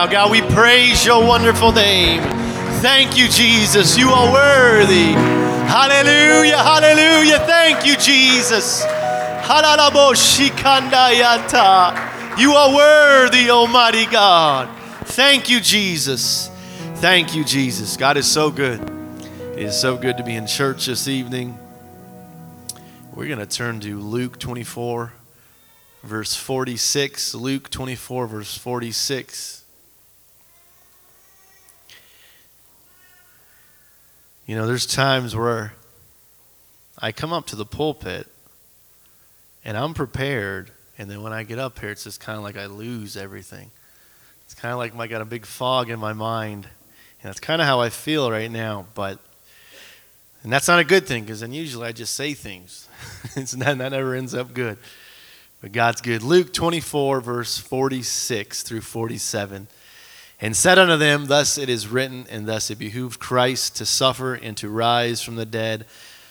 now. 0.00 0.06
God, 0.06 0.30
we 0.30 0.40
praise 0.40 1.04
your 1.04 1.26
wonderful 1.26 1.72
name. 1.72 2.22
Thank 2.80 3.18
you, 3.18 3.28
Jesus. 3.28 3.98
You 3.98 4.08
are 4.08 4.32
worthy. 4.32 5.12
Hallelujah, 5.68 6.56
hallelujah. 6.56 7.38
Thank 7.40 7.84
you, 7.84 7.96
Jesus. 7.96 8.82
You 12.38 12.52
are 12.52 12.74
worthy, 12.74 13.50
Almighty 13.50 14.06
God. 14.06 14.70
Thank 15.04 15.50
you, 15.50 15.60
Jesus. 15.60 16.48
Thank 16.96 17.34
you, 17.34 17.44
Jesus. 17.44 17.98
God 17.98 18.16
is 18.16 18.30
so 18.30 18.50
good. 18.50 18.80
It 19.52 19.64
is 19.64 19.78
so 19.78 19.98
good 19.98 20.16
to 20.16 20.24
be 20.24 20.34
in 20.34 20.46
church 20.46 20.86
this 20.86 21.08
evening. 21.08 21.58
We're 23.14 23.26
going 23.26 23.38
to 23.38 23.46
turn 23.46 23.80
to 23.80 24.00
Luke 24.00 24.38
24, 24.38 25.12
verse 26.04 26.34
46. 26.34 27.34
Luke 27.34 27.68
24, 27.68 28.26
verse 28.28 28.56
46. 28.56 29.59
You 34.50 34.56
know, 34.56 34.66
there's 34.66 34.84
times 34.84 35.36
where 35.36 35.74
I 36.98 37.12
come 37.12 37.32
up 37.32 37.46
to 37.46 37.54
the 37.54 37.64
pulpit 37.64 38.26
and 39.64 39.76
I'm 39.76 39.94
prepared, 39.94 40.72
and 40.98 41.08
then 41.08 41.22
when 41.22 41.32
I 41.32 41.44
get 41.44 41.60
up 41.60 41.78
here, 41.78 41.90
it's 41.90 42.02
just 42.02 42.18
kind 42.18 42.36
of 42.36 42.42
like 42.42 42.56
I 42.56 42.66
lose 42.66 43.16
everything. 43.16 43.70
It's 44.46 44.54
kind 44.56 44.72
of 44.72 44.78
like 44.78 44.96
I 44.96 45.06
got 45.06 45.20
a 45.20 45.24
big 45.24 45.46
fog 45.46 45.88
in 45.88 46.00
my 46.00 46.14
mind, 46.14 46.64
and 46.64 47.28
that's 47.28 47.38
kind 47.38 47.62
of 47.62 47.68
how 47.68 47.78
I 47.78 47.90
feel 47.90 48.28
right 48.28 48.50
now. 48.50 48.86
But 48.96 49.20
and 50.42 50.52
that's 50.52 50.66
not 50.66 50.80
a 50.80 50.84
good 50.84 51.06
thing 51.06 51.22
because 51.22 51.38
then 51.38 51.52
usually 51.52 51.86
I 51.86 51.92
just 51.92 52.16
say 52.16 52.34
things. 52.34 52.88
it's 53.36 53.54
not, 53.54 53.78
that 53.78 53.92
never 53.92 54.16
ends 54.16 54.34
up 54.34 54.52
good. 54.52 54.78
But 55.60 55.70
God's 55.70 56.00
good. 56.00 56.24
Luke 56.24 56.52
24, 56.52 57.20
verse 57.20 57.56
46 57.56 58.64
through 58.64 58.80
47. 58.80 59.68
And 60.40 60.56
said 60.56 60.78
unto 60.78 60.96
them, 60.96 61.26
Thus 61.26 61.58
it 61.58 61.68
is 61.68 61.88
written, 61.88 62.26
and 62.30 62.46
thus 62.46 62.70
it 62.70 62.78
behooved 62.78 63.20
Christ 63.20 63.76
to 63.76 63.86
suffer 63.86 64.34
and 64.34 64.56
to 64.56 64.70
rise 64.70 65.22
from 65.22 65.36
the 65.36 65.44
dead 65.44 65.84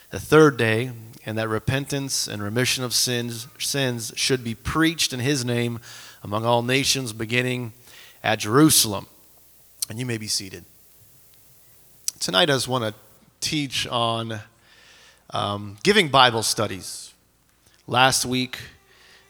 the 0.09 0.19
third 0.19 0.57
day, 0.57 0.91
and 1.25 1.37
that 1.37 1.47
repentance 1.47 2.27
and 2.27 2.41
remission 2.41 2.83
of 2.83 2.95
sins, 2.95 3.47
sins 3.59 4.11
should 4.15 4.43
be 4.43 4.55
preached 4.55 5.13
in 5.13 5.19
his 5.19 5.45
name 5.45 5.79
among 6.23 6.45
all 6.45 6.63
nations, 6.63 7.13
beginning 7.13 7.73
at 8.23 8.39
Jerusalem. 8.39 9.05
And 9.89 9.99
you 9.99 10.05
may 10.07 10.17
be 10.17 10.27
seated. 10.27 10.65
Tonight, 12.19 12.49
I 12.49 12.53
just 12.53 12.67
want 12.67 12.83
to 12.83 12.93
teach 13.39 13.87
on 13.87 14.39
um, 15.29 15.77
giving 15.83 16.09
Bible 16.09 16.41
studies. 16.41 17.13
Last 17.85 18.25
week, 18.25 18.57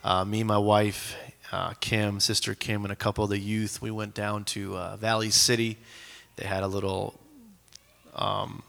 uh, 0.03 0.23
me, 0.23 0.39
and 0.39 0.47
my 0.47 0.57
wife, 0.57 1.15
uh, 1.51 1.73
Kim, 1.79 2.19
sister 2.19 2.53
Kim, 2.53 2.83
and 2.83 2.91
a 2.91 2.95
couple 2.95 3.23
of 3.23 3.29
the 3.29 3.39
youth, 3.39 3.81
we 3.81 3.91
went 3.91 4.13
down 4.13 4.43
to 4.45 4.77
uh, 4.77 4.97
Valley 4.97 5.31
City. 5.31 5.77
They 6.35 6.45
had 6.45 6.63
a 6.63 6.67
little 6.67 7.19
um, 8.15 8.63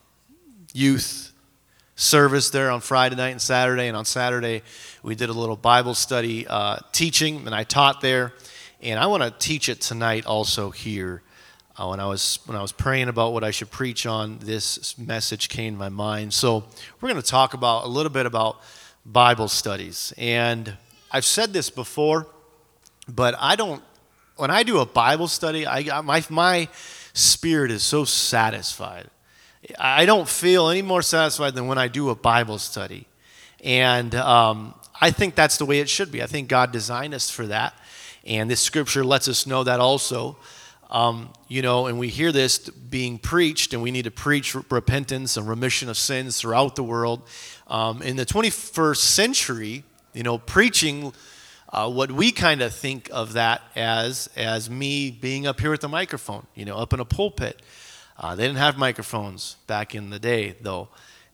youth 0.73 1.33
service 1.97 2.51
there 2.51 2.71
on 2.71 2.81
Friday 2.81 3.17
night 3.17 3.31
and 3.31 3.43
Saturday. 3.43 3.89
And 3.89 3.97
on 3.97 4.05
Saturday, 4.05 4.63
we 5.03 5.15
did 5.15 5.29
a 5.29 5.33
little 5.33 5.57
Bible 5.57 5.95
study 5.95 6.47
uh, 6.47 6.79
teaching, 6.93 7.47
and 7.47 7.55
I 7.55 7.65
taught 7.65 8.01
there. 8.01 8.33
And 8.81 8.99
I 8.99 9.07
want 9.07 9.23
to 9.23 9.31
teach 9.31 9.69
it 9.69 9.83
tonight 9.83 10.25
also 10.25 10.71
here. 10.71 11.23
Uh, 11.77 11.89
when 11.89 12.01
I 12.01 12.07
was 12.07 12.41
when 12.47 12.57
I 12.57 12.63
was 12.63 12.73
praying 12.73 13.09
about 13.09 13.33
what 13.33 13.45
I 13.45 13.51
should 13.51 13.71
preach 13.71 14.07
on, 14.07 14.39
this 14.39 14.99
message 14.99 15.49
came 15.49 15.75
to 15.75 15.79
my 15.79 15.89
mind. 15.89 16.35
So 16.35 16.65
we're 17.01 17.11
going 17.11 17.23
to 17.23 17.29
talk 17.29 17.55
about 17.55 17.85
a 17.85 17.89
little 17.89 18.11
bit 18.11 18.27
about 18.27 18.61
Bible 19.05 19.49
studies. 19.49 20.13
And 20.19 20.77
I've 21.11 21.25
said 21.25 21.53
this 21.53 21.71
before, 21.71 22.27
but 23.15 23.35
I 23.39 23.57
don't. 23.57 23.83
When 24.37 24.51
I 24.51 24.63
do 24.63 24.79
a 24.79 24.87
Bible 24.87 25.29
study, 25.29 25.67
I 25.67 26.01
my 26.01 26.25
my 26.31 26.69
spirit 27.13 27.71
is 27.71 27.83
so 27.83 28.05
satisfied. 28.05 29.09
I 29.79 30.07
don't 30.07 30.29
feel 30.29 30.69
any 30.71 30.83
more 30.83 31.03
satisfied 31.03 31.55
than 31.55 31.67
when 31.67 31.79
I 31.79 31.89
do 31.89 32.09
a 32.11 32.15
Bible 32.15 32.59
study, 32.59 33.07
and 33.63 34.15
um, 34.15 34.75
I 35.01 35.11
think 35.11 35.35
that's 35.35 35.59
the 35.59 35.67
way 35.67 35.81
it 35.81 35.89
should 35.89 36.11
be. 36.11 36.23
I 36.23 36.27
think 36.27 36.49
God 36.49 36.73
designed 36.73 37.15
us 37.15 37.29
for 37.29 37.47
that, 37.47 37.75
and 38.25 38.51
this 38.51 38.61
scripture 38.61 39.05
lets 39.05 39.29
us 39.29 39.47
know 39.47 39.65
that 39.65 39.81
also. 39.81 40.37
Um, 40.91 41.33
you 41.47 41.63
know, 41.63 41.87
and 41.87 42.01
we 42.01 42.09
hear 42.09 42.33
this 42.33 42.59
being 42.59 43.19
preached, 43.19 43.73
and 43.73 43.83
we 43.83 43.93
need 43.93 44.05
to 44.05 44.11
preach 44.11 44.57
repentance 44.71 45.37
and 45.37 45.49
remission 45.49 45.89
of 45.89 45.97
sins 45.97 46.41
throughout 46.41 46.75
the 46.75 46.83
world. 46.83 47.23
Um, 47.69 48.03
in 48.03 48.17
the 48.17 48.27
21st 48.27 48.97
century, 48.97 49.85
you 50.13 50.25
know, 50.25 50.39
preaching 50.39 51.13
uh, 51.73 51.91
what 51.91 52.11
we 52.11 52.33
kind 52.33 52.63
of 52.63 52.75
think 52.75 53.09
of 53.13 53.35
that 53.35 53.63
as 53.77 54.29
as 54.37 54.69
me 54.69 55.11
being 55.11 55.47
up 55.47 55.61
here 55.61 55.71
with 55.71 55.81
the 55.81 55.89
microphone, 55.89 56.47
you 56.55 56.65
know, 56.65 56.77
up 56.77 56.93
in 56.93 57.01
a 57.01 57.05
pulpit. 57.05 57.63
Uh, 58.19 58.35
they 58.35 58.47
didn't 58.47 58.59
have 58.59 58.77
microphones 58.77 59.57
back 59.67 59.95
in 59.95 60.11
the 60.11 60.19
day, 60.19 60.55
though. 60.61 60.89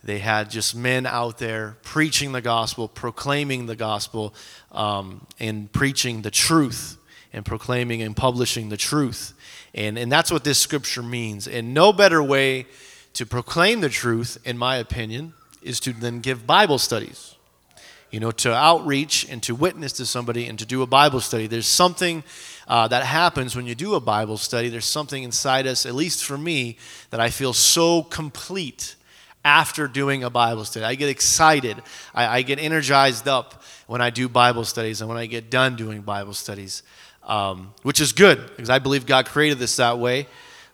They 0.05 0.19
had 0.21 0.51
just 0.51 0.77
men 0.77 1.05
out 1.05 1.39
there 1.39 1.79
preaching 1.83 2.31
the 2.31 2.41
gospel, 2.41 2.87
proclaiming 2.87 3.67
the 3.67 3.75
gospel, 3.75 4.35
um, 4.71 5.27
and 5.41 5.73
preaching 5.73 6.23
the 6.23 6.31
truth, 6.31 6.97
and 7.33 7.45
proclaiming 7.45 8.03
and 8.03 8.17
publishing 8.17 8.69
the 8.69 8.77
truth. 8.77 9.33
And, 9.75 9.99
and 9.99 10.13
that's 10.13 10.31
what 10.31 10.45
this 10.45 10.61
scripture 10.61 11.03
means. 11.03 11.49
And 11.49 11.75
no 11.75 11.93
better 11.93 12.23
way 12.23 12.67
to 13.15 13.27
proclaim 13.27 13.81
the 13.81 13.89
truth, 13.89 14.39
in 14.45 14.57
my 14.57 14.77
opinion, 14.77 15.33
is 15.63 15.81
to 15.81 15.93
then 15.93 16.21
give 16.21 16.47
Bible 16.47 16.79
studies. 16.79 17.36
You 18.17 18.21
know, 18.21 18.31
to 18.31 18.55
outreach 18.55 19.29
and 19.29 19.43
to 19.43 19.55
witness 19.55 19.93
to 19.93 20.07
somebody 20.07 20.47
and 20.47 20.59
to 20.59 20.65
do 20.65 20.81
a 20.81 20.87
Bible 20.87 21.21
study. 21.21 21.47
There's 21.47 21.67
something 21.67 22.25
uh, 22.67 22.89
that 22.89 23.05
happens 23.05 23.55
when 23.55 23.67
you 23.67 23.75
do 23.75 23.95
a 23.95 24.01
Bible 24.01 24.39
study. 24.39 24.71
There's 24.71 24.87
something 24.87 25.23
inside 25.23 25.67
us, 25.67 25.85
at 25.85 25.95
least 25.95 26.25
for 26.25 26.39
me, 26.39 26.79
that 27.11 27.21
I 27.21 27.31
feel 27.31 27.53
so 27.53 28.03
complete 28.03 28.97
after 29.45 29.87
doing 29.87 30.25
a 30.25 30.31
Bible 30.31 30.65
study. 30.65 30.87
I 30.87 30.95
get 30.95 31.11
excited, 31.11 31.83
I, 32.15 32.39
I 32.39 32.43
get 32.43 32.59
energized 32.59 33.29
up 33.29 33.63
when 33.87 34.01
I 34.01 34.11
do 34.11 34.29
Bible 34.29 34.65
studies 34.65 35.03
and 35.03 35.09
when 35.09 35.19
I 35.19 35.27
get 35.27 35.51
done 35.51 35.77
doing 35.77 36.01
Bible 36.01 36.33
studies 36.33 36.83
um, 37.27 37.75
which 37.83 38.01
is 38.01 38.13
good 38.13 38.41
because 38.57 38.71
I 38.71 38.79
believe 38.79 39.05
God 39.05 39.27
created 39.27 39.59
this 39.59 39.77
that 39.77 39.99
way. 39.99 40.27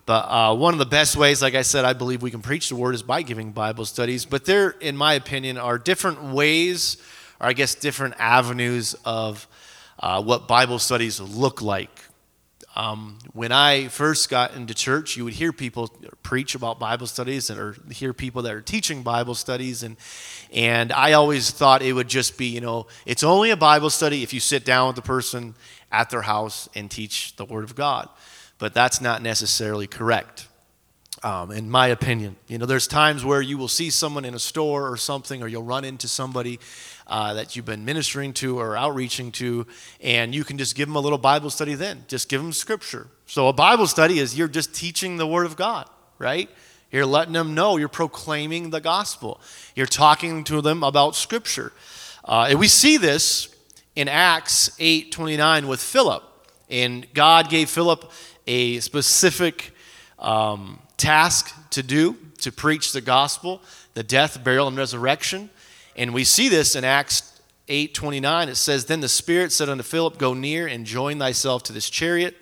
But 0.04 0.26
uh, 0.28 0.54
one 0.56 0.75
of 0.75 0.78
the 0.78 0.86
best 0.86 1.16
ways, 1.16 1.41
like 1.41 1.54
I 1.54 1.62
said, 1.62 1.84
I 1.84 1.92
believe 1.92 2.22
we 2.22 2.31
can 2.31 2.42
preach 2.42 2.69
the 2.69 2.76
word 2.76 2.94
is 2.94 3.02
by 3.02 3.22
giving 3.22 3.52
Bible 3.52 3.84
studies. 3.84 4.25
But 4.25 4.44
there, 4.44 4.70
in 4.70 4.97
my 4.97 5.14
opinion, 5.14 5.58
are 5.58 5.78
different 5.78 6.22
ways, 6.22 6.97
or 7.42 7.48
I 7.48 7.53
guess 7.53 7.75
different 7.75 8.14
avenues 8.19 8.94
of 9.04 9.48
uh, 9.98 10.22
what 10.22 10.48
Bible 10.48 10.78
studies 10.78 11.20
look 11.20 11.60
like. 11.60 11.91
Um, 12.75 13.19
when 13.34 13.53
I 13.53 13.88
first 13.88 14.30
got 14.30 14.54
into 14.54 14.72
church, 14.72 15.16
you 15.19 15.25
would 15.25 15.34
hear 15.34 15.52
people 15.52 15.88
preach 16.22 16.54
about 16.54 16.78
Bible 16.78 17.06
studies 17.06 17.50
and 17.50 17.60
or 17.60 17.76
hear 17.91 18.14
people 18.14 18.41
that 18.42 18.54
are 18.54 18.62
teaching 18.62 19.02
Bible 19.02 19.34
studies, 19.34 19.82
and 19.82 19.98
and 20.50 20.91
I 20.91 21.12
always 21.12 21.50
thought 21.50 21.82
it 21.82 21.92
would 21.92 22.08
just 22.08 22.38
be, 22.38 22.47
you 22.47 22.62
know, 22.62 22.86
it's 23.04 23.22
only 23.22 23.50
a 23.50 23.58
Bible 23.58 23.91
study 23.91 24.22
if 24.22 24.32
you 24.32 24.41
sit 24.41 24.64
down 24.64 24.86
with 24.86 24.97
the 24.97 25.02
person 25.02 25.54
at 25.91 26.08
their 26.08 26.22
house 26.22 26.66
and 26.75 26.91
teach 26.91 27.36
the 27.36 27.44
Word 27.44 27.64
of 27.64 27.75
God. 27.75 28.08
But 28.58 28.72
that's 28.72 29.02
not 29.02 29.20
necessarily 29.20 29.86
correct, 29.86 30.48
um, 31.22 31.50
in 31.50 31.70
my 31.70 31.88
opinion. 31.88 32.36
You 32.48 32.58
know, 32.58 32.66
there's 32.66 32.86
times 32.86 33.24
where 33.24 33.40
you 33.40 33.56
will 33.58 33.68
see 33.68 33.90
someone 33.90 34.24
in 34.24 34.34
a 34.34 34.38
store 34.38 34.90
or 34.90 34.96
something, 34.96 35.42
or 35.42 35.48
you'll 35.48 35.62
run 35.62 35.84
into 35.84 36.08
somebody 36.08 36.58
uh, 37.06 37.34
that 37.34 37.54
you've 37.54 37.64
been 37.64 37.84
ministering 37.84 38.32
to 38.34 38.58
or 38.58 38.76
outreaching 38.76 39.32
to, 39.32 39.66
and 40.00 40.34
you 40.34 40.44
can 40.44 40.58
just 40.58 40.74
give 40.74 40.88
them 40.88 40.96
a 40.96 41.00
little 41.00 41.18
Bible 41.18 41.50
study 41.50 41.74
then. 41.74 42.04
Just 42.08 42.28
give 42.28 42.42
them 42.42 42.52
scripture. 42.52 43.08
So, 43.26 43.48
a 43.48 43.52
Bible 43.52 43.86
study 43.86 44.18
is 44.18 44.36
you're 44.36 44.48
just 44.48 44.74
teaching 44.74 45.16
the 45.16 45.26
Word 45.26 45.46
of 45.46 45.56
God, 45.56 45.88
right? 46.18 46.50
You're 46.90 47.06
letting 47.06 47.32
them 47.32 47.54
know, 47.54 47.78
you're 47.78 47.88
proclaiming 47.88 48.70
the 48.70 48.80
gospel, 48.80 49.40
you're 49.74 49.86
talking 49.86 50.44
to 50.44 50.60
them 50.60 50.82
about 50.82 51.16
scripture. 51.16 51.72
Uh, 52.24 52.48
and 52.50 52.58
we 52.58 52.68
see 52.68 52.98
this 52.98 53.48
in 53.96 54.08
Acts 54.08 54.70
8:29 54.78 55.66
with 55.66 55.80
Philip. 55.80 56.22
And 56.68 57.06
God 57.12 57.50
gave 57.50 57.68
Philip 57.68 58.10
a 58.46 58.80
specific 58.80 59.75
um, 60.22 60.78
task 60.96 61.54
to 61.70 61.82
do 61.82 62.16
to 62.40 62.50
preach 62.50 62.92
the 62.92 63.00
gospel, 63.00 63.60
the 63.94 64.02
death, 64.02 64.42
burial, 64.42 64.69
and 64.69 64.76
resurrection. 64.76 65.50
And 65.96 66.14
we 66.14 66.24
see 66.24 66.48
this 66.48 66.74
in 66.74 66.84
Acts 66.84 67.40
8:29. 67.69 68.48
It 68.48 68.56
says, 68.56 68.86
Then 68.86 69.00
the 69.00 69.08
Spirit 69.08 69.52
said 69.52 69.69
unto 69.69 69.82
Philip, 69.82 70.19
Go 70.19 70.34
near 70.34 70.66
and 70.66 70.86
join 70.86 71.19
thyself 71.19 71.62
to 71.64 71.72
this 71.72 71.90
chariot. 71.90 72.36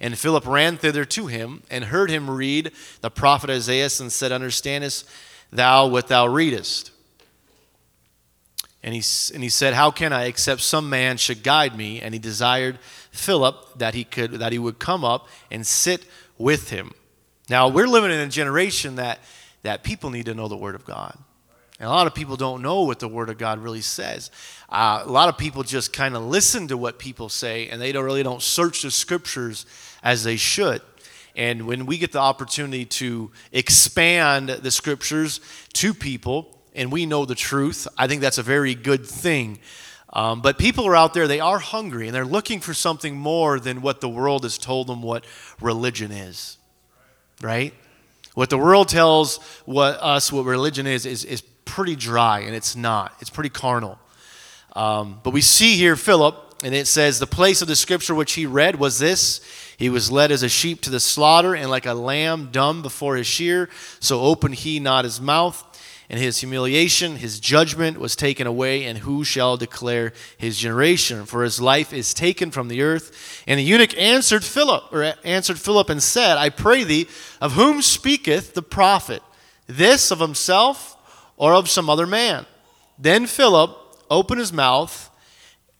And 0.00 0.18
Philip 0.18 0.46
ran 0.46 0.76
thither 0.76 1.04
to 1.04 1.26
him 1.28 1.62
and 1.70 1.84
heard 1.84 2.10
him 2.10 2.30
read 2.30 2.72
the 3.00 3.10
prophet 3.10 3.50
Isaiah 3.50 3.88
and 4.00 4.12
said, 4.12 4.32
Understandest 4.32 5.08
thou 5.50 5.86
what 5.86 6.08
thou 6.08 6.26
readest? 6.26 6.90
And 8.82 8.94
he, 8.94 9.02
and 9.32 9.42
he 9.42 9.48
said, 9.48 9.74
How 9.74 9.90
can 9.90 10.12
I, 10.12 10.24
except 10.24 10.60
some 10.60 10.90
man 10.90 11.16
should 11.16 11.42
guide 11.42 11.76
me? 11.76 12.00
And 12.00 12.12
he 12.12 12.20
desired 12.20 12.78
Philip 13.12 13.78
that 13.78 13.94
he, 13.94 14.04
could, 14.04 14.32
that 14.32 14.52
he 14.52 14.58
would 14.58 14.78
come 14.78 15.04
up 15.04 15.28
and 15.50 15.66
sit 15.66 16.04
with 16.36 16.70
him. 16.70 16.92
Now, 17.48 17.68
we're 17.68 17.86
living 17.86 18.10
in 18.10 18.20
a 18.20 18.28
generation 18.28 18.96
that, 18.96 19.18
that 19.62 19.82
people 19.82 20.10
need 20.10 20.26
to 20.26 20.34
know 20.34 20.48
the 20.48 20.56
Word 20.56 20.74
of 20.74 20.84
God. 20.84 21.16
And 21.78 21.88
a 21.88 21.92
lot 21.92 22.06
of 22.06 22.14
people 22.14 22.36
don't 22.36 22.62
know 22.62 22.82
what 22.82 23.00
the 23.00 23.08
Word 23.08 23.28
of 23.28 23.36
God 23.36 23.58
really 23.58 23.80
says. 23.80 24.30
Uh, 24.68 25.02
a 25.04 25.10
lot 25.10 25.28
of 25.28 25.36
people 25.36 25.62
just 25.62 25.92
kind 25.92 26.16
of 26.16 26.22
listen 26.22 26.68
to 26.68 26.76
what 26.76 26.98
people 26.98 27.28
say, 27.28 27.68
and 27.68 27.80
they 27.82 27.92
don't 27.92 28.04
really 28.04 28.22
don't 28.22 28.40
search 28.40 28.82
the 28.82 28.90
Scriptures 28.90 29.66
as 30.02 30.24
they 30.24 30.36
should. 30.36 30.80
And 31.36 31.66
when 31.66 31.84
we 31.84 31.98
get 31.98 32.12
the 32.12 32.20
opportunity 32.20 32.84
to 32.86 33.30
expand 33.52 34.48
the 34.48 34.70
Scriptures 34.70 35.40
to 35.74 35.92
people, 35.92 36.58
and 36.74 36.90
we 36.90 37.06
know 37.06 37.24
the 37.24 37.34
truth, 37.34 37.86
I 37.98 38.06
think 38.06 38.20
that's 38.20 38.38
a 38.38 38.42
very 38.42 38.74
good 38.74 39.04
thing. 39.04 39.58
Um, 40.12 40.42
but 40.42 40.58
people 40.58 40.86
are 40.86 40.96
out 40.96 41.12
there, 41.12 41.26
they 41.26 41.40
are 41.40 41.58
hungry, 41.58 42.06
and 42.06 42.14
they're 42.14 42.24
looking 42.24 42.60
for 42.60 42.72
something 42.72 43.16
more 43.16 43.58
than 43.58 43.82
what 43.82 44.00
the 44.00 44.08
world 44.08 44.44
has 44.44 44.58
told 44.58 44.86
them 44.86 45.02
what 45.02 45.24
religion 45.60 46.12
is. 46.12 46.56
Right? 47.42 47.74
What 48.34 48.50
the 48.50 48.58
world 48.58 48.88
tells 48.88 49.38
what 49.64 49.98
us 50.00 50.32
what 50.32 50.44
religion 50.44 50.86
is 50.86 51.06
is, 51.06 51.24
is 51.24 51.42
pretty 51.64 51.96
dry, 51.96 52.40
and 52.40 52.54
it's 52.54 52.74
not. 52.74 53.14
It's 53.20 53.30
pretty 53.30 53.50
carnal. 53.50 53.98
Um, 54.74 55.20
but 55.22 55.30
we 55.30 55.40
see 55.40 55.76
here 55.76 55.94
Philip, 55.94 56.36
and 56.64 56.74
it 56.74 56.86
says, 56.86 57.18
The 57.18 57.26
place 57.26 57.62
of 57.62 57.68
the 57.68 57.76
scripture 57.76 58.14
which 58.14 58.32
he 58.32 58.46
read 58.46 58.76
was 58.76 58.98
this 58.98 59.40
He 59.76 59.88
was 59.88 60.10
led 60.10 60.32
as 60.32 60.42
a 60.42 60.48
sheep 60.48 60.80
to 60.82 60.90
the 60.90 61.00
slaughter, 61.00 61.54
and 61.54 61.70
like 61.70 61.86
a 61.86 61.94
lamb 61.94 62.48
dumb 62.50 62.82
before 62.82 63.16
his 63.16 63.26
shear, 63.26 63.68
so 64.00 64.20
opened 64.20 64.56
he 64.56 64.80
not 64.80 65.04
his 65.04 65.20
mouth 65.20 65.62
and 66.08 66.20
his 66.20 66.38
humiliation, 66.38 67.16
his 67.16 67.40
judgment 67.40 67.98
was 67.98 68.14
taken 68.14 68.46
away, 68.46 68.84
and 68.84 68.98
who 68.98 69.24
shall 69.24 69.56
declare 69.56 70.12
his 70.36 70.58
generation? 70.58 71.24
For 71.24 71.42
his 71.42 71.60
life 71.60 71.92
is 71.92 72.12
taken 72.12 72.50
from 72.50 72.68
the 72.68 72.82
earth. 72.82 73.42
And 73.46 73.58
the 73.58 73.64
eunuch 73.64 73.96
answered 73.96 74.44
Philip, 74.44 74.92
or 74.92 75.14
answered 75.24 75.58
Philip 75.58 75.88
and 75.88 76.02
said, 76.02 76.36
I 76.36 76.50
pray 76.50 76.84
thee, 76.84 77.08
of 77.40 77.52
whom 77.52 77.80
speaketh 77.80 78.54
the 78.54 78.62
prophet? 78.62 79.22
This 79.66 80.10
of 80.10 80.20
himself 80.20 80.96
or 81.36 81.54
of 81.54 81.70
some 81.70 81.88
other 81.88 82.06
man? 82.06 82.46
Then 82.98 83.26
Philip 83.26 83.76
opened 84.10 84.40
his 84.40 84.52
mouth 84.52 85.10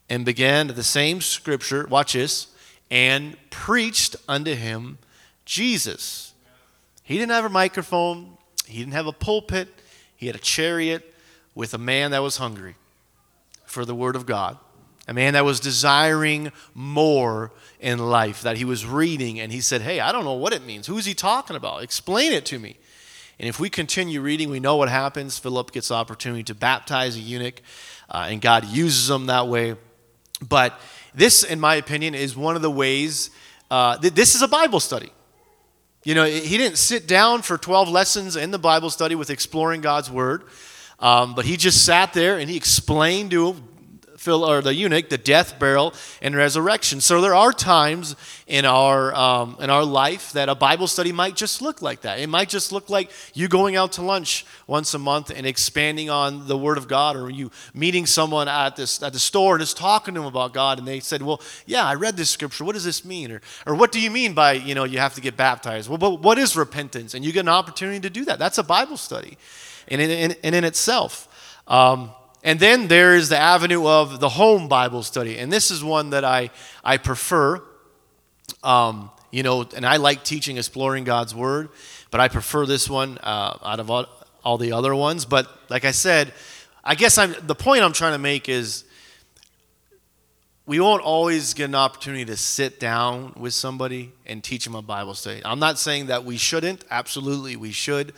and 0.09 0.25
began 0.25 0.69
the 0.69 0.83
same 0.83 1.21
scripture, 1.21 1.87
watch 1.87 2.15
this, 2.15 2.49
and 2.91 3.37
preached 3.51 4.17
unto 4.29 4.55
him 4.55 4.99
Jesus. 5.45 6.33
He 7.03 7.19
didn't 7.19 7.33
have 7.33 7.45
a 7.45 7.51
microphone, 7.51 8.39
he 8.67 8.79
didn't 8.79 8.95
have 8.95 9.07
a 9.07 9.13
pulpit. 9.13 9.69
He 10.17 10.27
had 10.27 10.37
a 10.37 10.41
chariot 10.41 11.15
with 11.55 11.75
a 11.75 11.79
man 11.79 12.11
that 12.13 12.23
was 12.23 12.37
hungry 12.37 12.77
for 13.65 13.85
the 13.85 13.95
Word 13.95 14.17
of 14.17 14.27
God, 14.27 14.59
a 15.09 15.15
man 15.15 15.35
that 15.35 15.45
was 15.45 15.61
desiring 15.61 16.53
more 16.75 17.53
in 17.81 17.99
life, 17.99 18.43
that 18.43 18.57
he 18.57 18.65
was 18.65 18.87
reading, 18.87 19.41
and 19.41 19.53
he 19.53 19.61
said, 19.61 19.83
Hey, 19.83 20.01
I 20.01 20.13
don't 20.13 20.25
know 20.25 20.35
what 20.35 20.53
it 20.53 20.65
means. 20.65 20.87
Who's 20.87 21.05
he 21.05 21.15
talking 21.15 21.57
about? 21.57 21.83
Explain 21.83 22.33
it 22.33 22.47
to 22.47 22.59
me. 22.59 22.77
And 23.39 23.49
if 23.49 23.59
we 23.59 23.69
continue 23.69 24.21
reading, 24.21 24.49
we 24.49 24.61
know 24.61 24.77
what 24.77 24.89
happens. 24.89 25.39
Philip 25.39 25.73
gets 25.73 25.89
the 25.89 25.95
opportunity 25.95 26.45
to 26.45 26.55
baptize 26.55 27.17
a 27.17 27.21
eunuch, 27.21 27.61
uh, 28.09 28.29
and 28.31 28.41
God 28.41 28.65
uses 28.67 29.11
him 29.11 29.27
that 29.27 29.49
way. 29.49 29.77
But 30.41 30.79
this, 31.15 31.43
in 31.43 31.59
my 31.61 31.75
opinion, 31.75 32.15
is 32.15 32.37
one 32.37 32.57
of 32.57 32.63
the 32.63 32.71
ways, 32.71 33.31
uh, 33.71 33.99
th- 33.99 34.15
this 34.15 34.35
is 34.35 34.43
a 34.43 34.49
Bible 34.49 34.81
study. 34.81 35.11
You 36.05 36.15
know, 36.15 36.27
he 36.27 36.59
didn't 36.59 36.77
sit 36.77 37.09
down 37.09 37.41
for 37.41 37.57
12 37.57 37.89
lessons 37.89 38.37
in 38.37 38.51
the 38.51 38.59
Bible 38.59 38.91
study 38.91 39.15
with 39.15 39.31
exploring 39.31 39.81
God's 39.81 40.11
Word, 40.11 40.45
um, 41.01 41.35
but 41.35 41.47
he 41.47 41.57
just 41.57 41.83
sat 41.83 42.13
there 42.13 42.39
and 42.39 42.51
he 42.51 42.59
explained 42.59 43.31
to 43.31 43.57
Or 44.27 44.63
the 44.63 44.75
eunuch, 44.75 45.11
the 45.11 45.19
death, 45.19 45.59
burial, 45.59 45.93
and 46.23 46.35
resurrection. 46.35 47.01
So 47.01 47.21
there 47.21 47.35
are 47.35 47.53
times 47.53 48.17
in 48.47 48.65
our 48.65 49.15
um, 49.15 49.57
in 49.61 49.71
our 49.71 49.85
life 49.85 50.33
that 50.33 50.49
a 50.49 50.55
Bible 50.55 50.87
study 50.87 51.13
might 51.13 51.37
just 51.37 51.61
look 51.61 51.83
like 51.83 52.03
that. 52.03 52.19
It 52.19 52.29
might 52.29 52.49
just 52.49 52.73
look 52.73 52.89
like 52.89 53.11
you 53.35 53.49
going 53.49 53.77
out 53.77 53.93
to 53.93 54.03
lunch 54.03 54.47
once 54.67 54.95
a 54.95 54.99
month 54.99 55.31
and 55.31 55.47
expanding 55.47 56.09
on 56.11 56.49
the 56.49 56.57
Word 56.57 56.79
of 56.79 56.89
God, 56.89 57.17
or 57.17 57.31
you 57.31 57.51
meeting 57.75 58.07
someone 58.07 58.49
at 58.49 58.77
this 58.77 59.03
at 59.03 59.13
the 59.13 59.19
store 59.19 59.57
and 59.57 59.61
just 59.61 59.77
talking 59.77 60.15
to 60.15 60.21
them 60.21 60.27
about 60.27 60.55
God, 60.55 60.79
and 60.79 60.89
they 60.89 61.01
said, 61.01 61.23
"Well, 61.23 61.41
yeah, 61.67 61.85
I 61.85 61.95
read 61.95 62.17
this 62.17 62.31
scripture. 62.31 62.65
What 62.65 62.75
does 62.75 62.85
this 62.85 63.05
mean?" 63.05 63.31
Or, 63.31 63.41
or 63.67 63.75
what 63.75 63.93
do 63.93 64.01
you 64.01 64.11
mean 64.11 64.33
by 64.35 64.53
you 64.53 64.75
know 64.75 64.85
you 64.85 64.99
have 64.99 65.15
to 65.15 65.21
get 65.21 65.37
baptized? 65.37 65.89
Well, 65.89 65.99
but 65.99 66.23
what 66.23 66.39
is 66.39 66.57
repentance? 66.57 67.15
And 67.15 67.25
you 67.25 67.33
get 67.33 67.41
an 67.41 67.49
opportunity 67.49 68.01
to 68.01 68.11
do 68.11 68.25
that. 68.25 68.39
That's 68.39 68.59
a 68.59 68.63
Bible 68.63 68.97
study, 68.97 69.37
and 69.89 70.01
in, 70.01 70.11
in, 70.11 70.31
in, 70.43 70.55
in 70.55 70.65
itself. 70.65 71.29
Um, 71.67 72.11
and 72.45 72.61
then 72.61 72.89
there 72.89 73.17
is 73.17 73.31
the 73.31 73.39
avenue 73.39 73.87
of 73.89 74.21
the 74.21 74.29
home 74.29 74.69
Bible 74.69 75.03
study. 75.03 75.39
And 75.39 75.51
this 75.51 75.71
is 75.71 75.83
one 75.83 76.11
that 76.11 76.25
I, 76.25 76.51
I 76.85 76.99
prefer. 76.99 77.63
Um, 78.63 79.11
you 79.33 79.43
know, 79.43 79.67
and 79.75 79.85
I 79.85 79.97
like 79.97 80.23
teaching 80.23 80.59
exploring 80.59 81.05
God's 81.05 81.35
Word, 81.35 81.71
but 82.11 82.21
I 82.21 82.29
prefer 82.29 82.67
this 82.67 82.89
one 82.89 83.19
uh, 83.23 83.59
out 83.65 83.81
of 83.81 83.91
all, 83.91 84.07
all 84.45 84.59
the 84.59 84.73
other 84.73 84.95
ones. 84.95 85.25
But 85.25 85.49
like 85.71 85.87
I 85.87 85.91
said, 85.91 86.33
I 86.85 86.95
guess 86.95 87.17
I'm, 87.17 87.35
the 87.47 87.55
point 87.55 87.83
I'm 87.83 87.95
trying 87.95 88.13
to 88.13 88.19
make 88.19 88.49
is 88.49 88.85
we 90.67 90.81
won't 90.81 91.03
always 91.03 91.55
get 91.55 91.65
an 91.65 91.75
opportunity 91.75 92.27
to 92.27 92.37
sit 92.37 92.79
down 92.79 93.33
with 93.37 93.55
somebody 93.55 94.13
and 94.27 94.45
teach 94.45 94.65
them 94.65 94.75
a 94.75 94.83
Bible 94.83 95.15
study. 95.15 95.41
I'm 95.45 95.59
not 95.59 95.79
saying 95.79 96.07
that 96.07 96.25
we 96.25 96.37
shouldn't. 96.37 96.85
Absolutely, 96.91 97.57
we 97.57 97.73
should. 97.73 98.13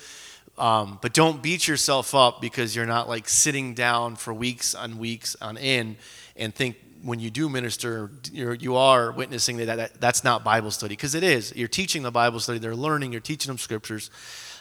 Um, 0.59 0.99
but 1.03 1.13
don't 1.13 1.43
beat 1.43 1.69
yourself 1.69 2.15
up 2.15 2.41
because 2.41 2.75
you're 2.75 2.87
not 2.87 3.09
like 3.09 3.29
sitting 3.29 3.75
down 3.75 4.17
for 4.17 4.33
weeks 4.33 4.75
on 4.75 4.99
weeks 4.99 5.37
on 5.41 5.59
end 5.59 5.97
and 6.35 6.55
think 6.55 6.77
when 7.03 7.21
you 7.21 7.31
do 7.31 7.49
minister, 7.49 8.11
you're, 8.33 8.55
you 8.55 8.77
are 8.77 9.13
witnessing 9.13 9.59
that, 9.59 9.77
that 9.77 10.01
that's 10.01 10.25
not 10.25 10.45
Bible 10.45 10.71
study 10.71 10.95
because 10.95 11.15
it 11.15 11.23
is. 11.23 11.55
You're 11.55 11.69
teaching 11.69 12.03
the 12.03 12.11
Bible 12.11 12.41
study, 12.41 12.59
they're 12.59 12.75
learning, 12.75 13.13
you're 13.13 13.21
teaching 13.21 13.51
them 13.51 13.59
scriptures. 13.59 14.11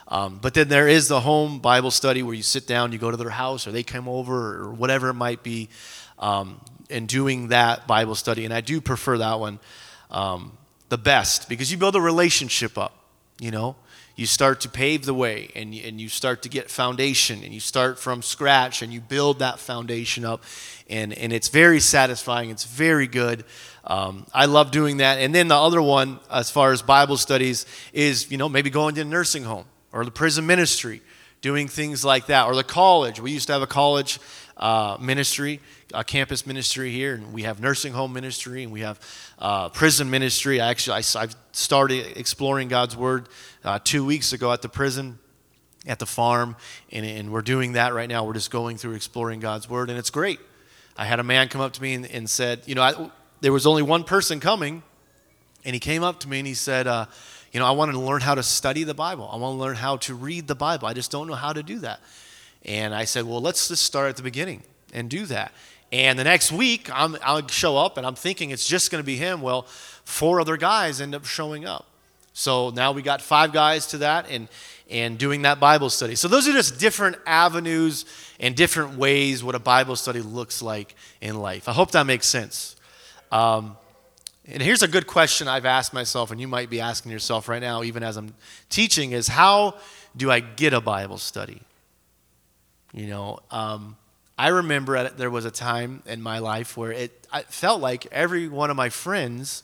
Um, 0.07 0.37
but 0.39 0.53
then 0.53 0.67
there 0.67 0.87
is 0.87 1.07
the 1.07 1.21
home 1.21 1.59
Bible 1.59 1.91
study 1.91 2.21
where 2.21 2.35
you 2.35 2.43
sit 2.43 2.67
down, 2.67 2.91
you 2.91 2.99
go 2.99 3.09
to 3.09 3.17
their 3.17 3.31
house, 3.31 3.65
or 3.65 3.71
they 3.71 3.81
come 3.81 4.07
over, 4.07 4.63
or 4.63 4.73
whatever 4.73 5.09
it 5.09 5.15
might 5.15 5.41
be, 5.41 5.69
um, 6.19 6.61
and 6.91 7.07
doing 7.07 7.47
that 7.47 7.87
Bible 7.87 8.13
study. 8.13 8.45
And 8.45 8.53
I 8.53 8.61
do 8.61 8.79
prefer 8.81 9.17
that 9.17 9.39
one 9.39 9.59
um, 10.11 10.55
the 10.89 10.99
best 10.99 11.49
because 11.49 11.71
you 11.71 11.77
build 11.79 11.95
a 11.95 12.01
relationship 12.01 12.77
up, 12.77 12.93
you 13.39 13.49
know 13.49 13.75
you 14.15 14.25
start 14.25 14.61
to 14.61 14.69
pave 14.69 15.05
the 15.05 15.13
way 15.13 15.51
and, 15.55 15.73
and 15.73 15.99
you 15.99 16.07
start 16.07 16.41
to 16.43 16.49
get 16.49 16.71
foundation 16.71 17.43
and 17.43 17.53
you 17.53 17.59
start 17.59 17.99
from 17.99 18.21
scratch 18.21 18.81
and 18.81 18.93
you 18.93 19.01
build 19.01 19.39
that 19.39 19.59
foundation 19.59 20.23
up 20.23 20.43
and, 20.89 21.13
and 21.13 21.33
it's 21.33 21.49
very 21.49 21.79
satisfying 21.79 22.49
it's 22.49 22.63
very 22.63 23.07
good. 23.07 23.43
Um, 23.83 24.25
i 24.33 24.45
love 24.45 24.71
doing 24.71 24.97
that. 24.97 25.19
And 25.19 25.35
then 25.35 25.47
the 25.47 25.55
other 25.55 25.81
one 25.81 26.19
as 26.31 26.49
far 26.49 26.71
as 26.71 26.81
bible 26.81 27.17
studies 27.17 27.65
is 27.93 28.31
you 28.31 28.37
know 28.37 28.49
maybe 28.49 28.69
going 28.69 28.95
to 28.95 29.01
a 29.01 29.05
nursing 29.05 29.43
home 29.43 29.65
or 29.91 30.05
the 30.05 30.11
prison 30.11 30.45
ministry 30.45 31.01
doing 31.41 31.67
things 31.67 32.03
like 32.03 32.27
that 32.27 32.47
or 32.47 32.55
the 32.55 32.63
college. 32.63 33.19
We 33.19 33.31
used 33.31 33.47
to 33.47 33.53
have 33.53 33.61
a 33.61 33.67
college 33.67 34.19
uh, 34.57 34.97
ministry 34.99 35.59
a 35.95 36.03
campus 36.03 36.45
ministry 36.45 36.91
here, 36.91 37.15
and 37.15 37.33
we 37.33 37.43
have 37.43 37.59
nursing 37.59 37.93
home 37.93 38.13
ministry, 38.13 38.63
and 38.63 38.71
we 38.71 38.81
have 38.81 38.99
uh, 39.39 39.69
prison 39.69 40.09
ministry. 40.09 40.59
I 40.59 40.69
actually, 40.69 40.95
I, 40.95 41.23
I 41.23 41.27
started 41.51 42.17
exploring 42.17 42.67
God's 42.67 42.97
Word 42.97 43.29
uh, 43.65 43.79
two 43.83 44.05
weeks 44.05 44.31
ago 44.31 44.53
at 44.53 44.61
the 44.61 44.69
prison, 44.69 45.19
at 45.87 45.99
the 45.99 46.05
farm, 46.05 46.55
and, 46.91 47.05
and, 47.05 47.31
we're 47.31 47.41
doing 47.41 47.73
that 47.73 47.93
right 47.93 48.07
now. 48.07 48.23
We're 48.23 48.33
just 48.33 48.51
going 48.51 48.77
through 48.77 48.93
exploring 48.93 49.39
God's 49.39 49.69
Word, 49.69 49.89
and 49.89 49.99
it's 49.99 50.09
great. 50.09 50.39
I 50.95 51.05
had 51.05 51.19
a 51.19 51.23
man 51.23 51.49
come 51.49 51.61
up 51.61 51.73
to 51.73 51.81
me 51.81 51.93
and, 51.95 52.05
and 52.05 52.29
said, 52.29 52.61
you 52.65 52.75
know, 52.75 52.81
I, 52.81 53.11
there 53.41 53.51
was 53.51 53.67
only 53.67 53.81
one 53.81 54.03
person 54.03 54.39
coming, 54.39 54.83
and 55.65 55.73
he 55.73 55.79
came 55.79 56.03
up 56.03 56.19
to 56.21 56.29
me 56.29 56.39
and 56.39 56.47
he 56.47 56.53
said, 56.53 56.87
uh, 56.87 57.07
you 57.51 57.59
know, 57.59 57.65
I 57.65 57.71
wanted 57.71 57.93
to 57.93 57.99
learn 57.99 58.21
how 58.21 58.35
to 58.35 58.43
study 58.43 58.83
the 58.83 58.93
Bible. 58.93 59.29
I 59.31 59.37
want 59.37 59.55
to 59.55 59.59
learn 59.59 59.75
how 59.75 59.97
to 59.97 60.13
read 60.13 60.47
the 60.47 60.55
Bible. 60.55 60.87
I 60.87 60.93
just 60.93 61.11
don't 61.11 61.27
know 61.27 61.33
how 61.33 61.53
to 61.53 61.63
do 61.63 61.79
that. 61.79 62.01
And 62.63 62.93
I 62.93 63.05
said, 63.05 63.25
well, 63.25 63.41
let's 63.41 63.67
just 63.67 63.83
start 63.83 64.09
at 64.09 64.17
the 64.17 64.23
beginning 64.23 64.63
and 64.93 65.09
do 65.09 65.25
that. 65.25 65.51
And 65.91 66.19
the 66.19 66.23
next 66.23 66.51
week, 66.51 66.89
i 66.91 67.05
will 67.05 67.47
show 67.47 67.77
up 67.77 67.97
and 67.97 68.05
I'm 68.05 68.15
thinking 68.15 68.49
it's 68.49 68.67
just 68.67 68.91
going 68.91 69.01
to 69.01 69.05
be 69.05 69.15
him. 69.15 69.41
Well, 69.41 69.63
four 70.03 70.41
other 70.41 70.57
guys 70.57 70.99
end 70.99 71.15
up 71.15 71.25
showing 71.25 71.65
up. 71.65 71.87
So 72.37 72.69
now 72.71 72.91
we 72.91 73.01
got 73.01 73.21
five 73.21 73.53
guys 73.53 73.87
to 73.87 73.99
that 73.99 74.29
and, 74.29 74.49
and 74.89 75.17
doing 75.17 75.43
that 75.43 75.57
Bible 75.61 75.89
study. 75.89 76.15
So 76.15 76.27
those 76.27 76.49
are 76.49 76.51
just 76.51 76.81
different 76.81 77.15
avenues 77.25 78.03
and 78.41 78.53
different 78.57 78.97
ways 78.97 79.41
what 79.41 79.55
a 79.55 79.59
Bible 79.59 79.95
study 79.95 80.19
looks 80.19 80.61
like 80.61 80.95
in 81.21 81.39
life. 81.39 81.69
I 81.69 81.71
hope 81.71 81.91
that 81.91 82.05
makes 82.05 82.27
sense. 82.27 82.75
Um, 83.31 83.77
and 84.49 84.61
here's 84.61 84.83
a 84.83 84.87
good 84.89 85.07
question 85.07 85.47
I've 85.47 85.65
asked 85.65 85.93
myself, 85.93 86.29
and 86.29 86.41
you 86.41 86.47
might 86.49 86.69
be 86.69 86.81
asking 86.81 87.13
yourself 87.13 87.47
right 87.47 87.61
now, 87.61 87.83
even 87.83 88.03
as 88.03 88.17
I'm 88.17 88.33
teaching, 88.69 89.13
is 89.13 89.29
how 89.29 89.75
do 90.17 90.29
I 90.29 90.41
get 90.41 90.73
a 90.73 90.81
Bible 90.81 91.17
study? 91.17 91.61
You 92.93 93.07
know, 93.07 93.39
um, 93.49 93.95
I 94.37 94.49
remember 94.49 95.07
there 95.07 95.31
was 95.31 95.45
a 95.45 95.51
time 95.51 96.03
in 96.05 96.21
my 96.21 96.39
life 96.39 96.75
where 96.75 96.91
it 96.91 97.27
I 97.31 97.43
felt 97.43 97.79
like 97.79 98.07
every 98.11 98.49
one 98.49 98.69
of 98.69 98.75
my 98.75 98.89
friends 98.89 99.63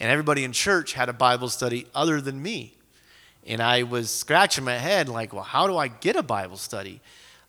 and 0.00 0.10
everybody 0.10 0.44
in 0.44 0.52
church 0.52 0.94
had 0.94 1.08
a 1.08 1.12
Bible 1.12 1.48
study 1.48 1.86
other 1.94 2.20
than 2.20 2.42
me. 2.42 2.74
And 3.46 3.62
I 3.62 3.84
was 3.84 4.10
scratching 4.10 4.64
my 4.64 4.76
head 4.76 5.08
like, 5.08 5.32
well, 5.32 5.42
how 5.42 5.66
do 5.66 5.76
I 5.76 5.88
get 5.88 6.16
a 6.16 6.22
Bible 6.22 6.56
study? 6.56 7.00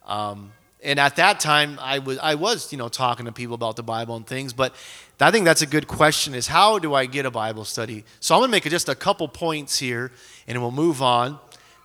Um, 0.06 0.52
and 0.84 1.00
at 1.00 1.16
that 1.16 1.40
time, 1.40 1.80
I 1.82 2.00
was, 2.00 2.18
I 2.20 2.36
was, 2.36 2.72
you 2.72 2.78
know, 2.78 2.90
talking 2.90 3.26
to 3.26 3.32
people 3.32 3.56
about 3.56 3.76
the 3.76 3.84
Bible 3.84 4.16
and 4.16 4.26
things. 4.26 4.52
But 4.52 4.76
I 5.20 5.32
think 5.32 5.46
that's 5.46 5.62
a 5.62 5.68
good 5.68 5.88
question: 5.88 6.34
is 6.34 6.48
how 6.48 6.80
do 6.80 6.96
I 6.96 7.06
get 7.06 7.26
a 7.26 7.32
Bible 7.32 7.66
study? 7.66 8.04
So 8.20 8.34
I'm 8.34 8.42
going 8.42 8.50
to 8.50 8.52
make 8.52 8.64
just 8.64 8.90
a 8.90 8.96
couple 8.96 9.28
points 9.28 9.78
here, 9.78 10.12
and 10.48 10.60
we'll 10.60 10.72
move 10.72 11.04
on. 11.04 11.38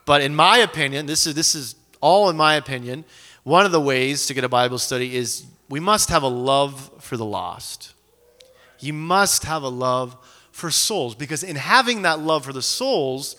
But 0.06 0.22
in 0.22 0.34
my 0.34 0.58
opinion, 0.58 1.04
this 1.04 1.26
is 1.26 1.34
this 1.34 1.54
is 1.54 1.74
all 2.00 2.30
in 2.30 2.36
my 2.38 2.54
opinion 2.54 3.04
one 3.46 3.64
of 3.64 3.70
the 3.70 3.80
ways 3.80 4.26
to 4.26 4.34
get 4.34 4.42
a 4.42 4.48
Bible 4.48 4.76
study 4.76 5.14
is 5.14 5.46
we 5.68 5.78
must 5.78 6.08
have 6.08 6.24
a 6.24 6.28
love 6.28 6.90
for 6.98 7.16
the 7.16 7.24
lost. 7.24 7.94
You 8.80 8.92
must 8.92 9.44
have 9.44 9.62
a 9.62 9.68
love 9.68 10.16
for 10.56 10.70
souls 10.70 11.14
because 11.14 11.42
in 11.42 11.54
having 11.54 12.00
that 12.02 12.18
love 12.18 12.46
for 12.46 12.52
the 12.54 12.62
souls, 12.62 13.36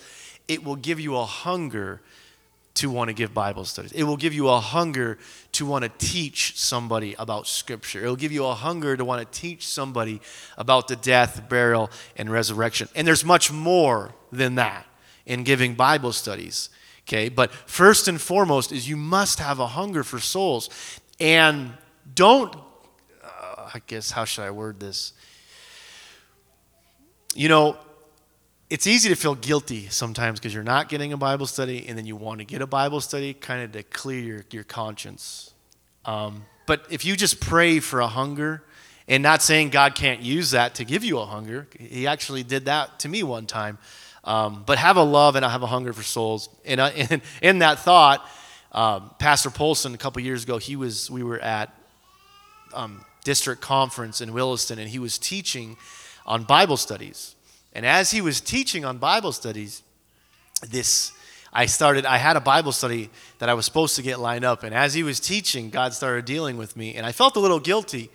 it 0.47 0.63
will 0.63 0.75
give 0.75 0.99
you 0.99 1.17
a 1.17 1.25
hunger 1.25 1.99
to 2.75 2.91
want 2.91 3.07
to 3.07 3.13
give 3.13 3.33
Bible 3.33 3.65
studies. 3.65 3.91
It 3.91 4.03
will 4.03 4.17
give 4.17 4.35
you 4.35 4.49
a 4.49 4.59
hunger 4.59 5.17
to 5.53 5.65
want 5.65 5.83
to 5.83 5.89
teach 5.97 6.59
somebody 6.59 7.15
about 7.17 7.47
Scripture. 7.47 8.05
It 8.05 8.07
will 8.07 8.15
give 8.15 8.31
you 8.31 8.45
a 8.45 8.53
hunger 8.53 8.95
to 8.95 9.03
want 9.03 9.19
to 9.19 9.39
teach 9.39 9.65
somebody 9.67 10.21
about 10.59 10.87
the 10.87 10.95
death, 10.95 11.49
burial, 11.49 11.89
and 12.17 12.29
resurrection. 12.29 12.87
And 12.95 13.07
there's 13.07 13.25
much 13.25 13.51
more 13.51 14.13
than 14.31 14.53
that 14.55 14.85
in 15.25 15.43
giving 15.43 15.73
Bible 15.73 16.13
studies. 16.13 16.69
Okay, 17.07 17.29
but 17.29 17.51
first 17.51 18.07
and 18.07 18.21
foremost 18.21 18.71
is 18.71 18.87
you 18.87 18.95
must 18.95 19.39
have 19.39 19.59
a 19.59 19.67
hunger 19.67 20.03
for 20.03 20.19
souls. 20.19 20.69
And 21.19 21.73
don't, 22.13 22.55
uh, 23.23 23.71
I 23.73 23.81
guess, 23.87 24.11
how 24.11 24.23
should 24.23 24.43
I 24.43 24.51
word 24.51 24.79
this? 24.79 25.13
You 27.37 27.49
know, 27.49 27.77
it's 28.67 28.87
easy 28.87 29.09
to 29.09 29.15
feel 29.15 29.35
guilty 29.35 29.89
sometimes 29.89 30.39
because 30.39 30.55
you're 30.55 30.63
not 30.63 30.89
getting 30.89 31.13
a 31.13 31.17
Bible 31.17 31.45
study 31.45 31.85
and 31.87 31.95
then 31.95 32.07
you 32.07 32.15
want 32.15 32.39
to 32.39 32.45
get 32.45 32.63
a 32.63 32.65
Bible 32.65 32.99
study 32.99 33.35
kind 33.35 33.61
of 33.61 33.73
to 33.73 33.83
clear 33.83 34.19
your, 34.19 34.45
your 34.49 34.63
conscience. 34.63 35.53
Um, 36.03 36.45
but 36.65 36.83
if 36.89 37.05
you 37.05 37.15
just 37.15 37.39
pray 37.39 37.79
for 37.79 37.99
a 37.99 38.07
hunger, 38.07 38.63
and 39.07 39.21
not 39.21 39.43
saying 39.43 39.69
God 39.69 39.93
can't 39.93 40.19
use 40.19 40.49
that 40.49 40.73
to 40.75 40.83
give 40.83 41.03
you 41.03 41.19
a 41.19 41.27
hunger, 41.27 41.67
He 41.79 42.07
actually 42.07 42.41
did 42.41 42.65
that 42.65 42.97
to 43.01 43.07
me 43.07 43.21
one 43.21 43.45
time. 43.45 43.77
Um, 44.23 44.63
but 44.65 44.79
have 44.79 44.97
a 44.97 45.03
love 45.03 45.35
and 45.35 45.45
I 45.45 45.49
have 45.49 45.61
a 45.61 45.67
hunger 45.67 45.93
for 45.93 46.01
souls. 46.01 46.49
And 46.65 46.81
in, 46.81 47.21
in 47.43 47.59
that 47.59 47.77
thought, 47.77 48.27
um, 48.71 49.11
Pastor 49.19 49.51
Polson 49.51 49.93
a 49.93 49.97
couple 49.99 50.23
years 50.23 50.43
ago, 50.43 50.57
he 50.57 50.75
was 50.75 51.11
we 51.11 51.21
were 51.21 51.39
at 51.39 51.71
um, 52.73 53.05
district 53.23 53.61
conference 53.61 54.21
in 54.21 54.33
Williston, 54.33 54.79
and 54.79 54.89
he 54.89 54.97
was 54.97 55.19
teaching 55.19 55.77
on 56.27 56.43
Bible 56.43 56.77
studies. 56.77 57.35
And 57.73 57.85
as 57.85 58.11
he 58.11 58.21
was 58.21 58.41
teaching 58.41 58.85
on 58.85 58.97
Bible 58.97 59.31
studies, 59.31 59.83
this 60.67 61.11
I 61.53 61.65
started, 61.65 62.05
I 62.05 62.17
had 62.17 62.35
a 62.35 62.41
Bible 62.41 62.71
study 62.71 63.09
that 63.39 63.49
I 63.49 63.53
was 63.53 63.65
supposed 63.65 63.95
to 63.95 64.01
get 64.01 64.19
lined 64.19 64.45
up. 64.45 64.63
And 64.63 64.75
as 64.75 64.93
he 64.93 65.03
was 65.03 65.19
teaching, 65.19 65.69
God 65.69 65.93
started 65.93 66.25
dealing 66.25 66.57
with 66.57 66.75
me. 66.75 66.95
And 66.95 67.05
I 67.05 67.11
felt 67.11 67.35
a 67.35 67.39
little 67.39 67.59
guilty, 67.59 68.11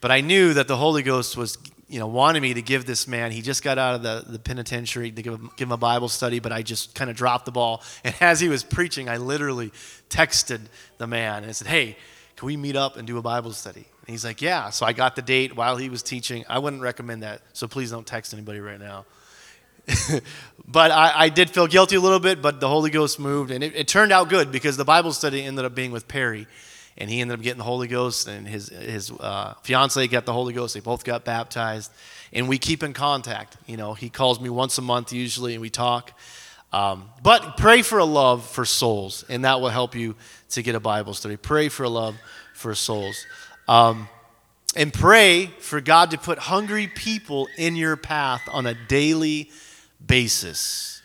but 0.00 0.10
I 0.10 0.20
knew 0.20 0.54
that 0.54 0.68
the 0.68 0.76
Holy 0.76 1.02
Ghost 1.02 1.36
was, 1.36 1.58
you 1.88 1.98
know, 1.98 2.06
wanting 2.06 2.42
me 2.42 2.54
to 2.54 2.62
give 2.62 2.84
this 2.84 3.08
man, 3.08 3.32
he 3.32 3.42
just 3.42 3.64
got 3.64 3.78
out 3.78 3.94
of 3.94 4.02
the, 4.02 4.30
the 4.30 4.38
penitentiary 4.38 5.10
to 5.10 5.22
give 5.22 5.34
him, 5.34 5.50
give 5.56 5.68
him 5.68 5.72
a 5.72 5.78
Bible 5.78 6.08
study, 6.08 6.38
but 6.38 6.52
I 6.52 6.62
just 6.62 6.94
kind 6.94 7.10
of 7.10 7.16
dropped 7.16 7.46
the 7.46 7.52
ball. 7.52 7.82
And 8.04 8.14
as 8.20 8.40
he 8.40 8.48
was 8.48 8.62
preaching, 8.62 9.08
I 9.08 9.16
literally 9.16 9.72
texted 10.10 10.60
the 10.98 11.06
man 11.06 11.44
and 11.44 11.56
said, 11.56 11.68
hey, 11.68 11.96
can 12.36 12.46
we 12.46 12.56
meet 12.56 12.76
up 12.76 12.96
and 12.96 13.06
do 13.06 13.18
a 13.18 13.22
Bible 13.22 13.52
study? 13.52 13.86
And 14.06 14.14
he's 14.14 14.24
like, 14.24 14.40
Yeah. 14.42 14.70
So 14.70 14.86
I 14.86 14.92
got 14.92 15.16
the 15.16 15.22
date 15.22 15.56
while 15.56 15.76
he 15.76 15.88
was 15.88 16.02
teaching. 16.02 16.44
I 16.48 16.58
wouldn't 16.58 16.82
recommend 16.82 17.22
that. 17.22 17.42
So 17.52 17.66
please 17.66 17.90
don't 17.90 18.06
text 18.06 18.32
anybody 18.32 18.60
right 18.60 18.80
now. 18.80 19.04
but 20.66 20.90
I, 20.90 21.12
I, 21.14 21.28
did 21.28 21.48
feel 21.50 21.68
guilty 21.68 21.94
a 21.94 22.00
little 22.00 22.18
bit, 22.18 22.42
but 22.42 22.58
the 22.58 22.68
Holy 22.68 22.90
Ghost 22.90 23.20
moved. 23.20 23.52
And 23.52 23.62
it, 23.62 23.76
it, 23.76 23.86
turned 23.86 24.10
out 24.10 24.28
good 24.28 24.50
because 24.50 24.76
the 24.76 24.84
Bible 24.84 25.12
study 25.12 25.44
ended 25.44 25.64
up 25.64 25.76
being 25.76 25.92
with 25.92 26.08
Perry. 26.08 26.48
And 26.98 27.10
he 27.10 27.20
ended 27.20 27.38
up 27.38 27.42
getting 27.42 27.58
the 27.58 27.64
Holy 27.64 27.88
Ghost, 27.88 28.26
and 28.26 28.48
his, 28.48 28.70
his 28.70 29.10
uh, 29.10 29.52
fiance 29.62 30.08
got 30.08 30.24
the 30.24 30.32
Holy 30.32 30.54
Ghost. 30.54 30.72
They 30.72 30.80
both 30.80 31.04
got 31.04 31.26
baptized. 31.26 31.92
And 32.32 32.48
we 32.48 32.56
keep 32.56 32.82
in 32.82 32.94
contact. 32.94 33.56
You 33.66 33.76
know, 33.76 33.92
he 33.92 34.08
calls 34.08 34.40
me 34.40 34.48
once 34.48 34.78
a 34.78 34.82
month 34.82 35.12
usually, 35.12 35.52
and 35.52 35.60
we 35.60 35.68
talk. 35.68 36.18
Um, 36.72 37.10
but 37.22 37.58
pray 37.58 37.82
for 37.82 37.98
a 37.98 38.04
love 38.04 38.48
for 38.48 38.64
souls, 38.64 39.26
and 39.28 39.44
that 39.44 39.60
will 39.60 39.68
help 39.68 39.94
you 39.94 40.16
to 40.50 40.62
get 40.62 40.74
a 40.74 40.80
Bible 40.80 41.12
study. 41.12 41.36
Pray 41.36 41.68
for 41.68 41.84
a 41.84 41.88
love 41.88 42.16
for 42.54 42.74
souls. 42.74 43.26
Um, 43.68 44.08
and 44.76 44.92
pray 44.92 45.46
for 45.58 45.80
God 45.80 46.10
to 46.10 46.18
put 46.18 46.38
hungry 46.38 46.86
people 46.86 47.48
in 47.56 47.76
your 47.76 47.96
path 47.96 48.42
on 48.50 48.66
a 48.66 48.74
daily 48.74 49.50
basis. 50.06 50.96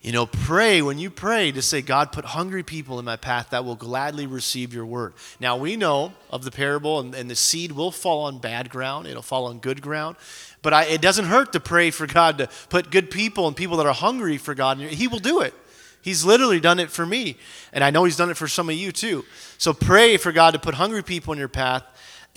You 0.00 0.12
know, 0.12 0.26
pray 0.26 0.80
when 0.80 0.98
you 0.98 1.10
pray 1.10 1.50
to 1.52 1.60
say, 1.60 1.82
God, 1.82 2.12
put 2.12 2.24
hungry 2.24 2.62
people 2.62 2.98
in 2.98 3.04
my 3.04 3.16
path 3.16 3.50
that 3.50 3.64
will 3.64 3.74
gladly 3.74 4.26
receive 4.26 4.72
your 4.72 4.86
word. 4.86 5.12
Now, 5.40 5.56
we 5.56 5.76
know 5.76 6.12
of 6.30 6.44
the 6.44 6.52
parable, 6.52 7.00
and, 7.00 7.14
and 7.14 7.28
the 7.28 7.34
seed 7.34 7.72
will 7.72 7.90
fall 7.90 8.22
on 8.24 8.38
bad 8.38 8.70
ground, 8.70 9.06
it'll 9.06 9.22
fall 9.22 9.46
on 9.46 9.58
good 9.58 9.82
ground. 9.82 10.16
But 10.62 10.72
I, 10.72 10.84
it 10.84 11.02
doesn't 11.02 11.26
hurt 11.26 11.52
to 11.52 11.60
pray 11.60 11.90
for 11.90 12.06
God 12.06 12.38
to 12.38 12.48
put 12.68 12.90
good 12.90 13.10
people 13.10 13.48
and 13.48 13.56
people 13.56 13.76
that 13.78 13.86
are 13.86 13.92
hungry 13.92 14.38
for 14.38 14.54
God. 14.54 14.78
He 14.78 15.08
will 15.08 15.18
do 15.18 15.40
it. 15.40 15.52
He's 16.00 16.24
literally 16.24 16.60
done 16.60 16.78
it 16.78 16.90
for 16.90 17.04
me. 17.04 17.36
And 17.72 17.82
I 17.82 17.90
know 17.90 18.04
He's 18.04 18.16
done 18.16 18.30
it 18.30 18.36
for 18.36 18.48
some 18.48 18.68
of 18.68 18.74
you 18.74 18.92
too. 18.92 19.24
So 19.58 19.72
pray 19.72 20.16
for 20.16 20.32
God 20.32 20.52
to 20.52 20.58
put 20.58 20.74
hungry 20.74 21.02
people 21.02 21.32
in 21.32 21.38
your 21.38 21.48
path. 21.48 21.84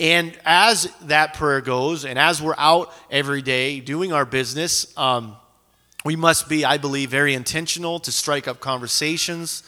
And 0.00 0.36
as 0.44 0.92
that 1.02 1.34
prayer 1.34 1.60
goes, 1.60 2.04
and 2.04 2.18
as 2.18 2.42
we're 2.42 2.56
out 2.58 2.92
every 3.10 3.42
day 3.42 3.80
doing 3.80 4.12
our 4.12 4.24
business, 4.24 4.96
um, 4.98 5.36
we 6.04 6.16
must 6.16 6.48
be, 6.48 6.64
I 6.64 6.78
believe, 6.78 7.10
very 7.10 7.34
intentional 7.34 8.00
to 8.00 8.10
strike 8.10 8.48
up 8.48 8.58
conversations 8.58 9.62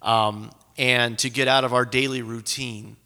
um, 0.00 0.50
and 0.78 1.18
to 1.18 1.28
get 1.28 1.48
out 1.48 1.64
of 1.64 1.74
our 1.74 1.84
daily 1.84 2.22
routine. 2.22 2.96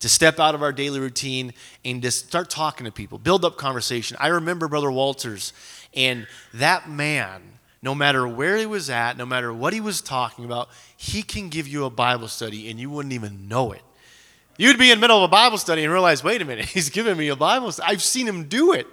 To 0.00 0.08
step 0.08 0.38
out 0.38 0.54
of 0.54 0.62
our 0.62 0.72
daily 0.72 1.00
routine 1.00 1.52
and 1.84 2.00
to 2.02 2.12
start 2.12 2.50
talking 2.50 2.84
to 2.84 2.92
people, 2.92 3.18
build 3.18 3.44
up 3.44 3.56
conversation. 3.56 4.16
I 4.20 4.28
remember 4.28 4.68
Brother 4.68 4.92
Walters, 4.92 5.52
and 5.92 6.28
that 6.54 6.88
man, 6.88 7.42
no 7.82 7.94
matter 7.94 8.26
where 8.26 8.56
he 8.56 8.66
was 8.66 8.90
at, 8.90 9.16
no 9.16 9.26
matter 9.26 9.52
what 9.52 9.72
he 9.72 9.80
was 9.80 10.00
talking 10.00 10.44
about, 10.44 10.68
he 10.96 11.22
can 11.22 11.48
give 11.48 11.68
you 11.68 11.84
a 11.84 11.90
Bible 11.90 12.28
study 12.28 12.70
and 12.70 12.80
you 12.80 12.90
wouldn't 12.90 13.12
even 13.12 13.48
know 13.48 13.72
it. 13.72 13.82
You'd 14.56 14.78
be 14.78 14.90
in 14.90 14.98
the 14.98 15.00
middle 15.00 15.18
of 15.18 15.22
a 15.22 15.28
Bible 15.28 15.58
study 15.58 15.84
and 15.84 15.92
realize, 15.92 16.24
wait 16.24 16.42
a 16.42 16.44
minute, 16.44 16.64
he's 16.74 16.90
giving 16.90 17.16
me 17.16 17.28
a 17.28 17.36
Bible 17.36 17.70
study. 17.70 17.92
I've 17.92 18.02
seen 18.02 18.26
him 18.26 18.44
do 18.44 18.72
it. 18.72 18.86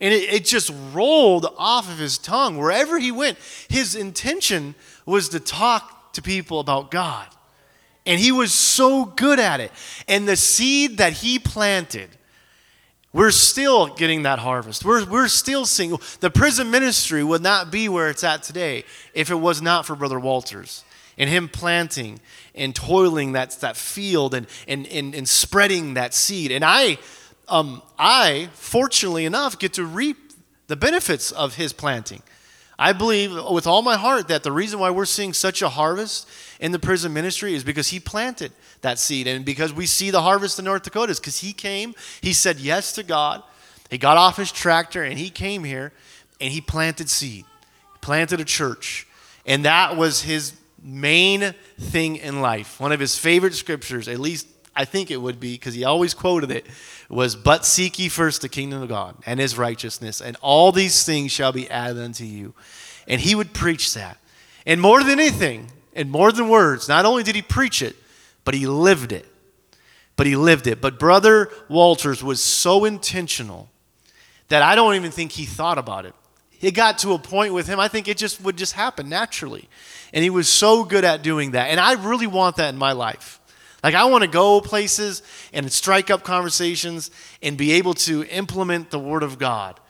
And 0.00 0.14
it, 0.14 0.32
it 0.32 0.44
just 0.44 0.70
rolled 0.92 1.46
off 1.56 1.90
of 1.90 1.98
his 1.98 2.18
tongue. 2.18 2.58
Wherever 2.58 2.98
he 2.98 3.10
went, 3.10 3.38
his 3.68 3.94
intention 3.94 4.74
was 5.06 5.30
to 5.30 5.40
talk 5.40 6.12
to 6.12 6.22
people 6.22 6.60
about 6.60 6.90
God. 6.90 7.26
And 8.06 8.20
he 8.20 8.30
was 8.30 8.54
so 8.54 9.04
good 9.04 9.40
at 9.40 9.60
it. 9.60 9.72
And 10.06 10.28
the 10.28 10.36
seed 10.36 10.98
that 10.98 11.14
he 11.14 11.38
planted 11.38 12.10
we're 13.12 13.30
still 13.30 13.94
getting 13.94 14.22
that 14.22 14.38
harvest. 14.38 14.84
We're, 14.84 15.04
we're 15.04 15.28
still 15.28 15.64
seeing 15.64 15.96
the 16.20 16.30
prison 16.30 16.70
ministry 16.70 17.24
would 17.24 17.42
not 17.42 17.70
be 17.70 17.88
where 17.88 18.10
it's 18.10 18.22
at 18.22 18.42
today 18.42 18.84
if 19.14 19.30
it 19.30 19.36
was 19.36 19.62
not 19.62 19.86
for 19.86 19.96
Brother 19.96 20.20
Walters 20.20 20.84
and 21.16 21.28
him 21.28 21.48
planting 21.48 22.20
and 22.54 22.74
toiling 22.74 23.32
that, 23.32 23.50
that 23.60 23.76
field 23.76 24.34
and, 24.34 24.46
and, 24.66 24.86
and, 24.88 25.14
and 25.14 25.28
spreading 25.28 25.94
that 25.94 26.14
seed. 26.14 26.52
And 26.52 26.64
I, 26.64 26.98
um, 27.48 27.82
I, 27.98 28.50
fortunately 28.52 29.24
enough, 29.24 29.58
get 29.58 29.72
to 29.74 29.84
reap 29.84 30.16
the 30.66 30.76
benefits 30.76 31.32
of 31.32 31.56
his 31.56 31.72
planting. 31.72 32.22
I 32.78 32.92
believe 32.92 33.32
with 33.50 33.66
all 33.66 33.82
my 33.82 33.96
heart 33.96 34.28
that 34.28 34.44
the 34.44 34.52
reason 34.52 34.78
why 34.78 34.90
we're 34.90 35.04
seeing 35.04 35.32
such 35.32 35.62
a 35.62 35.68
harvest 35.68 36.28
in 36.60 36.70
the 36.70 36.78
prison 36.78 37.12
ministry 37.12 37.54
is 37.54 37.64
because 37.64 37.88
he 37.88 37.98
planted 37.98 38.52
that 38.82 39.00
seed. 39.00 39.26
And 39.26 39.44
because 39.44 39.72
we 39.72 39.86
see 39.86 40.10
the 40.10 40.22
harvest 40.22 40.58
in 40.60 40.64
North 40.64 40.84
Dakota 40.84 41.10
is 41.10 41.18
because 41.18 41.40
he 41.40 41.52
came, 41.52 41.94
he 42.20 42.32
said 42.32 42.60
yes 42.60 42.92
to 42.92 43.02
God. 43.02 43.42
He 43.90 43.98
got 43.98 44.16
off 44.16 44.36
his 44.36 44.52
tractor 44.52 45.02
and 45.02 45.18
he 45.18 45.28
came 45.28 45.64
here 45.64 45.92
and 46.40 46.52
he 46.52 46.60
planted 46.60 47.10
seed, 47.10 47.46
planted 48.00 48.38
a 48.40 48.44
church. 48.44 49.08
And 49.44 49.64
that 49.64 49.96
was 49.96 50.22
his 50.22 50.52
main 50.80 51.54
thing 51.80 52.16
in 52.16 52.40
life. 52.40 52.78
One 52.78 52.92
of 52.92 53.00
his 53.00 53.18
favorite 53.18 53.54
scriptures, 53.54 54.06
at 54.06 54.20
least 54.20 54.46
I 54.78 54.84
think 54.84 55.10
it 55.10 55.16
would 55.16 55.40
be, 55.40 55.54
because 55.54 55.74
he 55.74 55.84
always 55.84 56.14
quoted 56.14 56.52
it, 56.52 56.64
was, 57.08 57.34
But 57.34 57.66
seek 57.66 57.98
ye 57.98 58.08
first 58.08 58.42
the 58.42 58.48
kingdom 58.48 58.80
of 58.80 58.88
God 58.88 59.16
and 59.26 59.40
his 59.40 59.58
righteousness, 59.58 60.20
and 60.20 60.36
all 60.40 60.70
these 60.70 61.04
things 61.04 61.32
shall 61.32 61.50
be 61.50 61.68
added 61.68 62.00
unto 62.00 62.24
you. 62.24 62.54
And 63.08 63.20
he 63.20 63.34
would 63.34 63.52
preach 63.52 63.92
that. 63.94 64.18
And 64.64 64.80
more 64.80 65.02
than 65.02 65.18
anything, 65.18 65.72
and 65.94 66.08
more 66.10 66.30
than 66.30 66.48
words, 66.48 66.88
not 66.88 67.04
only 67.04 67.24
did 67.24 67.34
he 67.34 67.42
preach 67.42 67.82
it, 67.82 67.96
but 68.44 68.54
he 68.54 68.68
lived 68.68 69.10
it. 69.10 69.26
But 70.14 70.28
he 70.28 70.36
lived 70.36 70.68
it. 70.68 70.80
But 70.80 71.00
Brother 71.00 71.50
Walters 71.68 72.22
was 72.22 72.40
so 72.40 72.84
intentional 72.84 73.68
that 74.46 74.62
I 74.62 74.76
don't 74.76 74.94
even 74.94 75.10
think 75.10 75.32
he 75.32 75.44
thought 75.44 75.78
about 75.78 76.06
it. 76.06 76.14
It 76.60 76.70
got 76.72 76.98
to 76.98 77.14
a 77.14 77.18
point 77.18 77.52
with 77.52 77.66
him, 77.66 77.80
I 77.80 77.88
think 77.88 78.06
it 78.06 78.16
just 78.16 78.40
would 78.42 78.56
just 78.56 78.74
happen 78.74 79.08
naturally. 79.08 79.68
And 80.12 80.22
he 80.22 80.30
was 80.30 80.48
so 80.48 80.84
good 80.84 81.04
at 81.04 81.22
doing 81.22 81.50
that. 81.52 81.66
And 81.66 81.80
I 81.80 81.94
really 81.94 82.28
want 82.28 82.56
that 82.56 82.68
in 82.68 82.78
my 82.78 82.92
life. 82.92 83.40
Like, 83.82 83.94
I 83.94 84.04
want 84.06 84.22
to 84.22 84.28
go 84.28 84.60
places 84.60 85.22
and 85.52 85.70
strike 85.70 86.10
up 86.10 86.24
conversations 86.24 87.10
and 87.42 87.56
be 87.56 87.72
able 87.72 87.94
to 87.94 88.24
implement 88.24 88.90
the 88.90 88.98
Word 88.98 89.22
of 89.22 89.38
God. 89.38 89.78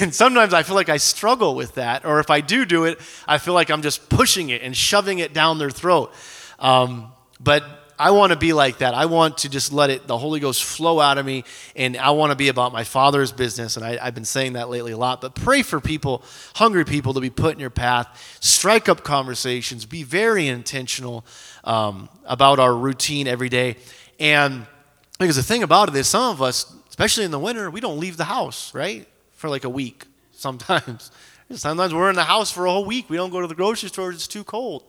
And 0.00 0.14
sometimes 0.14 0.54
I 0.54 0.62
feel 0.62 0.76
like 0.76 0.88
I 0.88 0.96
struggle 0.96 1.54
with 1.54 1.74
that. 1.74 2.06
Or 2.06 2.20
if 2.20 2.30
I 2.30 2.40
do 2.40 2.64
do 2.64 2.84
it, 2.84 2.98
I 3.26 3.36
feel 3.36 3.52
like 3.52 3.70
I'm 3.70 3.82
just 3.82 4.08
pushing 4.08 4.48
it 4.48 4.62
and 4.62 4.74
shoving 4.74 5.18
it 5.18 5.34
down 5.34 5.58
their 5.58 5.68
throat. 5.68 6.10
Um, 6.58 7.12
but 7.38 7.62
I 7.98 8.12
want 8.12 8.32
to 8.32 8.38
be 8.38 8.52
like 8.52 8.78
that. 8.78 8.94
I 8.94 9.06
want 9.06 9.38
to 9.38 9.48
just 9.48 9.72
let 9.72 9.90
it, 9.90 10.06
the 10.06 10.16
Holy 10.16 10.38
Ghost 10.38 10.62
flow 10.62 11.00
out 11.00 11.18
of 11.18 11.26
me, 11.26 11.42
and 11.74 11.96
I 11.96 12.10
want 12.10 12.30
to 12.30 12.36
be 12.36 12.48
about 12.48 12.72
my 12.72 12.84
Father's 12.84 13.32
business. 13.32 13.76
And 13.76 13.84
I, 13.84 14.04
have 14.04 14.14
been 14.14 14.24
saying 14.24 14.52
that 14.52 14.68
lately 14.68 14.92
a 14.92 14.96
lot. 14.96 15.20
But 15.20 15.34
pray 15.34 15.62
for 15.62 15.80
people, 15.80 16.22
hungry 16.54 16.84
people, 16.84 17.12
to 17.14 17.20
be 17.20 17.30
put 17.30 17.54
in 17.54 17.60
your 17.60 17.70
path. 17.70 18.38
Strike 18.40 18.88
up 18.88 19.02
conversations. 19.02 19.84
Be 19.84 20.04
very 20.04 20.46
intentional 20.46 21.26
um, 21.64 22.08
about 22.24 22.60
our 22.60 22.74
routine 22.74 23.26
every 23.26 23.48
day. 23.48 23.76
And 24.20 24.66
because 25.18 25.36
the 25.36 25.42
thing 25.42 25.64
about 25.64 25.88
it 25.88 25.96
is, 25.96 26.06
some 26.06 26.30
of 26.30 26.40
us, 26.40 26.72
especially 26.88 27.24
in 27.24 27.32
the 27.32 27.38
winter, 27.38 27.68
we 27.68 27.80
don't 27.80 27.98
leave 27.98 28.16
the 28.16 28.24
house, 28.24 28.72
right? 28.74 29.08
For 29.32 29.50
like 29.50 29.64
a 29.64 29.70
week 29.70 30.04
sometimes. 30.32 31.10
Sometimes 31.50 31.92
we're 31.92 32.10
in 32.10 32.16
the 32.16 32.24
house 32.24 32.52
for 32.52 32.66
a 32.66 32.70
whole 32.70 32.84
week. 32.84 33.10
We 33.10 33.16
don't 33.16 33.30
go 33.30 33.40
to 33.40 33.46
the 33.46 33.54
grocery 33.54 33.88
store, 33.88 34.12
it's 34.12 34.28
too 34.28 34.44
cold. 34.44 34.84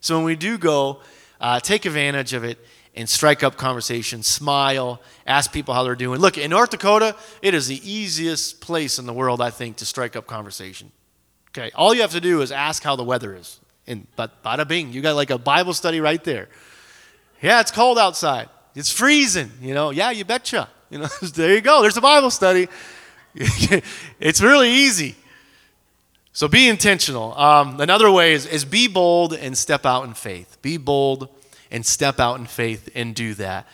So 0.00 0.16
when 0.16 0.24
we 0.24 0.36
do 0.36 0.58
go, 0.58 1.00
uh, 1.40 1.60
take 1.60 1.84
advantage 1.84 2.32
of 2.32 2.44
it 2.44 2.58
and 2.94 3.08
strike 3.08 3.42
up 3.42 3.56
conversation, 3.56 4.22
smile, 4.22 5.00
ask 5.26 5.52
people 5.52 5.72
how 5.72 5.84
they're 5.84 5.94
doing. 5.94 6.20
Look, 6.20 6.36
in 6.36 6.50
North 6.50 6.70
Dakota, 6.70 7.14
it 7.42 7.54
is 7.54 7.68
the 7.68 7.80
easiest 7.88 8.60
place 8.60 8.98
in 8.98 9.06
the 9.06 9.12
world, 9.12 9.40
I 9.40 9.50
think, 9.50 9.76
to 9.76 9.86
strike 9.86 10.16
up 10.16 10.26
conversation. 10.26 10.90
Okay, 11.50 11.70
all 11.74 11.94
you 11.94 12.02
have 12.02 12.12
to 12.12 12.20
do 12.20 12.42
is 12.42 12.52
ask 12.52 12.82
how 12.82 12.96
the 12.96 13.04
weather 13.04 13.34
is. 13.34 13.60
And 13.86 14.06
but 14.16 14.42
bada 14.42 14.66
bing, 14.66 14.92
you 14.92 15.00
got 15.00 15.16
like 15.16 15.30
a 15.30 15.38
Bible 15.38 15.72
study 15.72 16.00
right 16.00 16.22
there. 16.22 16.48
Yeah, 17.40 17.60
it's 17.60 17.70
cold 17.70 17.98
outside. 17.98 18.48
It's 18.74 18.90
freezing, 18.90 19.50
you 19.60 19.74
know. 19.74 19.90
Yeah, 19.90 20.10
you 20.10 20.24
betcha. 20.24 20.68
You 20.90 20.98
know, 20.98 21.06
there 21.34 21.54
you 21.54 21.60
go. 21.60 21.82
There's 21.82 21.96
a 21.96 22.02
Bible 22.02 22.30
study. 22.30 22.68
it's 23.34 24.40
really 24.40 24.70
easy. 24.70 25.14
So 26.32 26.48
be 26.48 26.68
intentional. 26.68 27.36
Um, 27.38 27.80
another 27.80 28.10
way 28.10 28.32
is, 28.32 28.46
is 28.46 28.64
be 28.64 28.88
bold 28.88 29.32
and 29.32 29.56
step 29.56 29.84
out 29.84 30.04
in 30.04 30.14
faith. 30.14 30.58
Be 30.62 30.76
bold 30.76 31.28
and 31.70 31.84
step 31.84 32.20
out 32.20 32.38
in 32.38 32.46
faith 32.46 32.88
and 32.94 33.14
do 33.14 33.34
that. 33.34 33.66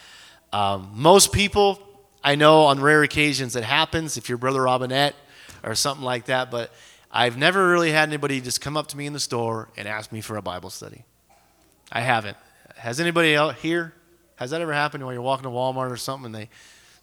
Um, 0.52 0.90
most 0.94 1.32
people, 1.32 1.78
I 2.22 2.36
know 2.36 2.62
on 2.62 2.80
rare 2.80 3.02
occasions 3.02 3.56
it 3.56 3.64
happens 3.64 4.16
if 4.16 4.28
you're 4.28 4.38
Brother 4.38 4.62
Robinette 4.62 5.14
or 5.62 5.74
something 5.74 6.04
like 6.04 6.26
that, 6.26 6.50
but 6.50 6.72
I've 7.10 7.36
never 7.36 7.68
really 7.68 7.90
had 7.90 8.08
anybody 8.08 8.40
just 8.40 8.60
come 8.60 8.76
up 8.76 8.88
to 8.88 8.96
me 8.96 9.06
in 9.06 9.12
the 9.12 9.20
store 9.20 9.68
and 9.76 9.86
ask 9.86 10.10
me 10.10 10.20
for 10.20 10.36
a 10.36 10.42
Bible 10.42 10.70
study. 10.70 11.04
I 11.92 12.00
haven't. 12.00 12.36
Has 12.76 13.00
anybody 13.00 13.36
out 13.36 13.56
here? 13.56 13.94
Has 14.36 14.50
that 14.50 14.60
ever 14.60 14.72
happened 14.72 15.04
when 15.04 15.14
you're 15.14 15.22
walking 15.22 15.44
to 15.44 15.50
Walmart 15.50 15.90
or 15.90 15.96
something 15.96 16.26
and 16.26 16.34
they 16.34 16.48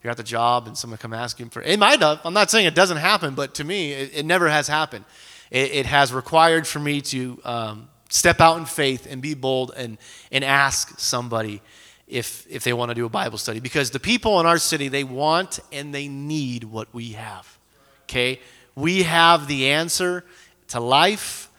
you're 0.04 0.12
at 0.12 0.18
the 0.18 0.24
job 0.24 0.66
and 0.66 0.76
someone 0.76 0.98
come 0.98 1.14
asking 1.14 1.50
for 1.50 1.62
it 1.62 1.78
might 1.78 2.02
have. 2.02 2.20
I'm 2.24 2.34
not 2.34 2.50
saying 2.50 2.66
it 2.66 2.74
doesn't 2.74 2.98
happen, 2.98 3.36
but 3.36 3.54
to 3.56 3.64
me, 3.64 3.92
it, 3.92 4.12
it 4.16 4.26
never 4.26 4.50
has 4.50 4.68
happened 4.68 5.06
it, 5.52 5.72
it 5.72 5.86
has 5.86 6.12
required 6.14 6.66
for 6.66 6.80
me 6.80 7.02
to 7.02 7.40
um, 7.44 7.90
step 8.10 8.42
out 8.42 8.58
in 8.58 8.66
faith 8.66 9.06
and 9.10 9.22
be 9.22 9.34
bold 9.34 9.72
and, 9.76 9.98
and 10.32 10.44
ask 10.44 11.00
somebody 11.00 11.62
if, 12.08 12.46
if 12.50 12.64
they 12.64 12.74
want 12.74 12.90
to 12.90 12.96
do 12.96 13.06
a 13.06 13.10
Bible 13.10 13.38
study. 13.38 13.60
Because 13.60 13.92
the 13.92 14.00
people 14.00 14.40
in 14.40 14.46
our 14.46 14.58
city, 14.58 14.88
they 14.88 15.04
want 15.04 15.60
and 15.72 15.94
they 15.94 16.08
need 16.08 16.64
what 16.64 16.94
we 16.94 17.10
have. 17.10 17.58
Okay? 18.04 18.40
We 18.76 19.04
have 19.04 19.48
the 19.48 19.70
answer 19.70 20.26
to 20.70 20.80
life, 20.80 21.50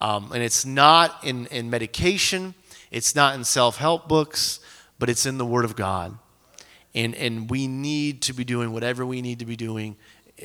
um, 0.00 0.32
and 0.32 0.42
it's 0.42 0.64
not 0.64 1.22
in, 1.22 1.46
in 1.46 1.70
medication, 1.70 2.54
it's 2.90 3.14
not 3.14 3.34
in 3.34 3.44
self 3.44 3.76
help 3.76 4.08
books, 4.08 4.60
but 4.98 5.10
it's 5.10 5.26
in 5.26 5.38
the 5.38 5.46
Word 5.46 5.64
of 5.64 5.76
God. 5.76 6.18
And, 6.94 7.14
and 7.16 7.50
we 7.50 7.66
need 7.66 8.22
to 8.22 8.32
be 8.32 8.44
doing 8.44 8.72
whatever 8.72 9.04
we 9.04 9.20
need 9.20 9.40
to 9.40 9.46
be 9.46 9.56
doing 9.56 9.96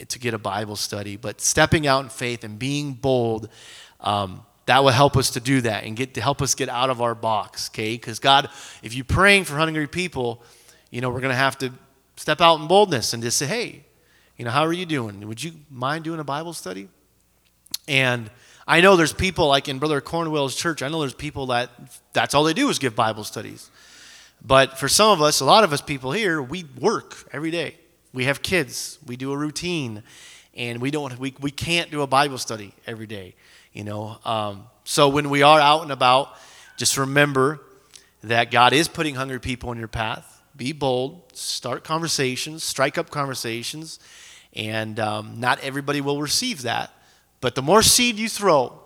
to 0.07 0.19
get 0.19 0.33
a 0.33 0.37
Bible 0.37 0.75
study, 0.75 1.17
but 1.17 1.41
stepping 1.41 1.87
out 1.87 2.03
in 2.03 2.09
faith 2.09 2.43
and 2.43 2.59
being 2.59 2.93
bold, 2.93 3.49
um, 4.01 4.45
that 4.65 4.83
will 4.83 4.91
help 4.91 5.17
us 5.17 5.31
to 5.31 5.39
do 5.39 5.61
that 5.61 5.83
and 5.83 5.95
get 5.95 6.13
to 6.13 6.21
help 6.21 6.41
us 6.41 6.53
get 6.53 6.69
out 6.69 6.89
of 6.91 7.01
our 7.01 7.15
box, 7.15 7.69
okay? 7.73 7.95
Because 7.95 8.19
God, 8.19 8.49
if 8.83 8.93
you're 8.93 9.03
praying 9.03 9.45
for 9.45 9.55
hungry 9.55 9.87
people, 9.87 10.43
you 10.91 11.01
know, 11.01 11.09
we're 11.09 11.21
going 11.21 11.31
to 11.31 11.35
have 11.35 11.57
to 11.59 11.73
step 12.17 12.39
out 12.39 12.59
in 12.59 12.67
boldness 12.67 13.13
and 13.13 13.23
just 13.23 13.37
say, 13.37 13.47
hey, 13.47 13.85
you 14.37 14.45
know, 14.45 14.51
how 14.51 14.63
are 14.63 14.73
you 14.73 14.85
doing? 14.85 15.27
Would 15.27 15.43
you 15.43 15.53
mind 15.71 16.03
doing 16.03 16.19
a 16.19 16.23
Bible 16.23 16.53
study? 16.53 16.87
And 17.87 18.29
I 18.67 18.81
know 18.81 18.95
there's 18.95 19.11
people 19.11 19.47
like 19.47 19.67
in 19.67 19.79
Brother 19.79 20.01
Cornwell's 20.01 20.55
church, 20.55 20.83
I 20.83 20.89
know 20.89 20.99
there's 20.99 21.15
people 21.15 21.47
that 21.47 21.71
that's 22.13 22.35
all 22.35 22.43
they 22.43 22.53
do 22.53 22.69
is 22.69 22.77
give 22.77 22.95
Bible 22.95 23.23
studies. 23.23 23.71
But 24.45 24.77
for 24.77 24.87
some 24.87 25.09
of 25.09 25.21
us, 25.21 25.39
a 25.39 25.45
lot 25.45 25.63
of 25.63 25.73
us 25.73 25.81
people 25.81 26.11
here, 26.11 26.41
we 26.41 26.65
work 26.79 27.27
every 27.33 27.49
day. 27.49 27.75
We 28.13 28.25
have 28.25 28.41
kids. 28.41 28.97
We 29.05 29.15
do 29.15 29.31
a 29.31 29.37
routine, 29.37 30.03
and 30.55 30.81
we 30.81 30.91
don't. 30.91 31.17
We, 31.19 31.35
we 31.39 31.51
can't 31.51 31.91
do 31.91 32.01
a 32.01 32.07
Bible 32.07 32.37
study 32.37 32.73
every 32.87 33.07
day. 33.07 33.35
You 33.73 33.83
know. 33.83 34.17
Um, 34.25 34.63
so 34.83 35.09
when 35.09 35.29
we 35.29 35.43
are 35.43 35.59
out 35.59 35.83
and 35.83 35.91
about, 35.91 36.35
just 36.77 36.97
remember 36.97 37.61
that 38.23 38.51
God 38.51 38.73
is 38.73 38.87
putting 38.87 39.15
hungry 39.15 39.39
people 39.39 39.71
in 39.71 39.77
your 39.77 39.87
path. 39.87 40.41
Be 40.55 40.71
bold. 40.71 41.21
Start 41.33 41.83
conversations. 41.83 42.63
Strike 42.63 42.97
up 42.97 43.09
conversations, 43.09 43.99
and 44.53 44.99
um, 44.99 45.39
not 45.39 45.59
everybody 45.61 46.01
will 46.01 46.21
receive 46.21 46.63
that. 46.63 46.91
But 47.41 47.55
the 47.55 47.61
more 47.61 47.81
seed 47.81 48.17
you 48.17 48.27
throw, 48.27 48.79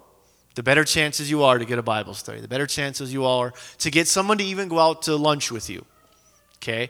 the 0.56 0.64
better 0.64 0.84
chances 0.84 1.32
you 1.32 1.44
are 1.44 1.58
to 1.58 1.66
get 1.66 1.80
a 1.80 1.84
Bible 1.84 2.14
study. 2.14 2.40
The 2.40 2.48
better 2.48 2.68
chances 2.68 3.12
you 3.12 3.26
are 3.26 3.54
to 3.80 3.90
get 3.90 4.08
someone 4.08 4.38
to 4.38 4.44
even 4.44 4.68
go 4.68 4.80
out 4.80 5.04
to 5.04 5.16
lunch 5.16 5.52
with 5.52 5.70
you. 5.70 5.86
Okay? 6.58 6.90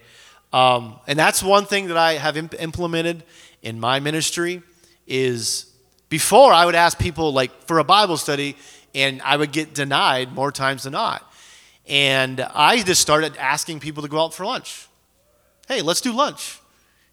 Um, 0.53 0.99
and 1.07 1.17
that's 1.17 1.41
one 1.41 1.65
thing 1.65 1.87
that 1.87 1.97
I 1.97 2.13
have 2.13 2.37
imp- 2.37 2.61
implemented 2.61 3.23
in 3.63 3.79
my 3.79 3.99
ministry 3.99 4.61
is 5.07 5.65
before 6.09 6.53
I 6.53 6.65
would 6.65 6.75
ask 6.75 6.97
people 6.99 7.33
like 7.33 7.51
for 7.63 7.79
a 7.79 7.83
Bible 7.83 8.17
study 8.17 8.55
and 8.93 9.19
I 9.23 9.35
would 9.35 9.51
get 9.51 9.73
denied 9.73 10.31
more 10.31 10.51
times 10.51 10.83
than 10.83 10.93
not. 10.93 11.27
And 11.87 12.39
I 12.53 12.81
just 12.83 13.01
started 13.01 13.35
asking 13.37 13.79
people 13.79 14.03
to 14.03 14.09
go 14.09 14.23
out 14.23 14.33
for 14.33 14.45
lunch. 14.45 14.87
Hey, 15.67 15.81
let's 15.81 16.01
do 16.01 16.13
lunch. 16.13 16.59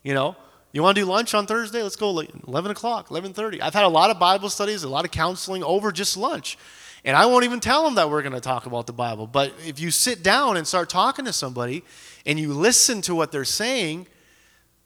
You 0.02 0.14
know, 0.14 0.36
you 0.72 0.82
want 0.82 0.96
to 0.96 1.02
do 1.02 1.06
lunch 1.06 1.34
on 1.34 1.46
Thursday? 1.46 1.82
Let's 1.82 1.96
go 1.96 2.10
11 2.10 2.70
o'clock, 2.70 3.08
11.30. 3.08 3.60
I've 3.62 3.74
had 3.74 3.84
a 3.84 3.88
lot 3.88 4.10
of 4.10 4.18
Bible 4.18 4.50
studies, 4.50 4.82
a 4.84 4.88
lot 4.88 5.04
of 5.04 5.10
counseling 5.10 5.64
over 5.64 5.90
just 5.90 6.16
lunch. 6.16 6.58
And 7.04 7.16
I 7.16 7.26
won't 7.26 7.44
even 7.44 7.60
tell 7.60 7.84
them 7.84 7.94
that 7.94 8.10
we're 8.10 8.22
going 8.22 8.34
to 8.34 8.40
talk 8.40 8.66
about 8.66 8.86
the 8.86 8.92
Bible. 8.92 9.26
But 9.26 9.54
if 9.66 9.80
you 9.80 9.90
sit 9.90 10.22
down 10.22 10.56
and 10.56 10.66
start 10.66 10.90
talking 10.90 11.24
to 11.24 11.32
somebody 11.32 11.82
and 12.26 12.38
you 12.38 12.52
listen 12.52 13.00
to 13.02 13.14
what 13.14 13.32
they're 13.32 13.44
saying, 13.44 14.06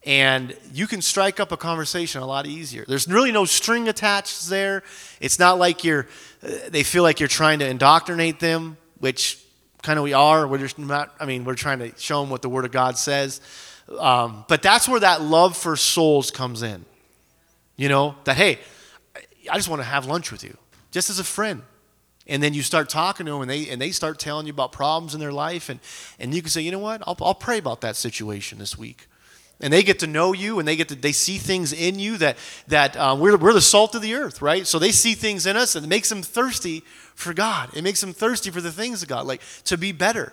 and 0.06 0.56
you 0.72 0.86
can 0.86 1.00
strike 1.00 1.40
up 1.40 1.50
a 1.50 1.56
conversation 1.56 2.20
a 2.20 2.26
lot 2.26 2.46
easier. 2.46 2.84
There's 2.86 3.08
really 3.08 3.32
no 3.32 3.46
string 3.46 3.88
attached 3.88 4.48
there. 4.50 4.82
It's 5.18 5.38
not 5.38 5.58
like 5.58 5.82
you're, 5.82 6.06
uh, 6.42 6.50
they 6.68 6.82
feel 6.82 7.02
like 7.02 7.20
you're 7.20 7.28
trying 7.28 7.60
to 7.60 7.66
indoctrinate 7.68 8.38
them, 8.38 8.76
which 8.98 9.42
kind 9.82 9.98
of 9.98 10.02
we 10.02 10.12
are. 10.12 10.46
We're 10.46 10.58
just 10.58 10.78
not, 10.78 11.14
I 11.18 11.24
mean, 11.24 11.44
we're 11.44 11.54
trying 11.54 11.78
to 11.78 11.92
show 11.98 12.20
them 12.20 12.28
what 12.28 12.42
the 12.42 12.50
Word 12.50 12.66
of 12.66 12.70
God 12.70 12.98
says. 12.98 13.40
Um, 13.98 14.44
but 14.46 14.62
that's 14.62 14.88
where 14.88 15.00
that 15.00 15.22
love 15.22 15.56
for 15.56 15.74
souls 15.74 16.30
comes 16.30 16.62
in. 16.62 16.84
You 17.76 17.88
know, 17.88 18.14
that, 18.24 18.36
hey, 18.36 18.58
I 19.50 19.56
just 19.56 19.68
want 19.68 19.80
to 19.80 19.88
have 19.88 20.06
lunch 20.06 20.30
with 20.30 20.44
you, 20.44 20.56
just 20.90 21.08
as 21.08 21.18
a 21.18 21.24
friend 21.24 21.62
and 22.26 22.42
then 22.42 22.54
you 22.54 22.62
start 22.62 22.88
talking 22.88 23.26
to 23.26 23.32
them 23.32 23.42
and 23.42 23.50
they, 23.50 23.68
and 23.68 23.80
they 23.80 23.90
start 23.90 24.18
telling 24.18 24.46
you 24.46 24.52
about 24.52 24.72
problems 24.72 25.14
in 25.14 25.20
their 25.20 25.32
life. 25.32 25.68
And, 25.68 25.80
and 26.18 26.34
you 26.34 26.40
can 26.40 26.50
say 26.50 26.62
you 26.62 26.70
know 26.70 26.78
what? 26.78 27.02
I'll, 27.06 27.16
I'll 27.20 27.34
pray 27.34 27.58
about 27.58 27.82
that 27.82 27.96
situation 27.96 28.58
this 28.58 28.78
week. 28.78 29.08
And 29.60 29.72
they 29.72 29.82
get 29.82 30.00
to 30.00 30.06
know 30.06 30.32
you 30.32 30.58
and 30.58 30.66
they 30.66 30.74
get 30.74 30.88
to 30.88 30.94
they 30.94 31.12
see 31.12 31.38
things 31.38 31.72
in 31.72 31.98
you 31.98 32.16
that 32.18 32.36
that 32.66 32.96
uh, 32.96 33.16
we're, 33.18 33.36
we're 33.36 33.52
the 33.52 33.60
salt 33.60 33.94
of 33.94 34.02
the 34.02 34.14
earth 34.14 34.42
right? 34.42 34.66
So 34.66 34.78
they 34.78 34.90
see 34.90 35.14
things 35.14 35.46
in 35.46 35.56
us 35.56 35.76
and 35.76 35.86
it 35.86 35.88
makes 35.88 36.08
them 36.08 36.22
thirsty 36.22 36.82
for 37.14 37.32
god. 37.32 37.70
It 37.74 37.82
makes 37.82 38.00
them 38.00 38.12
thirsty 38.12 38.50
for 38.50 38.60
the 38.60 38.72
things 38.72 39.02
of 39.02 39.08
god 39.08 39.26
like 39.26 39.42
to 39.64 39.78
be 39.78 39.92
better. 39.92 40.32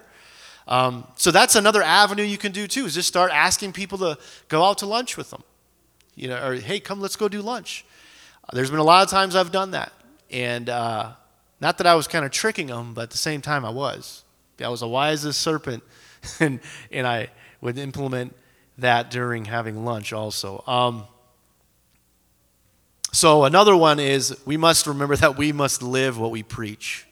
Um, 0.68 1.06
so 1.18 1.32
that's 1.32 1.56
another 1.56 1.84
avenue 1.84 2.24
you 2.24 2.38
can 2.38 2.52
do 2.52 2.68
too 2.68 2.86
is 2.86 2.96
just 2.96 3.08
start 3.08 3.32
asking 3.32 3.74
people 3.74 3.98
to 4.00 4.18
go 4.48 4.64
out 4.64 4.80
to 4.80 4.86
lunch 4.86 5.18
with 5.18 5.30
them 5.30 5.44
you 6.16 6.28
know 6.28 6.44
or 6.46 6.56
hey 6.56 6.80
come 6.80 7.00
let's 7.00 7.16
go 7.16 7.28
do 7.28 7.42
lunch. 7.42 7.86
There's 8.54 8.70
been 8.72 8.80
a 8.80 8.84
lot 8.84 9.04
of 9.04 9.10
times 9.10 9.36
i've 9.36 9.52
done 9.52 9.72
that. 9.72 9.94
And 10.32 10.68
uh, 10.68 11.12
not 11.62 11.78
that 11.78 11.88
I 11.88 11.94
was 11.96 12.08
kind 12.08 12.26
of 12.26 12.32
tricking 12.32 12.68
them, 12.68 12.94
but 12.94 13.04
at 13.04 13.10
the 13.12 13.18
same 13.18 13.42
time 13.42 13.64
I 13.64 13.70
was. 13.70 14.24
I 14.60 14.68
was 14.70 14.82
a 14.82 14.88
wise 14.88 15.26
as 15.26 15.38
serpent, 15.38 15.84
and, 16.40 16.60
and 16.92 17.08
I 17.08 17.30
would 17.62 17.78
implement 17.78 18.36
that 18.80 19.12
during 19.12 19.46
having 19.46 19.86
lunch 19.86 20.12
also. 20.12 20.64
Um, 20.68 21.06
so 23.14 23.44
another 23.44 23.76
one 23.76 24.00
is 24.00 24.38
we 24.46 24.58
must 24.58 24.88
remember 24.88 25.16
that 25.18 25.38
we 25.38 25.52
must 25.52 25.84
live 25.84 26.18
what 26.18 26.32
we 26.32 26.44
preach, 26.44 27.06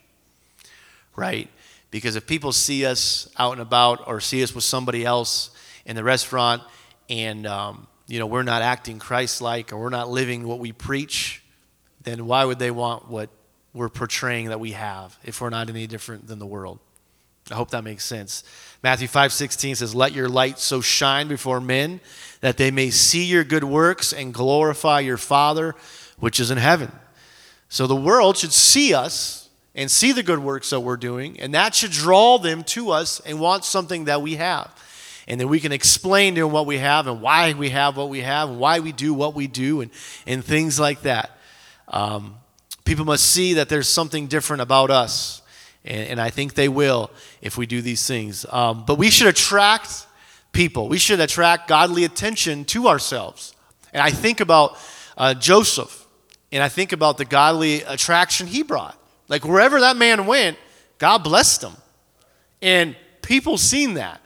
right? 1.15 1.49
Because 1.91 2.15
if 2.15 2.25
people 2.25 2.51
see 2.51 2.85
us 2.85 3.29
out 3.37 3.53
and 3.53 3.61
about 3.61 4.07
or 4.07 4.19
see 4.19 4.41
us 4.41 4.55
with 4.55 4.63
somebody 4.63 5.05
else 5.05 5.51
in 5.85 5.95
the 5.95 6.03
restaurant 6.03 6.61
and 7.09 7.45
um, 7.45 7.87
you 8.07 8.19
know 8.19 8.27
we're 8.27 8.43
not 8.43 8.61
acting 8.61 8.99
Christ-like 8.99 9.73
or 9.73 9.77
we're 9.77 9.89
not 9.89 10.09
living 10.09 10.47
what 10.47 10.59
we 10.59 10.71
preach, 10.71 11.43
then 12.01 12.25
why 12.25 12.45
would 12.45 12.59
they 12.59 12.71
want 12.71 13.09
what 13.09 13.29
we're 13.73 13.89
portraying 13.89 14.49
that 14.49 14.59
we 14.59 14.71
have 14.71 15.17
if 15.23 15.41
we're 15.41 15.49
not 15.49 15.69
any 15.69 15.87
different 15.87 16.27
than 16.27 16.39
the 16.39 16.45
world. 16.45 16.79
I 17.51 17.55
hope 17.55 17.71
that 17.71 17.83
makes 17.83 18.05
sense. 18.05 18.43
Matthew 18.83 19.07
5 19.07 19.33
16 19.33 19.75
says, 19.75 19.95
Let 19.95 20.13
your 20.13 20.29
light 20.29 20.59
so 20.59 20.81
shine 20.81 21.27
before 21.27 21.59
men 21.59 21.99
that 22.41 22.57
they 22.57 22.71
may 22.71 22.89
see 22.89 23.25
your 23.25 23.43
good 23.43 23.63
works 23.63 24.13
and 24.13 24.33
glorify 24.33 24.99
your 24.99 25.17
Father 25.17 25.75
which 26.19 26.39
is 26.39 26.51
in 26.51 26.57
heaven. 26.57 26.91
So 27.69 27.87
the 27.87 27.95
world 27.95 28.37
should 28.37 28.51
see 28.51 28.93
us 28.93 29.49
and 29.75 29.89
see 29.89 30.11
the 30.11 30.23
good 30.23 30.39
works 30.39 30.71
that 30.71 30.79
we're 30.79 30.97
doing, 30.97 31.39
and 31.39 31.53
that 31.53 31.75
should 31.75 31.91
draw 31.91 32.37
them 32.37 32.63
to 32.65 32.91
us 32.91 33.19
and 33.21 33.39
want 33.39 33.63
something 33.63 34.05
that 34.05 34.21
we 34.21 34.35
have. 34.35 34.75
And 35.27 35.39
then 35.39 35.47
we 35.47 35.59
can 35.59 35.71
explain 35.71 36.35
to 36.35 36.41
them 36.41 36.51
what 36.51 36.65
we 36.65 36.79
have 36.79 37.05
and 37.05 37.21
why 37.21 37.53
we 37.53 37.69
have 37.69 37.95
what 37.95 38.09
we 38.09 38.21
have 38.21 38.49
and 38.49 38.59
why 38.59 38.79
we 38.79 38.91
do 38.91 39.13
what 39.13 39.35
we 39.35 39.45
do 39.45 39.81
and, 39.81 39.91
and 40.25 40.43
things 40.43 40.79
like 40.79 41.01
that. 41.01 41.37
Um, 41.87 42.35
people 42.89 43.05
must 43.05 43.27
see 43.27 43.53
that 43.53 43.69
there's 43.69 43.87
something 43.87 44.25
different 44.25 44.63
about 44.63 44.89
us. 44.89 45.43
And, 45.85 46.07
and 46.07 46.19
I 46.19 46.31
think 46.31 46.55
they 46.55 46.67
will 46.67 47.11
if 47.39 47.55
we 47.55 47.67
do 47.67 47.83
these 47.83 48.07
things. 48.07 48.47
Um, 48.49 48.83
but 48.83 48.97
we 48.97 49.11
should 49.11 49.27
attract 49.27 50.07
people, 50.53 50.89
we 50.89 50.97
should 50.97 51.19
attract 51.19 51.67
godly 51.67 52.03
attention 52.03 52.65
to 52.65 52.87
ourselves. 52.87 53.53
And 53.93 54.01
I 54.01 54.09
think 54.09 54.39
about 54.39 54.75
uh, 55.19 55.35
Joseph, 55.35 56.07
and 56.51 56.63
I 56.63 56.69
think 56.69 56.91
about 56.91 57.19
the 57.19 57.25
godly 57.25 57.83
attraction 57.83 58.47
he 58.47 58.63
brought. 58.63 58.99
Like 59.27 59.45
wherever 59.45 59.79
that 59.81 59.95
man 59.95 60.25
went, 60.25 60.57
God 60.97 61.19
blessed 61.19 61.63
him. 61.63 61.73
And 62.59 62.95
people 63.21 63.59
seen 63.59 63.93
that. 63.93 64.19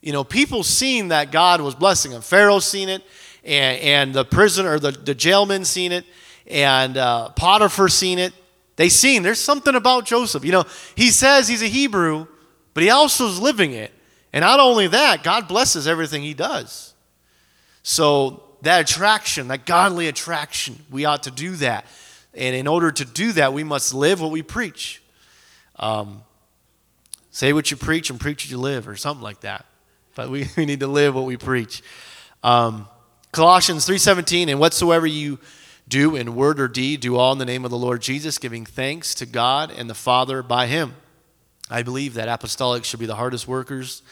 You 0.00 0.12
know, 0.12 0.22
people 0.22 0.62
seen 0.62 1.08
that 1.08 1.32
God 1.32 1.60
was 1.60 1.74
blessing 1.74 2.12
him. 2.12 2.22
Pharaoh 2.22 2.60
seen 2.60 2.88
it, 2.88 3.02
and, 3.42 3.80
and 3.80 4.14
the 4.14 4.24
prisoner, 4.24 4.78
the, 4.78 4.92
the 4.92 5.16
jailman 5.16 5.66
seen 5.66 5.90
it, 5.90 6.04
and 6.46 6.96
uh, 6.96 7.30
Potiphar 7.30 7.88
seen 7.88 8.18
it. 8.18 8.32
They 8.76 8.88
seen 8.88 9.22
there's 9.22 9.40
something 9.40 9.74
about 9.74 10.04
Joseph. 10.04 10.44
You 10.44 10.52
know, 10.52 10.64
he 10.96 11.10
says 11.10 11.48
he's 11.48 11.62
a 11.62 11.68
Hebrew, 11.68 12.26
but 12.74 12.82
he 12.82 12.90
also 12.90 13.28
is 13.28 13.40
living 13.40 13.72
it. 13.72 13.92
And 14.32 14.42
not 14.42 14.58
only 14.58 14.88
that, 14.88 15.22
God 15.22 15.46
blesses 15.46 15.86
everything 15.86 16.22
he 16.22 16.34
does. 16.34 16.94
So 17.84 18.42
that 18.62 18.90
attraction, 18.90 19.48
that 19.48 19.64
godly 19.64 20.08
attraction, 20.08 20.76
we 20.90 21.04
ought 21.04 21.22
to 21.24 21.30
do 21.30 21.52
that. 21.56 21.86
And 22.34 22.56
in 22.56 22.66
order 22.66 22.90
to 22.90 23.04
do 23.04 23.32
that, 23.32 23.52
we 23.52 23.62
must 23.62 23.94
live 23.94 24.20
what 24.20 24.32
we 24.32 24.42
preach. 24.42 25.02
Um, 25.76 26.22
say 27.30 27.52
what 27.52 27.70
you 27.70 27.76
preach 27.76 28.10
and 28.10 28.18
preach 28.18 28.44
what 28.44 28.50
you 28.50 28.58
live, 28.58 28.88
or 28.88 28.96
something 28.96 29.22
like 29.22 29.40
that. 29.40 29.66
But 30.16 30.30
we, 30.30 30.48
we 30.56 30.66
need 30.66 30.80
to 30.80 30.88
live 30.88 31.14
what 31.14 31.26
we 31.26 31.36
preach. 31.36 31.82
Um, 32.42 32.88
Colossians 33.30 33.86
3:17, 33.88 34.48
and 34.48 34.58
whatsoever 34.58 35.06
you 35.06 35.38
do 35.86 36.16
in 36.16 36.34
word 36.34 36.60
or 36.60 36.68
deed, 36.68 37.00
do 37.00 37.16
all 37.16 37.32
in 37.32 37.38
the 37.38 37.44
name 37.44 37.64
of 37.64 37.70
the 37.70 37.78
Lord 37.78 38.02
Jesus, 38.02 38.38
giving 38.38 38.64
thanks 38.64 39.14
to 39.16 39.26
God 39.26 39.70
and 39.70 39.88
the 39.88 39.94
Father 39.94 40.42
by 40.42 40.66
Him. 40.66 40.94
I 41.70 41.82
believe 41.82 42.14
that 42.14 42.28
apostolics 42.28 42.84
should 42.84 43.00
be 43.00 43.06
the 43.06 43.14
hardest 43.14 43.48
workers. 43.48 44.02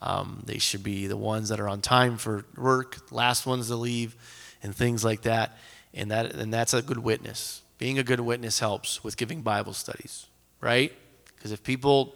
Um, 0.00 0.42
they 0.46 0.58
should 0.58 0.82
be 0.82 1.06
the 1.06 1.16
ones 1.16 1.48
that 1.48 1.60
are 1.60 1.68
on 1.68 1.80
time 1.80 2.16
for 2.16 2.44
work, 2.56 3.10
last 3.10 3.46
ones 3.46 3.68
to 3.68 3.76
leave, 3.76 4.14
and 4.62 4.74
things 4.74 5.04
like 5.04 5.22
that. 5.22 5.56
And 5.94 6.10
that 6.10 6.34
and 6.34 6.52
that's 6.52 6.74
a 6.74 6.82
good 6.82 6.98
witness. 6.98 7.62
Being 7.78 7.98
a 7.98 8.04
good 8.04 8.20
witness 8.20 8.58
helps 8.58 9.02
with 9.02 9.16
giving 9.16 9.42
Bible 9.42 9.72
studies, 9.72 10.26
right? 10.60 10.92
Because 11.34 11.52
if 11.52 11.62
people 11.62 12.14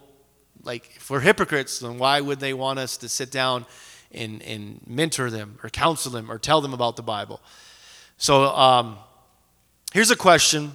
like 0.63 0.91
if 0.95 1.09
we're 1.09 1.19
hypocrites, 1.19 1.79
then 1.79 1.97
why 1.97 2.21
would 2.21 2.39
they 2.39 2.53
want 2.53 2.79
us 2.79 2.97
to 2.97 3.09
sit 3.09 3.31
down 3.31 3.65
and, 4.11 4.41
and 4.43 4.79
mentor 4.87 5.29
them 5.29 5.57
or 5.63 5.69
counsel 5.69 6.11
them 6.11 6.31
or 6.31 6.37
tell 6.37 6.61
them 6.61 6.73
about 6.73 6.95
the 6.95 7.03
Bible? 7.03 7.41
So 8.17 8.45
um, 8.55 8.97
here's 9.93 10.11
a 10.11 10.15
question 10.15 10.73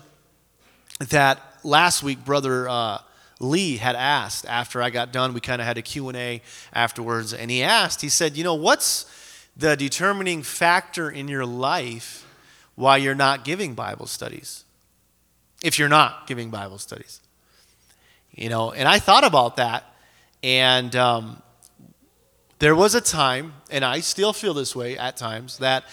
that 1.10 1.40
last 1.62 2.02
week, 2.02 2.24
Brother 2.24 2.68
uh, 2.68 2.98
Lee 3.40 3.76
had 3.76 3.96
asked 3.96 4.46
after 4.46 4.82
I 4.82 4.90
got 4.90 5.12
done. 5.12 5.32
We 5.32 5.40
kind 5.40 5.60
of 5.60 5.66
had 5.66 5.78
a 5.78 5.82
Q&A 5.82 6.42
afterwards, 6.72 7.32
and 7.32 7.50
he 7.50 7.62
asked, 7.62 8.00
he 8.00 8.08
said, 8.08 8.36
you 8.36 8.44
know, 8.44 8.54
what's 8.54 9.06
the 9.56 9.76
determining 9.76 10.42
factor 10.42 11.10
in 11.10 11.28
your 11.28 11.46
life 11.46 12.26
why 12.74 12.96
you're 12.96 13.14
not 13.14 13.44
giving 13.44 13.74
Bible 13.74 14.06
studies? 14.06 14.64
If 15.62 15.78
you're 15.78 15.88
not 15.88 16.26
giving 16.26 16.50
Bible 16.50 16.78
studies. 16.78 17.20
You 18.32 18.48
know, 18.48 18.70
and 18.70 18.86
I 18.86 19.00
thought 19.00 19.24
about 19.24 19.56
that, 19.56 19.84
and 20.44 20.94
um, 20.94 21.42
there 22.60 22.74
was 22.74 22.94
a 22.94 23.00
time, 23.00 23.54
and 23.70 23.84
I 23.84 24.00
still 24.00 24.32
feel 24.32 24.54
this 24.54 24.76
way 24.76 24.96
at 24.96 25.16
times, 25.16 25.58
that 25.58 25.84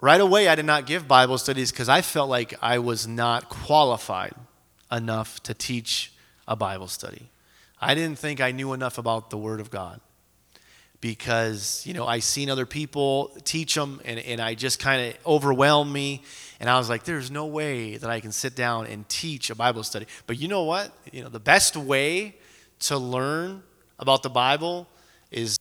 right 0.00 0.20
away 0.20 0.48
I 0.48 0.54
did 0.54 0.66
not 0.66 0.86
give 0.86 1.08
Bible 1.08 1.38
studies 1.38 1.70
because 1.70 1.88
I 1.88 2.02
felt 2.02 2.28
like 2.28 2.54
I 2.62 2.78
was 2.78 3.06
not 3.06 3.48
qualified 3.48 4.34
enough 4.90 5.42
to 5.44 5.54
teach 5.54 6.12
a 6.46 6.56
Bible 6.56 6.88
study. 6.88 7.28
I 7.80 7.94
didn't 7.94 8.18
think 8.18 8.40
I 8.40 8.52
knew 8.52 8.72
enough 8.72 8.98
about 8.98 9.30
the 9.30 9.36
Word 9.36 9.60
of 9.60 9.70
God 9.70 10.00
because, 11.00 11.84
you 11.86 11.92
know, 11.92 12.06
I 12.06 12.20
seen 12.20 12.48
other 12.48 12.66
people 12.66 13.36
teach 13.44 13.74
them 13.74 14.00
and, 14.04 14.18
and 14.18 14.40
I 14.40 14.54
just 14.54 14.78
kind 14.78 15.10
of 15.10 15.26
overwhelmed 15.26 15.92
me. 15.92 16.22
And 16.58 16.70
I 16.70 16.78
was 16.78 16.88
like, 16.88 17.04
there's 17.04 17.30
no 17.30 17.46
way 17.46 17.96
that 17.98 18.08
I 18.08 18.20
can 18.20 18.32
sit 18.32 18.56
down 18.56 18.86
and 18.86 19.06
teach 19.08 19.50
a 19.50 19.54
Bible 19.54 19.82
study. 19.82 20.06
But 20.26 20.38
you 20.38 20.48
know 20.48 20.62
what? 20.62 20.90
You 21.12 21.22
know, 21.22 21.28
the 21.28 21.40
best 21.40 21.76
way 21.76 22.36
to 22.80 22.96
learn 22.96 23.62
about 23.98 24.22
the 24.22 24.30
Bible 24.30 24.88
is 25.30 25.58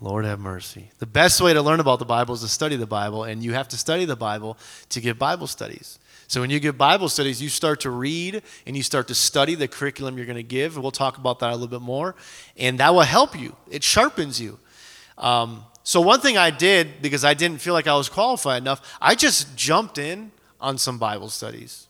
Lord 0.00 0.24
have 0.24 0.40
mercy. 0.40 0.90
The 0.98 1.06
best 1.06 1.40
way 1.40 1.52
to 1.52 1.60
learn 1.60 1.78
about 1.78 1.98
the 1.98 2.06
Bible 2.06 2.34
is 2.34 2.40
to 2.40 2.48
study 2.48 2.76
the 2.76 2.86
Bible, 2.86 3.24
and 3.24 3.42
you 3.42 3.52
have 3.52 3.68
to 3.68 3.76
study 3.76 4.06
the 4.06 4.16
Bible 4.16 4.56
to 4.88 5.00
give 5.00 5.18
Bible 5.18 5.46
studies. 5.46 5.98
So 6.26 6.40
when 6.40 6.48
you 6.48 6.58
give 6.58 6.78
Bible 6.78 7.08
studies, 7.08 7.42
you 7.42 7.48
start 7.48 7.80
to 7.80 7.90
read 7.90 8.42
and 8.66 8.76
you 8.76 8.82
start 8.82 9.08
to 9.08 9.14
study 9.14 9.56
the 9.56 9.68
curriculum 9.68 10.16
you're 10.16 10.26
going 10.26 10.36
to 10.36 10.42
give. 10.42 10.78
We'll 10.78 10.90
talk 10.90 11.18
about 11.18 11.40
that 11.40 11.50
a 11.50 11.52
little 11.52 11.68
bit 11.68 11.82
more, 11.82 12.14
and 12.56 12.78
that 12.78 12.94
will 12.94 13.00
help 13.00 13.38
you. 13.38 13.56
It 13.70 13.84
sharpens 13.84 14.40
you. 14.40 14.58
Um, 15.18 15.64
so 15.82 16.00
one 16.00 16.20
thing 16.20 16.38
I 16.38 16.50
did 16.50 17.02
because 17.02 17.24
I 17.24 17.34
didn't 17.34 17.60
feel 17.60 17.74
like 17.74 17.86
I 17.86 17.96
was 17.96 18.08
qualified 18.08 18.62
enough, 18.62 18.96
I 19.02 19.14
just 19.14 19.56
jumped 19.56 19.98
in 19.98 20.30
on 20.60 20.78
some 20.78 20.98
Bible 20.98 21.28
studies. 21.28 21.88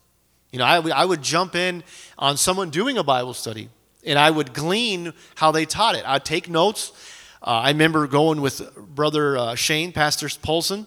You 0.51 0.59
know, 0.59 0.65
I, 0.65 0.81
I 0.89 1.05
would 1.05 1.23
jump 1.23 1.55
in 1.55 1.85
on 2.19 2.37
someone 2.37 2.71
doing 2.71 2.99
a 2.99 3.05
Bible 3.05 3.35
study, 3.35 3.69
and 4.05 4.19
I 4.19 4.31
would 4.31 4.53
glean 4.53 5.13
how 5.37 5.53
they 5.53 5.65
taught 5.65 5.95
it. 5.95 6.03
I'd 6.09 6.25
take 6.25 6.49
notes 6.49 6.93
uh, 7.43 7.47
I 7.47 7.69
remember 7.71 8.07
going 8.07 8.41
with 8.41 8.75
Brother 8.77 9.39
uh, 9.39 9.55
Shane, 9.55 9.93
Pastor 9.93 10.29
Polson, 10.43 10.87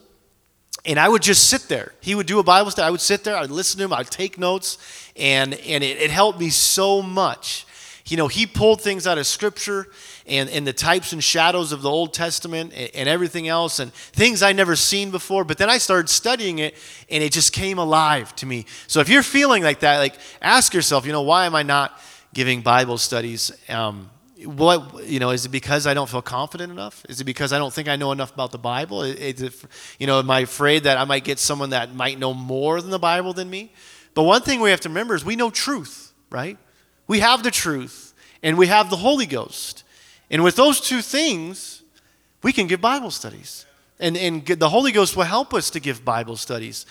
and 0.86 1.00
I 1.00 1.08
would 1.10 1.22
just 1.22 1.50
sit 1.50 1.64
there. 1.64 1.94
He 2.02 2.14
would 2.14 2.28
do 2.28 2.40
a 2.40 2.44
Bible 2.44 2.70
study. 2.70 2.88
I 2.88 2.92
would 2.92 3.02
sit 3.02 3.24
there, 3.24 3.36
I'd 3.36 3.50
listen 3.50 3.80
to 3.80 3.86
him, 3.86 3.94
I'd 3.94 4.12
take 4.12 4.38
notes, 4.38 4.78
and, 5.16 5.54
and 5.54 5.84
it, 5.84 6.02
it 6.02 6.12
helped 6.12 6.40
me 6.40 6.50
so 6.50 7.02
much. 7.02 7.66
You 8.06 8.18
know, 8.18 8.28
he 8.28 8.46
pulled 8.46 8.82
things 8.82 9.08
out 9.08 9.18
of 9.18 9.26
Scripture 9.26 9.88
and, 10.28 10.50
and 10.50 10.68
the 10.68 10.74
types 10.74 11.14
and 11.14 11.24
shadows 11.24 11.72
of 11.72 11.82
the 11.82 11.90
Old 11.90 12.14
Testament 12.14 12.74
and, 12.76 12.92
and 12.94 13.10
everything 13.10 13.48
else, 13.48 13.80
and 13.80 13.94
things 13.94 14.44
I'd 14.44 14.58
never 14.58 14.76
seen 14.76 15.10
before. 15.10 15.46
But 15.46 15.58
then 15.58 15.70
I 15.70 15.78
started 15.78 16.10
studying 16.10 16.60
it, 16.60 16.76
and 17.10 17.24
it 17.24 17.32
just 17.32 17.54
came 17.54 17.80
alive 17.80 18.36
to 18.38 18.46
me. 18.46 18.66
So 18.88 19.00
if 19.00 19.08
you're 19.08 19.24
feeling 19.24 19.64
like 19.64 19.80
that, 19.80 20.00
like 20.00 20.16
ask 20.42 20.74
yourself, 20.74 21.06
you 21.06 21.14
know, 21.14 21.22
why 21.22 21.46
am 21.46 21.56
I 21.56 21.64
not 21.64 21.98
giving 22.34 22.62
Bible 22.62 22.98
studies? 22.98 23.52
Um, 23.70 24.10
what 24.46 25.06
you 25.06 25.20
know 25.20 25.32
is 25.32 25.46
it 25.46 25.50
because 25.50 25.88
i 25.88 25.94
don't 25.94 26.10
feel 26.10 26.22
confident 26.22 26.72
enough? 26.72 27.06
Is 27.10 27.22
it 27.22 27.24
because 27.24 27.54
i 27.54 27.58
don't 27.58 27.74
think 27.74 27.88
i 27.88 27.96
know 27.96 28.12
enough 28.12 28.34
about 28.34 28.52
the 28.52 28.58
bible? 28.58 29.04
Is 29.04 29.42
it, 29.42 29.54
you 30.00 30.08
know 30.08 30.20
am 30.20 30.30
i 30.30 30.40
afraid 30.40 30.84
that 30.84 30.98
i 30.98 31.04
might 31.06 31.24
get 31.24 31.40
someone 31.40 31.72
that 31.72 31.94
might 31.96 32.20
know 32.20 32.34
more 32.34 32.82
than 32.82 32.92
the 32.92 33.00
bible 33.00 33.34
than 33.34 33.50
me? 33.50 33.72
But 34.14 34.24
one 34.24 34.42
thing 34.42 34.60
we 34.60 34.70
have 34.70 34.82
to 34.82 34.90
remember 34.90 35.16
is 35.16 35.26
we 35.26 35.36
know 35.36 35.50
truth 35.50 36.14
right? 36.34 36.58
We 37.08 37.20
have 37.20 37.44
the 37.44 37.52
truth 37.52 38.14
and 38.42 38.58
we 38.58 38.68
have 38.68 38.90
the 38.90 38.98
holy 38.98 39.28
ghost. 39.28 39.84
And 40.30 40.44
with 40.44 40.56
those 40.56 40.82
two 40.82 41.02
things 41.02 41.84
we 42.42 42.52
can 42.52 42.68
give 42.68 42.82
bible 42.82 43.12
studies. 43.12 43.66
And, 44.00 44.18
and 44.18 44.46
the 44.46 44.68
holy 44.68 44.92
ghost 44.92 45.16
will 45.16 45.24
help 45.24 45.54
us 45.54 45.70
to 45.70 45.80
give 45.80 46.04
bible 46.04 46.36
studies. 46.36 46.86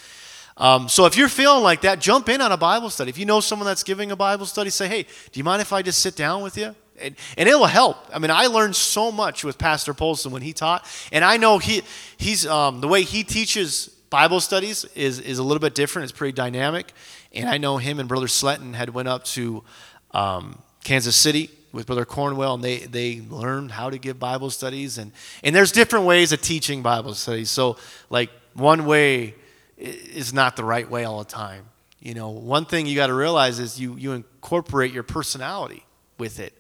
Um, 0.56 0.88
so 0.88 1.04
if 1.06 1.16
you're 1.16 1.28
feeling 1.28 1.62
like 1.62 1.82
that 1.82 2.00
jump 2.00 2.28
in 2.28 2.40
on 2.40 2.52
a 2.52 2.56
bible 2.56 2.88
study. 2.88 3.10
If 3.10 3.18
you 3.18 3.26
know 3.26 3.40
someone 3.40 3.66
that's 3.66 3.82
giving 3.82 4.12
a 4.12 4.16
bible 4.16 4.46
study 4.46 4.70
say 4.70 4.88
hey 4.88 5.02
do 5.02 5.40
you 5.40 5.44
mind 5.44 5.60
if 5.60 5.72
i 5.72 5.82
just 5.82 5.98
sit 6.00 6.14
down 6.14 6.42
with 6.42 6.56
you 6.56 6.74
and, 7.02 7.16
and 7.36 7.48
it 7.48 7.54
will 7.54 7.66
help. 7.66 7.96
I 8.12 8.18
mean, 8.18 8.30
I 8.30 8.46
learned 8.46 8.76
so 8.76 9.12
much 9.12 9.44
with 9.44 9.58
Pastor 9.58 9.94
Polson 9.94 10.32
when 10.32 10.42
he 10.42 10.52
taught, 10.52 10.86
and 11.10 11.24
I 11.24 11.36
know 11.36 11.58
he 11.58 11.82
he's 12.16 12.46
um, 12.46 12.80
the 12.80 12.88
way 12.88 13.02
he 13.02 13.24
teaches 13.24 13.88
Bible 14.10 14.40
studies 14.40 14.84
is 14.94 15.18
is 15.20 15.38
a 15.38 15.42
little 15.42 15.60
bit 15.60 15.74
different. 15.74 16.04
It's 16.04 16.16
pretty 16.16 16.32
dynamic, 16.32 16.92
and 17.32 17.48
I 17.48 17.58
know 17.58 17.78
him 17.78 17.98
and 17.98 18.08
Brother 18.08 18.26
Sletton 18.26 18.74
had 18.74 18.90
went 18.90 19.08
up 19.08 19.24
to 19.24 19.64
um, 20.12 20.58
Kansas 20.84 21.16
City 21.16 21.50
with 21.72 21.86
Brother 21.86 22.04
Cornwell, 22.04 22.54
and 22.54 22.62
they 22.62 22.78
they 22.78 23.22
learned 23.28 23.72
how 23.72 23.90
to 23.90 23.98
give 23.98 24.18
Bible 24.18 24.50
studies, 24.50 24.98
and 24.98 25.12
and 25.42 25.54
there's 25.56 25.72
different 25.72 26.04
ways 26.04 26.32
of 26.32 26.42
teaching 26.42 26.82
Bible 26.82 27.14
studies. 27.14 27.50
So 27.50 27.76
like 28.10 28.30
one 28.54 28.84
way 28.84 29.34
is 29.76 30.32
not 30.32 30.56
the 30.56 30.64
right 30.64 30.88
way 30.88 31.04
all 31.04 31.18
the 31.18 31.24
time. 31.24 31.64
You 32.00 32.14
know, 32.14 32.30
one 32.30 32.64
thing 32.64 32.86
you 32.86 32.96
got 32.96 33.06
to 33.06 33.14
realize 33.14 33.58
is 33.58 33.80
you 33.80 33.96
you 33.96 34.12
incorporate 34.12 34.92
your 34.92 35.02
personality 35.02 35.84
with 36.18 36.38
it. 36.40 36.52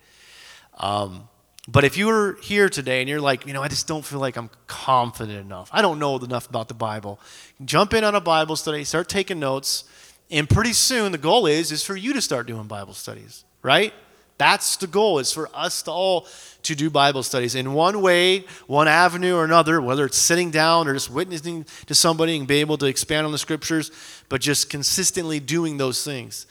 Um, 0.82 1.28
but 1.68 1.84
if 1.84 1.96
you 1.96 2.06
were 2.06 2.36
here 2.42 2.68
today 2.68 3.00
and 3.00 3.08
you're 3.08 3.20
like, 3.20 3.46
you 3.46 3.52
know, 3.52 3.62
I 3.62 3.68
just 3.68 3.86
don't 3.86 4.04
feel 4.04 4.18
like 4.18 4.36
I'm 4.36 4.50
confident 4.66 5.38
enough, 5.38 5.70
I 5.72 5.80
don't 5.80 5.98
know 5.98 6.18
enough 6.18 6.48
about 6.48 6.68
the 6.68 6.74
Bible, 6.74 7.20
jump 7.64 7.94
in 7.94 8.02
on 8.02 8.16
a 8.16 8.20
Bible 8.20 8.56
study, 8.56 8.82
start 8.82 9.08
taking 9.08 9.38
notes, 9.38 9.84
and 10.30 10.48
pretty 10.48 10.72
soon 10.72 11.12
the 11.12 11.18
goal 11.18 11.46
is 11.46 11.70
is 11.70 11.84
for 11.84 11.94
you 11.94 12.12
to 12.14 12.20
start 12.20 12.48
doing 12.48 12.66
Bible 12.66 12.94
studies, 12.94 13.44
right? 13.62 13.94
That's 14.38 14.76
the 14.76 14.88
goal, 14.88 15.20
is 15.20 15.32
for 15.32 15.48
us 15.54 15.82
to 15.84 15.92
all 15.92 16.26
to 16.62 16.74
do 16.74 16.90
Bible 16.90 17.22
studies 17.22 17.54
in 17.54 17.74
one 17.74 18.02
way, 18.02 18.44
one 18.66 18.88
avenue 18.88 19.36
or 19.36 19.44
another, 19.44 19.80
whether 19.80 20.04
it's 20.04 20.18
sitting 20.18 20.50
down 20.50 20.88
or 20.88 20.94
just 20.94 21.10
witnessing 21.10 21.64
to 21.86 21.94
somebody 21.94 22.36
and 22.36 22.48
be 22.48 22.56
able 22.56 22.76
to 22.78 22.86
expand 22.86 23.24
on 23.24 23.30
the 23.30 23.38
scriptures, 23.38 23.92
but 24.28 24.40
just 24.40 24.68
consistently 24.68 25.38
doing 25.38 25.76
those 25.76 26.04
things. 26.04 26.46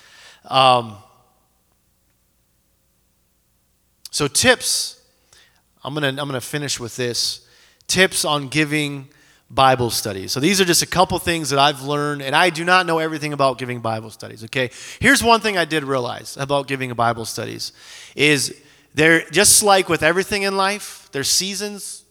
Um, 0.46 0.96
so, 4.12 4.28
tips. 4.28 5.02
I'm 5.84 5.96
gonna 5.96 6.10
I'm 6.10 6.16
gonna 6.16 6.42
finish 6.42 6.80
with 6.80 6.96
this. 6.96 7.48
Tips 7.88 8.24
on 8.24 8.48
giving 8.48 9.08
Bible 9.50 9.90
studies. 9.90 10.32
So 10.32 10.40
these 10.40 10.62
are 10.62 10.66
just 10.66 10.82
a 10.82 10.88
couple 10.88 11.18
things 11.20 11.50
that 11.50 11.60
I've 11.60 11.82
learned, 11.82 12.22
and 12.22 12.36
I 12.36 12.50
do 12.50 12.64
not 12.64 12.86
know 12.86 13.00
everything 13.00 13.34
about 13.34 13.58
giving 13.58 13.82
Bible 13.82 14.10
studies. 14.10 14.44
Okay, 14.46 14.70
here's 15.00 15.24
one 15.24 15.42
thing 15.42 15.58
I 15.58 15.66
did 15.66 15.84
realize 15.84 16.38
about 16.38 16.68
giving 16.68 16.94
Bible 16.94 17.26
studies 17.26 17.74
is 18.16 18.56
there 18.94 19.24
just 19.32 19.64
like 19.64 19.90
with 19.90 20.04
everything 20.04 20.44
in 20.44 20.56
life, 20.56 21.10
there's 21.12 21.30
seasons. 21.30 22.04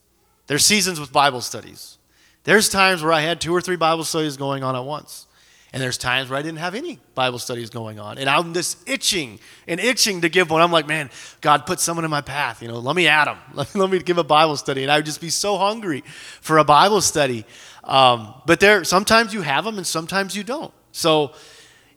There's 0.47 0.65
seasons 0.67 0.99
with 0.99 1.13
Bible 1.13 1.41
studies. 1.41 1.99
There's 2.45 2.69
times 2.69 3.03
where 3.03 3.13
I 3.13 3.21
had 3.21 3.41
two 3.41 3.55
or 3.55 3.61
three 3.61 3.77
Bible 3.77 4.05
studies 4.05 4.37
going 4.37 4.65
on 4.65 4.75
at 4.75 4.85
once. 4.85 5.27
And 5.73 5.81
there's 5.81 5.99
times 5.99 6.29
where 6.29 6.39
I 6.39 6.43
didn't 6.43 6.59
have 6.59 6.75
any 6.75 6.99
Bible 7.15 7.39
studies 7.39 7.71
going 7.71 8.01
on. 8.01 8.19
And 8.19 8.29
I'm 8.29 8.55
just 8.55 8.89
itching 8.89 9.39
and 9.69 9.79
itching 9.79 10.23
to 10.23 10.29
give 10.29 10.51
one. 10.51 10.63
I'm 10.63 10.73
like, 10.73 10.89
man, 10.89 11.11
God, 11.41 11.65
put 11.65 11.79
someone 11.79 12.05
in 12.05 12.11
my 12.11 12.23
path. 12.23 12.61
You 12.61 12.69
know, 12.69 12.79
let 12.79 12.97
me 12.97 13.07
at 13.07 13.27
them. 13.27 13.39
Let, 13.55 13.75
let 13.77 13.91
me 13.91 14.01
give 14.01 14.19
a 14.19 14.25
Bible 14.25 14.57
study. 14.57 14.83
And 14.83 14.91
I 14.91 14.97
would 14.97 15.07
just 15.07 15.21
be 15.21 15.31
so 15.31 15.59
hungry 15.59 16.03
for 16.41 16.59
a 16.59 16.65
Bible 16.65 17.01
study. 17.01 17.45
Um, 17.85 18.35
but 18.47 18.59
there, 18.59 18.83
sometimes 18.83 19.33
you 19.33 19.43
have 19.43 19.65
them 19.65 19.79
and 19.79 19.87
sometimes 19.87 20.37
you 20.37 20.43
don't. 20.43 20.73
So 20.91 21.35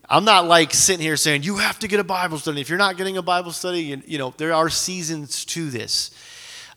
I'm 0.07 0.23
not 0.23 0.45
like 0.45 0.71
sitting 0.73 1.01
here 1.01 1.17
saying, 1.17 1.41
you 1.41 1.57
have 1.57 1.79
to 1.79 1.87
get 1.87 1.99
a 1.99 2.03
Bible 2.03 2.37
study. 2.37 2.61
If 2.61 2.69
you're 2.69 2.77
not 2.77 2.97
getting 2.97 3.17
a 3.17 3.23
Bible 3.23 3.51
study, 3.51 3.81
you, 3.81 4.01
you 4.05 4.17
know, 4.19 4.35
there 4.37 4.53
are 4.53 4.69
seasons 4.69 5.45
to 5.45 5.71
this. 5.71 6.11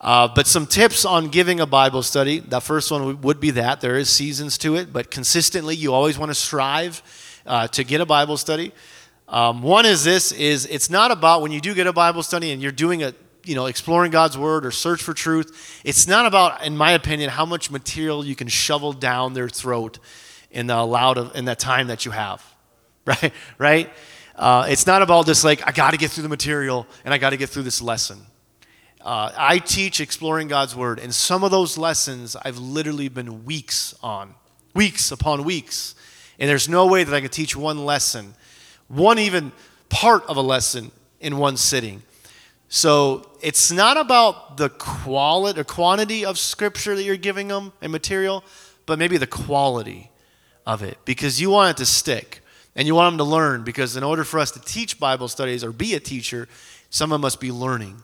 Uh, 0.00 0.28
but 0.28 0.46
some 0.46 0.66
tips 0.66 1.04
on 1.04 1.28
giving 1.28 1.60
a 1.60 1.66
Bible 1.66 2.02
study. 2.02 2.38
The 2.38 2.60
first 2.60 2.90
one 2.90 3.20
would 3.22 3.40
be 3.40 3.50
that 3.52 3.80
there 3.80 3.96
is 3.96 4.10
seasons 4.10 4.58
to 4.58 4.76
it, 4.76 4.92
but 4.92 5.10
consistently 5.10 5.74
you 5.74 5.94
always 5.94 6.18
want 6.18 6.30
to 6.30 6.34
strive 6.34 7.02
uh, 7.46 7.68
to 7.68 7.84
get 7.84 8.00
a 8.00 8.06
Bible 8.06 8.36
study. 8.36 8.72
Um, 9.28 9.62
one 9.62 9.86
is 9.86 10.04
this: 10.04 10.32
is 10.32 10.66
it's 10.66 10.90
not 10.90 11.10
about 11.10 11.42
when 11.42 11.50
you 11.50 11.60
do 11.60 11.74
get 11.74 11.86
a 11.86 11.92
Bible 11.92 12.22
study 12.22 12.52
and 12.52 12.62
you're 12.62 12.72
doing 12.72 13.02
a 13.02 13.14
you 13.44 13.54
know 13.54 13.66
exploring 13.66 14.10
God's 14.10 14.36
Word 14.36 14.66
or 14.66 14.70
search 14.70 15.02
for 15.02 15.14
truth. 15.14 15.80
It's 15.84 16.06
not 16.06 16.26
about, 16.26 16.64
in 16.64 16.76
my 16.76 16.92
opinion, 16.92 17.30
how 17.30 17.46
much 17.46 17.70
material 17.70 18.24
you 18.24 18.36
can 18.36 18.48
shovel 18.48 18.92
down 18.92 19.34
their 19.34 19.48
throat 19.48 19.98
in 20.50 20.66
the 20.66 20.78
allowed 20.78 21.18
of, 21.18 21.34
in 21.34 21.46
that 21.46 21.58
time 21.58 21.88
that 21.88 22.04
you 22.04 22.12
have, 22.12 22.44
right? 23.06 23.32
Right. 23.58 23.90
Uh, 24.36 24.66
it's 24.68 24.86
not 24.86 25.00
about 25.00 25.24
just 25.24 25.44
like 25.44 25.66
I 25.66 25.72
got 25.72 25.92
to 25.92 25.96
get 25.96 26.10
through 26.10 26.24
the 26.24 26.28
material 26.28 26.86
and 27.04 27.14
I 27.14 27.18
got 27.18 27.30
to 27.30 27.38
get 27.38 27.48
through 27.48 27.62
this 27.62 27.80
lesson. 27.80 28.18
Uh, 29.06 29.30
I 29.36 29.58
teach 29.60 30.00
exploring 30.00 30.48
God's 30.48 30.74
Word, 30.74 30.98
and 30.98 31.14
some 31.14 31.44
of 31.44 31.52
those 31.52 31.78
lessons 31.78 32.34
I've 32.34 32.58
literally 32.58 33.06
been 33.06 33.44
weeks 33.44 33.94
on, 34.02 34.34
weeks 34.74 35.12
upon 35.12 35.44
weeks. 35.44 35.94
And 36.40 36.50
there's 36.50 36.68
no 36.68 36.88
way 36.88 37.04
that 37.04 37.14
I 37.14 37.20
could 37.20 37.30
teach 37.30 37.54
one 37.54 37.84
lesson, 37.84 38.34
one 38.88 39.20
even 39.20 39.52
part 39.88 40.24
of 40.26 40.36
a 40.36 40.40
lesson 40.40 40.90
in 41.20 41.36
one 41.38 41.56
sitting. 41.56 42.02
So 42.68 43.30
it's 43.40 43.70
not 43.70 43.96
about 43.96 44.56
the 44.56 44.70
quality 44.70 45.60
or 45.60 45.62
quantity 45.62 46.24
of 46.24 46.36
scripture 46.36 46.96
that 46.96 47.04
you're 47.04 47.16
giving 47.16 47.46
them 47.46 47.72
and 47.80 47.92
material, 47.92 48.42
but 48.86 48.98
maybe 48.98 49.18
the 49.18 49.26
quality 49.28 50.10
of 50.66 50.82
it 50.82 50.98
because 51.04 51.40
you 51.40 51.50
want 51.50 51.70
it 51.70 51.76
to 51.76 51.86
stick 51.86 52.40
and 52.74 52.88
you 52.88 52.96
want 52.96 53.12
them 53.12 53.18
to 53.18 53.30
learn 53.30 53.62
because 53.62 53.96
in 53.96 54.02
order 54.02 54.24
for 54.24 54.40
us 54.40 54.50
to 54.50 54.60
teach 54.60 54.98
Bible 54.98 55.28
studies 55.28 55.62
or 55.62 55.70
be 55.70 55.94
a 55.94 56.00
teacher, 56.00 56.48
someone 56.90 57.20
must 57.20 57.38
be 57.38 57.52
learning. 57.52 58.02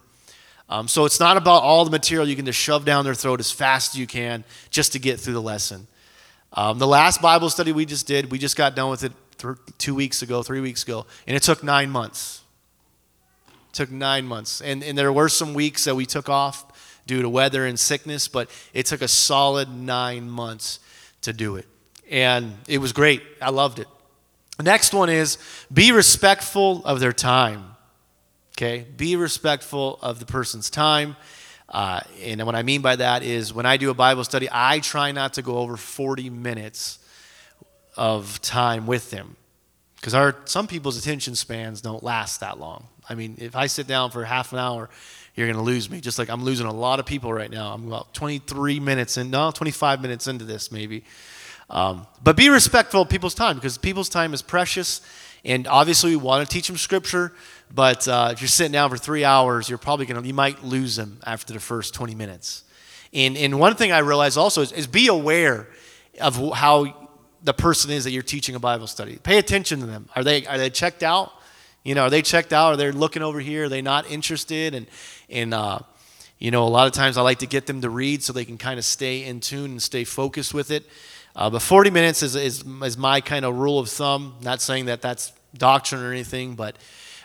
Um, 0.72 0.88
so 0.88 1.04
it's 1.04 1.20
not 1.20 1.36
about 1.36 1.62
all 1.62 1.84
the 1.84 1.90
material 1.90 2.26
you 2.26 2.34
can 2.34 2.46
just 2.46 2.58
shove 2.58 2.86
down 2.86 3.04
their 3.04 3.12
throat 3.12 3.40
as 3.40 3.52
fast 3.52 3.92
as 3.92 4.00
you 4.00 4.06
can 4.06 4.42
just 4.70 4.92
to 4.92 4.98
get 4.98 5.20
through 5.20 5.34
the 5.34 5.42
lesson. 5.42 5.86
Um, 6.54 6.78
the 6.78 6.86
last 6.86 7.20
Bible 7.20 7.50
study 7.50 7.72
we 7.72 7.84
just 7.84 8.06
did, 8.06 8.32
we 8.32 8.38
just 8.38 8.56
got 8.56 8.74
done 8.74 8.88
with 8.88 9.04
it 9.04 9.12
th- 9.36 9.58
two 9.76 9.94
weeks 9.94 10.22
ago, 10.22 10.42
three 10.42 10.60
weeks 10.60 10.82
ago, 10.82 11.04
and 11.26 11.36
it 11.36 11.42
took 11.42 11.62
nine 11.62 11.90
months. 11.90 12.40
It 13.48 13.74
took 13.74 13.90
nine 13.90 14.24
months. 14.24 14.62
And, 14.62 14.82
and 14.82 14.96
there 14.96 15.12
were 15.12 15.28
some 15.28 15.52
weeks 15.52 15.84
that 15.84 15.94
we 15.94 16.06
took 16.06 16.30
off 16.30 17.02
due 17.06 17.20
to 17.20 17.28
weather 17.28 17.66
and 17.66 17.78
sickness, 17.78 18.26
but 18.26 18.48
it 18.72 18.86
took 18.86 19.02
a 19.02 19.08
solid 19.08 19.68
nine 19.68 20.30
months 20.30 20.78
to 21.20 21.34
do 21.34 21.56
it. 21.56 21.66
And 22.10 22.54
it 22.66 22.78
was 22.78 22.94
great. 22.94 23.20
I 23.42 23.50
loved 23.50 23.78
it. 23.78 23.88
The 24.56 24.62
next 24.62 24.94
one 24.94 25.10
is 25.10 25.36
be 25.70 25.92
respectful 25.92 26.82
of 26.86 26.98
their 26.98 27.12
time. 27.12 27.71
Okay? 28.56 28.86
Be 28.96 29.16
respectful 29.16 29.98
of 30.02 30.18
the 30.18 30.26
person's 30.26 30.70
time. 30.70 31.16
Uh, 31.68 32.00
and 32.22 32.44
what 32.44 32.54
I 32.54 32.62
mean 32.62 32.82
by 32.82 32.96
that 32.96 33.22
is 33.22 33.54
when 33.54 33.64
I 33.64 33.78
do 33.78 33.90
a 33.90 33.94
Bible 33.94 34.24
study, 34.24 34.48
I 34.52 34.80
try 34.80 35.12
not 35.12 35.34
to 35.34 35.42
go 35.42 35.56
over 35.56 35.76
40 35.76 36.28
minutes 36.30 36.98
of 37.96 38.40
time 38.42 38.86
with 38.86 39.10
them. 39.10 39.36
Because 39.96 40.14
our 40.14 40.36
some 40.46 40.66
people's 40.66 40.98
attention 40.98 41.36
spans 41.36 41.80
don't 41.80 42.02
last 42.02 42.40
that 42.40 42.58
long. 42.58 42.88
I 43.08 43.14
mean, 43.14 43.36
if 43.38 43.54
I 43.54 43.68
sit 43.68 43.86
down 43.86 44.10
for 44.10 44.24
half 44.24 44.52
an 44.52 44.58
hour, 44.58 44.90
you're 45.34 45.46
going 45.46 45.56
to 45.56 45.62
lose 45.62 45.88
me. 45.88 46.00
Just 46.00 46.18
like 46.18 46.28
I'm 46.28 46.44
losing 46.44 46.66
a 46.66 46.72
lot 46.72 46.98
of 46.98 47.06
people 47.06 47.32
right 47.32 47.50
now. 47.50 47.72
I'm 47.72 47.86
about 47.86 48.12
23 48.12 48.80
minutes 48.80 49.16
in, 49.16 49.30
no, 49.30 49.50
25 49.50 50.02
minutes 50.02 50.26
into 50.26 50.44
this 50.44 50.72
maybe. 50.72 51.04
Um, 51.70 52.06
but 52.22 52.36
be 52.36 52.48
respectful 52.48 53.02
of 53.02 53.08
people's 53.08 53.34
time 53.34 53.54
because 53.56 53.78
people's 53.78 54.08
time 54.08 54.34
is 54.34 54.42
precious. 54.42 55.00
And 55.44 55.66
obviously, 55.66 56.10
we 56.10 56.16
want 56.16 56.48
to 56.48 56.52
teach 56.52 56.68
them 56.68 56.76
scripture, 56.76 57.32
but 57.74 58.06
uh, 58.06 58.30
if 58.32 58.40
you're 58.40 58.48
sitting 58.48 58.72
down 58.72 58.90
for 58.90 58.98
three 58.98 59.24
hours, 59.24 59.68
you're 59.68 59.78
probably 59.78 60.04
going 60.04 60.20
to, 60.20 60.26
you 60.26 60.34
might 60.34 60.62
lose 60.62 60.96
them 60.96 61.20
after 61.24 61.54
the 61.54 61.60
first 61.60 61.94
20 61.94 62.14
minutes. 62.14 62.64
And, 63.14 63.36
and 63.36 63.58
one 63.58 63.74
thing 63.76 63.92
I 63.92 63.98
realize 63.98 64.36
also 64.36 64.60
is, 64.60 64.72
is 64.72 64.86
be 64.86 65.08
aware 65.08 65.68
of 66.20 66.36
how 66.54 67.08
the 67.42 67.54
person 67.54 67.90
is 67.90 68.04
that 68.04 68.10
you're 68.10 68.22
teaching 68.22 68.54
a 68.54 68.60
Bible 68.60 68.86
study. 68.86 69.16
Pay 69.22 69.38
attention 69.38 69.80
to 69.80 69.86
them. 69.86 70.08
Are 70.14 70.22
they, 70.22 70.46
are 70.46 70.58
they 70.58 70.70
checked 70.70 71.02
out? 71.02 71.32
You 71.82 71.94
know, 71.94 72.02
are 72.02 72.10
they 72.10 72.22
checked 72.22 72.52
out? 72.52 72.74
Are 72.74 72.76
they 72.76 72.90
looking 72.90 73.22
over 73.22 73.40
here? 73.40 73.64
Are 73.64 73.68
they 73.68 73.82
not 73.82 74.10
interested? 74.10 74.74
And, 74.74 74.86
and 75.30 75.54
uh, 75.54 75.80
you 76.38 76.50
know, 76.50 76.64
a 76.64 76.68
lot 76.68 76.86
of 76.86 76.92
times 76.92 77.16
I 77.16 77.22
like 77.22 77.38
to 77.38 77.46
get 77.46 77.66
them 77.66 77.80
to 77.80 77.90
read 77.90 78.22
so 78.22 78.32
they 78.32 78.44
can 78.44 78.58
kind 78.58 78.78
of 78.78 78.84
stay 78.84 79.24
in 79.24 79.40
tune 79.40 79.72
and 79.72 79.82
stay 79.82 80.04
focused 80.04 80.52
with 80.52 80.70
it. 80.70 80.84
Uh, 81.34 81.48
but 81.48 81.62
40 81.62 81.90
minutes 81.90 82.22
is, 82.22 82.36
is, 82.36 82.62
is 82.82 82.98
my 82.98 83.20
kind 83.22 83.44
of 83.44 83.56
rule 83.56 83.78
of 83.78 83.88
thumb. 83.88 84.36
Not 84.42 84.60
saying 84.60 84.86
that 84.86 85.00
that's 85.00 85.32
doctrine 85.56 86.02
or 86.02 86.12
anything, 86.12 86.54
but 86.54 86.76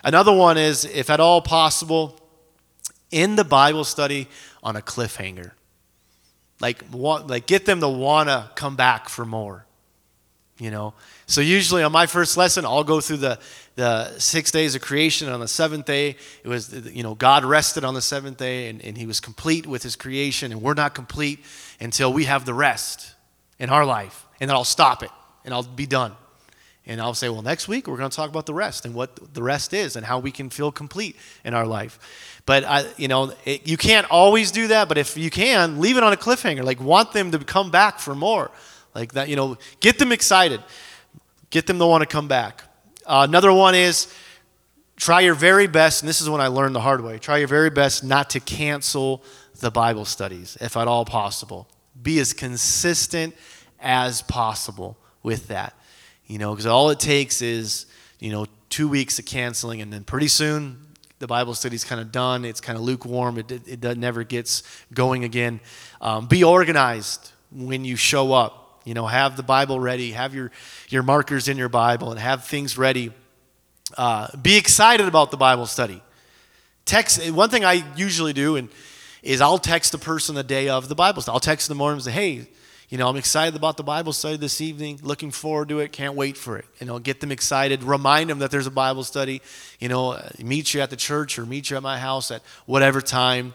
Another 0.03 0.33
one 0.33 0.57
is, 0.57 0.85
if 0.85 1.09
at 1.09 1.19
all 1.19 1.41
possible, 1.41 2.19
in 3.11 3.35
the 3.35 3.43
Bible 3.43 3.83
study 3.83 4.27
on 4.63 4.75
a 4.75 4.81
cliffhanger. 4.81 5.51
Like, 6.59 6.83
want, 6.91 7.27
like 7.27 7.45
get 7.45 7.65
them 7.65 7.81
to 7.81 7.89
want 7.89 8.29
to 8.29 8.49
come 8.55 8.75
back 8.75 9.09
for 9.09 9.25
more. 9.25 9.65
You 10.59 10.71
know? 10.71 10.93
So 11.27 11.41
usually 11.41 11.83
on 11.83 11.91
my 11.91 12.07
first 12.07 12.35
lesson, 12.35 12.65
I'll 12.65 12.83
go 12.83 12.99
through 12.99 13.17
the, 13.17 13.39
the 13.75 14.17
six 14.17 14.49
days 14.51 14.73
of 14.73 14.81
creation. 14.81 15.29
On 15.29 15.39
the 15.39 15.47
seventh 15.47 15.85
day, 15.85 16.15
it 16.43 16.47
was, 16.47 16.73
you 16.73 17.03
know, 17.03 17.13
God 17.13 17.45
rested 17.45 17.83
on 17.83 17.93
the 17.93 18.01
seventh 18.01 18.37
day 18.37 18.69
and, 18.69 18.83
and 18.83 18.97
he 18.97 19.05
was 19.05 19.19
complete 19.19 19.67
with 19.67 19.83
his 19.83 19.95
creation. 19.95 20.51
And 20.51 20.61
we're 20.61 20.73
not 20.73 20.95
complete 20.95 21.39
until 21.79 22.11
we 22.11 22.25
have 22.25 22.45
the 22.45 22.55
rest 22.55 23.13
in 23.59 23.69
our 23.69 23.85
life. 23.85 24.25
And 24.39 24.49
then 24.49 24.55
I'll 24.55 24.63
stop 24.63 25.03
it 25.03 25.11
and 25.45 25.53
I'll 25.53 25.63
be 25.63 25.85
done. 25.85 26.13
And 26.87 27.01
I'll 27.01 27.13
say, 27.13 27.27
well, 27.27 27.41
next 27.41 27.67
week 27.67 27.87
we're 27.87 27.97
going 27.97 28.09
to 28.09 28.15
talk 28.15 28.29
about 28.29 28.45
the 28.45 28.53
rest 28.53 28.85
and 28.85 28.95
what 28.95 29.33
the 29.33 29.43
rest 29.43 29.73
is 29.73 29.95
and 29.97 30.05
how 30.05 30.19
we 30.19 30.31
can 30.31 30.49
feel 30.49 30.71
complete 30.71 31.17
in 31.43 31.53
our 31.53 31.67
life. 31.67 32.41
But, 32.45 32.63
I, 32.63 32.85
you 32.95 33.09
know, 33.09 33.33
it, 33.43 33.67
you 33.67 33.75
can't 33.75 34.09
always 34.09 34.51
do 34.51 34.69
that, 34.69 34.87
but 34.87 34.97
if 34.97 35.17
you 35.17 35.29
can, 35.29 35.81
leave 35.81 35.97
it 35.97 36.03
on 36.03 36.13
a 36.13 36.17
cliffhanger. 36.17 36.63
Like, 36.63 36.79
want 36.79 37.11
them 37.11 37.31
to 37.31 37.39
come 37.39 37.71
back 37.71 37.99
for 37.99 38.15
more. 38.15 38.51
Like 38.95 39.11
that, 39.13 39.27
you 39.27 39.35
know, 39.35 39.57
get 39.79 39.99
them 39.99 40.11
excited, 40.11 40.63
get 41.49 41.67
them 41.67 41.77
to 41.77 41.85
want 41.85 42.01
to 42.01 42.07
come 42.07 42.27
back. 42.27 42.63
Uh, 43.05 43.27
another 43.27 43.53
one 43.53 43.75
is 43.75 44.11
try 44.95 45.19
your 45.19 45.35
very 45.35 45.67
best, 45.67 46.01
and 46.01 46.09
this 46.09 46.21
is 46.21 46.29
when 46.29 46.41
I 46.41 46.47
learned 46.47 46.73
the 46.73 46.81
hard 46.81 47.01
way 47.01 47.19
try 47.19 47.37
your 47.37 47.47
very 47.47 47.69
best 47.69 48.03
not 48.03 48.31
to 48.31 48.39
cancel 48.39 49.23
the 49.59 49.69
Bible 49.69 50.05
studies, 50.05 50.57
if 50.61 50.75
at 50.75 50.87
all 50.87 51.05
possible. 51.05 51.67
Be 52.01 52.19
as 52.19 52.33
consistent 52.33 53.35
as 53.79 54.21
possible 54.23 54.97
with 55.21 55.47
that. 55.49 55.73
You 56.27 56.37
know, 56.37 56.51
because 56.51 56.65
all 56.65 56.89
it 56.89 56.99
takes 56.99 57.41
is, 57.41 57.85
you 58.19 58.31
know, 58.31 58.45
two 58.69 58.87
weeks 58.87 59.17
of 59.17 59.25
canceling, 59.25 59.81
and 59.81 59.91
then 59.91 60.03
pretty 60.03 60.27
soon 60.27 60.77
the 61.19 61.27
Bible 61.27 61.55
study's 61.55 61.83
kind 61.83 61.99
of 61.99 62.11
done. 62.11 62.45
It's 62.45 62.61
kind 62.61 62.77
of 62.77 62.83
lukewarm. 62.83 63.37
It, 63.39 63.51
it, 63.51 63.83
it 63.83 63.97
never 63.97 64.23
gets 64.23 64.63
going 64.93 65.23
again. 65.23 65.59
Um, 66.01 66.27
be 66.27 66.43
organized 66.43 67.31
when 67.51 67.85
you 67.85 67.95
show 67.95 68.33
up. 68.33 68.81
You 68.83 68.93
know, 68.93 69.07
have 69.07 69.35
the 69.35 69.43
Bible 69.43 69.79
ready, 69.79 70.11
have 70.11 70.33
your, 70.33 70.51
your 70.89 71.03
markers 71.03 71.47
in 71.47 71.57
your 71.57 71.69
Bible, 71.69 72.11
and 72.11 72.19
have 72.19 72.45
things 72.45 72.77
ready. 72.77 73.11
Uh, 73.97 74.27
be 74.37 74.57
excited 74.57 75.07
about 75.07 75.31
the 75.31 75.37
Bible 75.37 75.65
study. 75.65 76.01
Text, 76.85 77.31
one 77.31 77.49
thing 77.49 77.65
I 77.65 77.83
usually 77.97 78.31
do 78.31 78.55
and, 78.55 78.69
is 79.23 79.41
I'll 79.41 79.57
text 79.57 79.91
the 79.91 79.97
person 79.97 80.35
the 80.35 80.43
day 80.43 80.69
of 80.69 80.87
the 80.87 80.95
Bible 80.95 81.21
study. 81.21 81.33
I'll 81.33 81.41
text 81.41 81.69
in 81.69 81.75
the 81.75 81.77
morning 81.77 81.95
and 81.97 82.03
say, 82.03 82.11
hey, 82.11 82.47
You 82.89 82.97
know, 82.97 83.09
I'm 83.09 83.17
excited 83.17 83.53
about 83.57 83.75
the 83.75 83.83
Bible 83.83 84.13
study 84.13 84.37
this 84.37 84.61
evening. 84.61 85.01
Looking 85.03 85.29
forward 85.29 85.67
to 85.69 85.79
it. 85.79 85.91
Can't 85.91 86.13
wait 86.15 86.37
for 86.37 86.57
it. 86.57 86.63
You 86.79 86.87
know, 86.87 86.99
get 86.99 87.19
them 87.19 87.33
excited. 87.33 87.83
Remind 87.83 88.29
them 88.29 88.39
that 88.39 88.49
there's 88.49 88.65
a 88.65 88.71
Bible 88.71 89.03
study. 89.03 89.41
You 89.77 89.89
know, 89.89 90.17
meet 90.39 90.73
you 90.73 90.79
at 90.79 90.89
the 90.89 90.95
church 90.95 91.37
or 91.37 91.45
meet 91.45 91.69
you 91.69 91.75
at 91.75 91.83
my 91.83 91.97
house 91.97 92.31
at 92.31 92.41
whatever 92.65 93.01
time, 93.01 93.53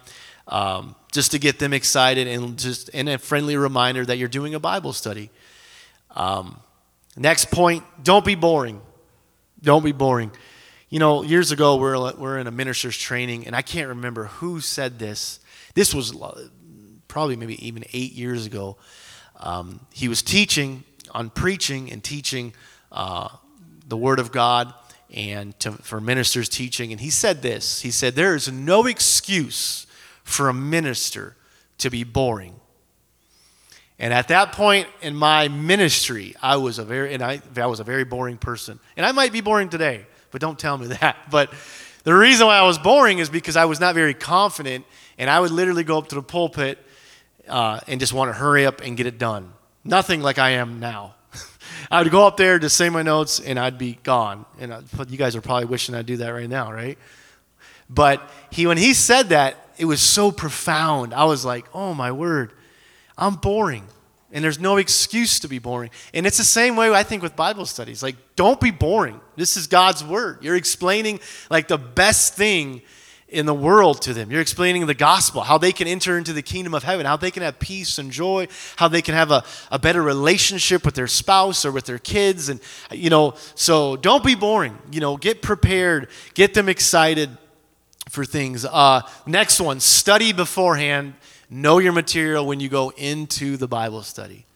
um, 0.49 0.95
just 1.13 1.31
to 1.31 1.39
get 1.39 1.59
them 1.59 1.73
excited 1.73 2.27
and 2.27 2.59
just 2.59 2.91
and 2.93 3.09
a 3.09 3.17
friendly 3.17 3.57
reminder 3.57 4.05
that 4.05 4.19
you're 4.19 4.29
doing 4.29 4.55
a 4.55 4.61
Bible 4.61 4.93
study. 4.93 5.31
Um, 6.11 6.61
next 7.17 7.51
point: 7.51 7.85
don't 8.03 8.27
be 8.27 8.35
boring. 8.35 8.83
Don't 9.63 9.83
be 9.83 9.93
boring. 9.93 10.31
You 10.91 10.99
know, 10.99 11.23
years 11.23 11.53
ago 11.53 11.77
we're 11.77 12.13
we're 12.17 12.39
in 12.39 12.47
a 12.47 12.51
minister's 12.51 12.99
training, 12.99 13.47
and 13.47 13.57
I 13.57 13.63
can't 13.63 13.89
remember 13.89 14.25
who 14.25 14.61
said 14.61 14.99
this. 14.99 15.41
This 15.73 15.95
was 15.95 16.13
probably 17.09 17.37
maybe 17.37 17.67
even 17.67 17.85
eight 17.95 18.13
years 18.13 18.45
ago 18.45 18.77
um, 19.43 19.81
he 19.93 20.09
was 20.09 20.23
teaching 20.23 20.85
on 21.11 21.29
preaching 21.29 21.91
and 21.91 22.03
teaching 22.03 22.55
uh, 22.91 23.29
the 23.87 23.97
Word 23.97 24.19
of 24.19 24.33
God 24.33 24.73
and 25.13 25.59
to, 25.61 25.73
for 25.73 26.01
ministers 26.01 26.49
teaching. 26.49 26.93
And 26.93 27.01
he 27.01 27.11
said 27.11 27.43
this 27.43 27.83
He 27.83 27.91
said, 27.91 28.15
There 28.15 28.35
is 28.35 28.51
no 28.51 28.87
excuse 28.87 29.87
for 30.25 30.49
a 30.49 30.55
minister 30.55 31.37
to 31.79 31.91
be 31.91 32.05
boring. 32.05 32.55
And 33.99 34.13
at 34.13 34.29
that 34.29 34.53
point 34.53 34.89
in 35.01 35.15
my 35.15 35.49
ministry, 35.49 36.35
I 36.43 36.57
was 36.57 36.79
a 36.79 36.85
very 36.85 37.13
and 37.13 37.23
I, 37.23 37.43
I 37.57 37.67
was 37.67 37.81
a 37.81 37.85
very 37.85 38.05
boring 38.05 38.39
person. 38.39 38.81
And 38.97 39.05
I 39.05 39.13
might 39.13 39.33
be 39.33 39.41
boring 39.41 39.69
today, 39.69 40.07
but 40.31 40.41
don't 40.41 40.59
tell 40.59 40.79
me 40.79 40.87
that. 41.01 41.17
But 41.31 41.53
the 42.05 42.15
reason 42.15 42.47
why 42.47 42.57
I 42.57 42.67
was 42.67 42.79
boring 42.79 43.19
is 43.19 43.29
because 43.29 43.57
I 43.57 43.65
was 43.67 43.81
not 43.81 43.95
very 43.95 44.15
confident, 44.15 44.85
and 45.19 45.29
I 45.29 45.39
would 45.39 45.53
literally 45.53 45.85
go 45.85 45.99
up 45.99 46.09
to 46.09 46.15
the 46.15 46.23
pulpit 46.23 46.79
uh, 47.49 47.81
and 47.87 48.01
just 48.01 48.13
want 48.13 48.29
to 48.29 48.33
hurry 48.33 48.67
up 48.67 48.81
and 48.81 48.97
get 48.97 49.07
it 49.07 49.19
done. 49.19 49.53
Nothing 49.85 50.23
like 50.23 50.39
I 50.39 50.51
am 50.51 50.81
now. 50.81 51.15
I 51.91 52.03
would 52.03 52.13
go 52.13 52.27
up 52.27 52.37
there 52.37 52.59
to 52.59 52.69
say 52.69 52.89
my 52.89 53.03
notes 53.03 53.41
and 53.41 53.59
I'd 53.59 53.79
be 53.79 53.99
gone. 54.03 54.47
And 54.59 54.73
I, 54.73 54.83
you 55.09 55.19
guys 55.19 55.35
are 55.37 55.41
probably 55.41 55.67
wishing 55.67 55.95
I'd 55.95 56.07
do 56.07 56.19
that 56.19 56.31
right 56.31 56.49
now, 56.49 56.73
right? 56.73 56.99
But 57.89 58.29
he, 58.51 58.67
when 58.67 58.79
he 58.79 58.95
said 58.95 59.31
that, 59.31 59.57
it 59.79 59.85
was 59.85 60.01
so 60.01 60.31
profound. 60.31 61.13
I 61.13 61.25
was 61.25 61.45
like, 61.45 61.67
oh 61.75 61.95
my 61.95 62.13
word, 62.13 62.53
I'm 63.19 63.35
boring. 63.35 63.87
And 64.35 64.43
there's 64.43 64.59
no 64.59 64.79
excuse 64.79 65.41
to 65.41 65.49
be 65.49 65.59
boring. 65.59 65.91
And 66.15 66.27
it's 66.27 66.39
the 66.39 66.45
same 66.45 66.75
way 66.75 66.91
I 66.91 67.03
think 67.03 67.23
with 67.23 67.37
Bible 67.37 67.67
studies. 67.67 68.03
Like, 68.03 68.17
don't 68.35 68.59
be 68.59 68.71
boring. 68.71 69.21
This 69.37 69.59
is 69.59 69.67
God's 69.67 70.03
word. 70.03 70.39
You're 70.43 70.57
explaining 70.57 71.21
like 71.51 71.69
the 71.69 71.77
best 71.77 72.35
thing 72.35 72.81
in 73.33 73.47
the 73.47 73.55
world 73.55 74.03
to 74.03 74.13
them. 74.13 74.31
You're 74.31 74.41
explaining 74.41 74.87
the 74.87 74.95
gospel, 74.95 75.41
how 75.41 75.59
they 75.59 75.73
can 75.73 75.89
enter 75.89 76.19
into 76.19 76.33
the 76.33 76.43
kingdom 76.43 76.75
of 76.75 76.83
heaven, 76.83 77.07
how 77.07 77.17
they 77.17 77.31
can 77.31 77.43
have 77.43 77.59
peace 77.59 77.99
and 77.99 78.11
joy, 78.11 78.47
how 78.77 78.89
they 78.89 79.03
can 79.03 79.15
have 79.15 79.31
a, 79.31 79.43
a 79.71 79.79
better 79.79 80.03
relationship 80.03 80.85
with 80.85 80.95
their 80.95 81.07
spouse 81.07 81.65
or 81.65 81.73
with 81.73 81.87
their 81.87 81.99
kids. 81.99 82.49
And, 82.49 82.61
you 82.91 83.11
know, 83.11 83.35
so 83.55 83.97
don't 83.97 84.23
be 84.23 84.35
boring. 84.35 84.77
You 84.93 85.01
know, 85.01 85.17
get 85.17 85.43
prepared, 85.43 86.09
get 86.35 86.55
them 86.55 86.69
excited 86.69 87.31
for 88.09 88.25
things. 88.25 88.65
Uh, 88.65 89.01
next 89.27 89.61
one 89.61 89.81
study 89.81 90.33
beforehand, 90.33 91.15
know 91.49 91.79
your 91.79 91.93
material 91.93 92.47
when 92.47 92.61
you 92.61 92.69
go 92.69 92.91
into 92.91 93.57
the 93.57 93.69
Bible 93.69 94.03
study. 94.03 94.47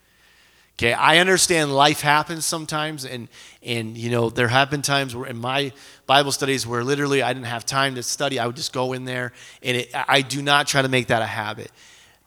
Okay, 0.79 0.93
I 0.93 1.19
understand 1.19 1.75
life 1.75 2.03
happens 2.03 2.45
sometimes, 2.45 3.07
and 3.07 3.29
and 3.63 3.97
you 3.97 4.11
know 4.11 4.29
there 4.29 4.49
have 4.49 4.71
been 4.71 4.83
times 4.83 5.17
where 5.17 5.27
in 5.27 5.39
my 5.39 5.73
Bible 6.07 6.33
studies 6.33 6.67
where 6.67 6.85
literally 6.85 7.23
I 7.23 7.33
didn't 7.33 7.47
have 7.47 7.65
time 7.65 7.95
to 7.95 8.03
study. 8.03 8.39
I 8.39 8.47
would 8.47 8.57
just 8.57 8.75
go 8.75 8.93
in 8.93 9.07
there, 9.07 9.33
and 9.63 9.79
it, 9.79 9.91
I 9.95 10.21
do 10.21 10.43
not 10.43 10.67
try 10.67 10.83
to 10.83 10.89
make 10.89 11.07
that 11.07 11.23
a 11.23 11.27
habit. 11.27 11.71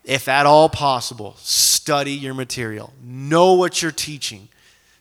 If 0.04 0.28
at 0.28 0.48
all 0.48 0.68
possible, 0.68 1.36
study 1.38 2.14
your 2.14 2.34
material. 2.34 2.92
Know 3.04 3.54
what 3.54 3.84
you're 3.84 3.92
teaching. 3.92 4.48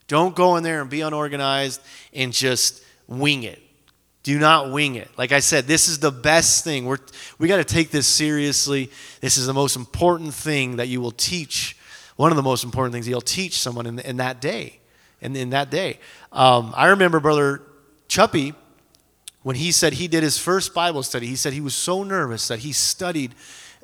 Don't 0.08 0.36
go 0.36 0.56
in 0.56 0.62
there 0.62 0.82
and 0.82 0.90
be 0.90 1.00
unorganized 1.00 1.80
and 2.12 2.34
just 2.34 2.84
wing 3.06 3.44
it. 3.44 3.62
Do 4.24 4.38
not 4.38 4.72
wing 4.72 4.96
it. 4.96 5.08
Like 5.16 5.32
I 5.32 5.40
said, 5.40 5.66
this 5.66 5.88
is 5.88 6.00
the 6.00 6.10
best 6.10 6.64
thing. 6.64 6.84
We're, 6.84 6.98
we 7.38 7.48
got 7.48 7.56
to 7.56 7.64
take 7.64 7.90
this 7.90 8.06
seriously. 8.06 8.90
This 9.22 9.38
is 9.38 9.46
the 9.46 9.54
most 9.54 9.76
important 9.76 10.34
thing 10.34 10.76
that 10.76 10.88
you 10.88 11.00
will 11.00 11.12
teach 11.12 11.77
one 12.18 12.32
of 12.32 12.36
the 12.36 12.42
most 12.42 12.64
important 12.64 12.92
things 12.92 13.06
he'll 13.06 13.20
teach 13.20 13.56
someone 13.58 13.86
in, 13.86 14.00
in 14.00 14.16
that 14.16 14.40
day. 14.40 14.80
In, 15.20 15.34
in 15.34 15.50
that 15.50 15.70
day. 15.70 15.98
Um, 16.30 16.72
I 16.76 16.88
remember 16.88 17.18
Brother 17.18 17.62
Chuppy, 18.08 18.54
when 19.42 19.56
he 19.56 19.72
said 19.72 19.94
he 19.94 20.06
did 20.06 20.22
his 20.22 20.36
first 20.38 20.74
Bible 20.74 21.02
study, 21.02 21.26
he 21.26 21.36
said 21.36 21.52
he 21.52 21.60
was 21.60 21.74
so 21.74 22.02
nervous 22.02 22.48
that 22.48 22.60
he 22.60 22.72
studied 22.72 23.34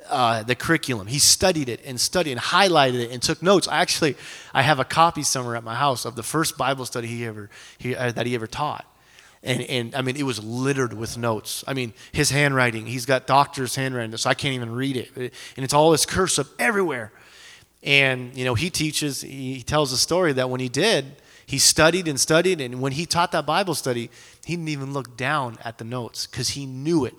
uh, 0.09 0.43
the 0.43 0.55
curriculum. 0.55 1.07
He 1.07 1.19
studied 1.19 1.69
it 1.69 1.81
and 1.85 2.01
studied 2.01 2.33
and 2.33 2.41
highlighted 2.41 3.05
it 3.05 3.11
and 3.11 3.23
took 3.23 3.43
notes. 3.43 3.67
I 3.67 3.79
actually, 3.79 4.17
I 4.53 4.63
have 4.63 4.79
a 4.79 4.85
copy 4.85 5.23
somewhere 5.23 5.57
at 5.57 5.65
my 5.65 5.75
house 5.75 6.05
of 6.05 6.17
the 6.17 6.23
first 6.23 6.59
Bible 6.59 6.87
study 6.87 7.07
he 7.07 7.25
ever 7.25 7.51
he, 7.79 7.97
uh, 7.97 8.13
that 8.13 8.27
he 8.27 8.35
ever 8.35 8.47
taught. 8.47 8.85
And, 9.43 9.63
and 9.63 9.95
I 9.95 10.03
mean, 10.03 10.17
it 10.17 10.25
was 10.25 10.43
littered 10.43 10.93
with 10.93 11.19
notes. 11.19 11.65
I 11.67 11.75
mean, 11.75 11.93
his 12.13 12.31
handwriting, 12.31 12.87
he's 12.87 13.07
got 13.07 13.27
doctor's 13.27 13.75
handwriting, 13.77 14.17
so 14.17 14.31
I 14.31 14.35
can't 14.35 14.55
even 14.55 14.73
read 14.73 14.97
it. 14.97 15.11
And 15.17 15.65
it's 15.65 15.75
all 15.75 15.91
this 15.91 16.07
cursive 16.07 16.49
everywhere. 16.59 17.13
And, 17.85 18.35
you 18.37 18.47
know, 18.47 18.55
he 18.55 18.71
teaches, 18.71 19.21
he 19.21 19.63
tells 19.63 19.93
a 19.93 19.99
story 19.99 20.33
that 20.33 20.49
when 20.49 20.59
he 20.59 20.71
did, 20.71 21.05
he 21.47 21.59
studied 21.59 22.09
and 22.09 22.19
studied. 22.19 22.61
And 22.61 22.81
when 22.81 22.93
he 22.93 23.05
taught 23.05 23.31
that 23.33 23.45
Bible 23.45 23.75
study, 23.75 24.11
he 24.45 24.57
didn't 24.57 24.71
even 24.71 24.95
look 24.95 25.17
down 25.17 25.59
at 25.63 25.77
the 25.77 25.85
notes 25.85 26.27
because 26.27 26.49
he 26.51 26.65
knew 26.65 27.05
it. 27.05 27.15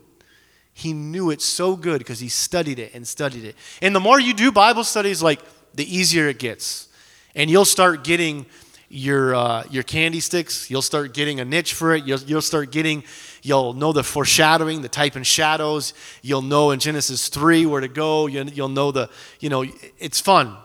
He 0.74 0.92
knew 0.92 1.30
it 1.30 1.42
so 1.42 1.76
good 1.76 2.00
because 2.00 2.20
he 2.20 2.28
studied 2.28 2.80
it 2.80 2.94
and 2.96 3.08
studied 3.08 3.46
it. 3.46 3.56
And 3.82 3.96
the 3.96 4.00
more 4.00 4.20
you 4.20 4.34
do 4.34 4.52
Bible 4.52 4.84
studies, 4.84 5.22
like 5.22 5.40
the 5.76 5.96
easier 5.96 6.28
it 6.28 6.40
gets. 6.40 6.90
And 7.36 7.50
you'll 7.50 7.64
start 7.66 8.04
getting 8.04 8.48
your, 8.96 9.36
uh, 9.36 9.64
your 9.70 9.84
candy 9.84 10.22
sticks. 10.22 10.72
You'll 10.72 10.82
start 10.82 11.14
getting 11.14 11.40
a 11.42 11.46
niche 11.46 11.74
for 11.74 11.94
it. 11.94 12.06
You'll, 12.06 12.20
you'll 12.20 12.42
start 12.42 12.72
getting, 12.72 13.04
you'll 13.44 13.74
know 13.74 13.92
the 13.92 14.04
foreshadowing, 14.04 14.82
the 14.82 14.90
type 14.90 15.16
and 15.16 15.28
shadows. 15.28 15.94
You'll 16.22 16.42
know 16.42 16.72
in 16.72 16.80
Genesis 16.80 17.28
3 17.28 17.66
where 17.66 17.82
to 17.82 17.90
go. 17.90 18.28
You'll, 18.28 18.50
you'll 18.50 18.70
know 18.70 18.92
the, 18.92 19.10
you 19.42 19.50
know, 19.50 19.66
it's 20.00 20.22
fun. 20.22 20.56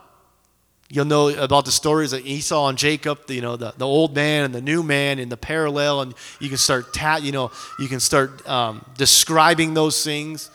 You'll 0.88 1.06
know 1.06 1.28
about 1.28 1.64
the 1.64 1.72
stories 1.72 2.12
of 2.12 2.24
Esau 2.24 2.68
and 2.68 2.78
Jacob, 2.78 3.26
the, 3.26 3.34
you 3.34 3.40
know, 3.40 3.56
the, 3.56 3.74
the 3.76 3.86
old 3.86 4.14
man 4.14 4.44
and 4.44 4.54
the 4.54 4.60
new 4.60 4.82
man 4.82 5.18
and 5.18 5.30
the 5.30 5.36
parallel, 5.36 6.02
and 6.02 6.14
you 6.40 6.48
can 6.48 6.58
start, 6.58 6.92
ta- 6.92 7.20
you 7.22 7.32
know, 7.32 7.50
you 7.78 7.88
can 7.88 8.00
start 8.00 8.48
um, 8.48 8.84
describing 8.96 9.74
those 9.74 10.04
things. 10.04 10.50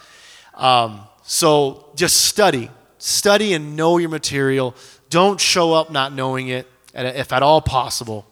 Um, 0.56 1.02
so 1.24 1.90
just 1.96 2.22
study, 2.22 2.70
study 2.98 3.54
and 3.54 3.76
know 3.76 3.98
your 3.98 4.10
material. 4.10 4.76
Don't 5.10 5.40
show 5.40 5.74
up 5.74 5.90
not 5.92 6.14
knowing 6.14 6.50
it 6.50 6.68
if 6.96 7.34
at 7.34 7.44
all 7.44 7.62
possible. 7.62 8.26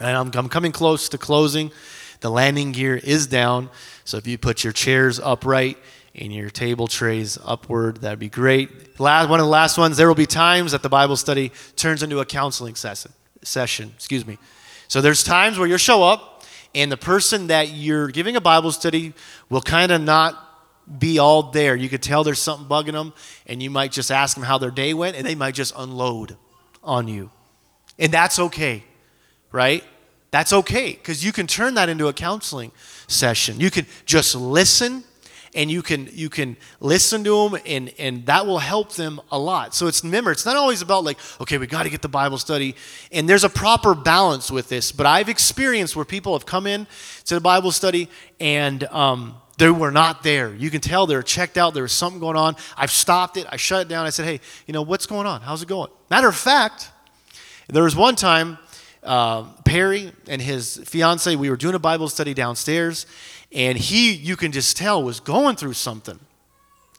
And 0.00 0.16
I'm, 0.16 0.30
I'm 0.34 0.48
coming 0.48 0.72
close 0.72 1.08
to 1.10 1.18
closing. 1.18 1.70
The 2.20 2.30
landing 2.30 2.72
gear 2.72 2.96
is 2.96 3.26
down. 3.26 3.70
So 4.04 4.16
if 4.16 4.26
you 4.26 4.38
put 4.38 4.64
your 4.64 4.72
chairs 4.72 5.20
upright 5.20 5.76
and 6.14 6.32
your 6.32 6.50
table 6.50 6.86
trays 6.86 7.38
upward, 7.44 7.98
that'd 7.98 8.18
be 8.18 8.28
great. 8.28 8.98
Last, 8.98 9.28
one 9.28 9.40
of 9.40 9.46
the 9.46 9.50
last 9.50 9.76
ones, 9.78 9.96
there 9.96 10.08
will 10.08 10.14
be 10.14 10.26
times 10.26 10.72
that 10.72 10.82
the 10.82 10.88
Bible 10.88 11.16
study 11.16 11.52
turns 11.76 12.02
into 12.02 12.20
a 12.20 12.24
counseling 12.24 12.74
session. 12.74 13.12
Session, 13.42 13.92
excuse 13.94 14.26
me. 14.26 14.38
So 14.88 15.00
there's 15.00 15.22
times 15.22 15.58
where 15.58 15.66
you'll 15.68 15.78
show 15.78 16.02
up, 16.02 16.44
and 16.74 16.90
the 16.90 16.96
person 16.96 17.48
that 17.48 17.70
you're 17.70 18.08
giving 18.08 18.36
a 18.36 18.40
Bible 18.40 18.72
study 18.72 19.12
will 19.48 19.60
kind 19.60 19.92
of 19.92 20.00
not 20.00 20.40
be 20.98 21.18
all 21.18 21.44
there. 21.50 21.76
You 21.76 21.88
could 21.88 22.02
tell 22.02 22.24
there's 22.24 22.40
something 22.40 22.66
bugging 22.66 22.92
them, 22.92 23.12
and 23.46 23.62
you 23.62 23.70
might 23.70 23.92
just 23.92 24.10
ask 24.10 24.34
them 24.36 24.44
how 24.44 24.58
their 24.58 24.70
day 24.70 24.94
went, 24.94 25.16
and 25.16 25.26
they 25.26 25.34
might 25.34 25.54
just 25.54 25.74
unload 25.76 26.36
on 26.82 27.08
you. 27.08 27.30
And 27.98 28.12
that's 28.12 28.38
okay, 28.38 28.84
right? 29.52 29.84
That's 30.30 30.52
okay 30.52 30.92
because 30.92 31.24
you 31.24 31.32
can 31.32 31.46
turn 31.46 31.74
that 31.74 31.88
into 31.88 32.08
a 32.08 32.12
counseling 32.12 32.72
session. 33.06 33.60
You 33.60 33.70
can 33.70 33.86
just 34.04 34.34
listen 34.34 35.04
and 35.54 35.70
you 35.70 35.82
can 35.82 36.08
you 36.12 36.28
can 36.28 36.56
listen 36.80 37.22
to 37.24 37.48
them 37.48 37.60
and 37.64 37.92
and 37.98 38.26
that 38.26 38.44
will 38.44 38.58
help 38.58 38.92
them 38.94 39.20
a 39.30 39.38
lot. 39.38 39.74
So 39.74 39.86
it's 39.86 40.02
remember 40.02 40.32
it's 40.32 40.44
not 40.44 40.56
always 40.56 40.82
about 40.82 41.04
like 41.04 41.18
okay 41.40 41.58
we 41.58 41.68
got 41.68 41.84
to 41.84 41.90
get 41.90 42.02
the 42.02 42.08
Bible 42.08 42.38
study 42.38 42.74
and 43.12 43.28
there's 43.28 43.44
a 43.44 43.48
proper 43.48 43.94
balance 43.94 44.50
with 44.50 44.68
this. 44.68 44.90
But 44.90 45.06
I've 45.06 45.28
experienced 45.28 45.94
where 45.94 46.04
people 46.04 46.32
have 46.32 46.46
come 46.46 46.66
in 46.66 46.88
to 47.26 47.34
the 47.36 47.40
Bible 47.40 47.70
study 47.70 48.08
and 48.40 48.82
um, 48.84 49.36
they 49.56 49.70
were 49.70 49.92
not 49.92 50.22
there. 50.24 50.52
You 50.54 50.70
can 50.70 50.80
tell 50.80 51.06
they're 51.06 51.22
checked 51.22 51.56
out. 51.56 51.74
There 51.74 51.84
was 51.84 51.92
something 51.92 52.18
going 52.18 52.36
on. 52.36 52.56
I've 52.76 52.90
stopped 52.90 53.36
it. 53.36 53.46
I 53.48 53.56
shut 53.56 53.82
it 53.82 53.88
down. 53.88 54.04
I 54.04 54.10
said, 54.10 54.26
hey, 54.26 54.40
you 54.66 54.74
know 54.74 54.82
what's 54.82 55.06
going 55.06 55.26
on? 55.26 55.42
How's 55.42 55.62
it 55.62 55.68
going? 55.68 55.90
Matter 56.10 56.26
of 56.28 56.34
fact, 56.34 56.90
there 57.68 57.82
was 57.82 57.96
one 57.96 58.16
time, 58.16 58.58
uh, 59.02 59.44
Perry 59.64 60.12
and 60.28 60.40
his 60.40 60.80
fiance, 60.84 61.34
we 61.36 61.50
were 61.50 61.56
doing 61.56 61.74
a 61.74 61.78
Bible 61.78 62.08
study 62.08 62.34
downstairs, 62.34 63.06
and 63.52 63.78
he, 63.78 64.12
you 64.12 64.36
can 64.36 64.52
just 64.52 64.76
tell, 64.76 65.02
was 65.02 65.20
going 65.20 65.56
through 65.56 65.74
something. 65.74 66.18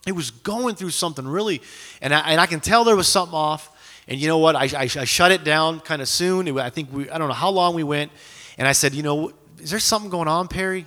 He 0.06 0.12
was 0.12 0.32
going 0.32 0.76
through 0.76 0.92
something 0.92 1.28
really, 1.28 1.62
and 2.02 2.14
I, 2.14 2.20
and 2.32 2.40
I 2.40 2.46
can 2.46 2.60
tell 2.60 2.84
there 2.84 2.96
was 2.96 3.08
something 3.08 3.36
off. 3.36 3.72
And 4.08 4.20
you 4.20 4.28
know 4.28 4.38
what? 4.38 4.56
I, 4.56 4.66
I, 4.66 4.84
I 4.84 5.06
shut 5.06 5.32
it 5.32 5.44
down 5.44 5.80
kind 5.80 6.02
of 6.02 6.08
soon. 6.08 6.60
I 6.60 6.70
think 6.70 6.94
we, 6.94 7.10
I 7.10 7.18
don't 7.18 7.28
know 7.28 7.34
how 7.34 7.50
long 7.50 7.74
we 7.74 7.84
went. 7.84 8.12
And 8.58 8.68
I 8.68 8.72
said, 8.72 8.94
you 8.94 9.02
know, 9.02 9.32
is 9.60 9.72
there 9.72 9.80
something 9.80 10.12
going 10.12 10.28
on, 10.28 10.48
Perry? 10.48 10.86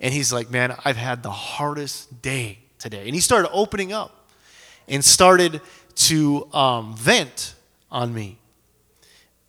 And 0.00 0.12
he's 0.12 0.32
like, 0.32 0.50
man, 0.50 0.74
I've 0.84 0.96
had 0.96 1.22
the 1.22 1.30
hardest 1.30 2.22
day 2.22 2.58
today. 2.78 3.04
And 3.06 3.14
he 3.14 3.20
started 3.20 3.50
opening 3.50 3.92
up 3.92 4.30
and 4.88 5.04
started 5.04 5.60
to 5.96 6.48
um, 6.54 6.96
vent 6.96 7.54
on 7.90 8.14
me. 8.14 8.38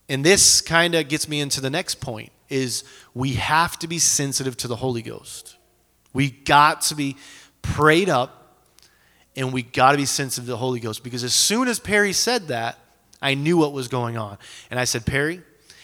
And 0.10 0.24
this 0.24 0.62
kind 0.62 0.95
of 0.95 1.08
gets 1.10 1.28
me 1.28 1.41
into 1.41 1.62
the 1.62 1.70
next 1.70 1.95
point 1.95 2.32
is 2.49 2.84
we 3.14 3.34
have 3.34 3.78
to 3.80 3.88
be 3.88 3.99
sensitive 3.99 4.55
to 4.58 4.68
the 4.68 4.76
Holy 4.78 5.01
Ghost. 5.01 5.58
We 6.14 6.32
got 6.32 6.82
to 6.84 6.95
be 6.95 7.18
prayed 7.62 8.10
up 8.10 8.55
and 9.36 9.51
we 9.51 9.62
got 9.62 9.91
to 9.91 9.97
be 9.97 10.05
sensitive 10.05 10.45
to 10.45 10.51
the 10.51 10.58
Holy 10.58 10.80
Ghost 10.80 11.03
because 11.03 11.24
as 11.24 11.34
soon 11.34 11.68
as 11.68 11.80
Perry 11.80 12.14
said 12.14 12.47
that, 12.47 12.80
I 13.22 13.34
knew 13.34 13.58
what 13.58 13.74
was 13.74 13.88
going 13.88 14.18
on. 14.18 14.38
And 14.72 14.80
I 14.80 14.86
said, 14.86 15.05
Perry, 15.05 15.41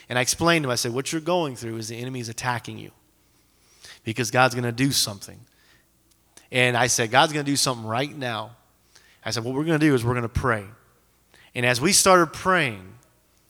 and 0.07 0.17
I 0.17 0.21
explained 0.21 0.63
to 0.63 0.69
him, 0.69 0.71
I 0.71 0.75
said, 0.75 0.93
what 0.93 1.11
you're 1.11 1.21
going 1.21 1.55
through 1.55 1.77
is 1.77 1.87
the 1.87 1.99
enemy 1.99 2.19
is 2.19 2.29
attacking 2.29 2.77
you 2.77 2.91
because 4.03 4.31
God's 4.31 4.55
going 4.55 4.63
to 4.63 4.71
do 4.71 4.91
something. 4.91 5.39
And 6.51 6.77
I 6.77 6.87
said, 6.87 7.09
God's 7.11 7.33
going 7.33 7.45
to 7.45 7.51
do 7.51 7.55
something 7.55 7.85
right 7.85 8.15
now. 8.15 8.55
I 9.25 9.31
said, 9.31 9.43
what 9.43 9.55
we're 9.55 9.63
going 9.63 9.79
to 9.79 9.85
do 9.85 9.95
is 9.95 10.05
we're 10.05 10.13
going 10.13 10.23
to 10.23 10.29
pray. 10.29 10.65
And 11.55 11.65
as 11.65 11.81
we 11.81 11.93
started 11.93 12.33
praying, 12.33 12.93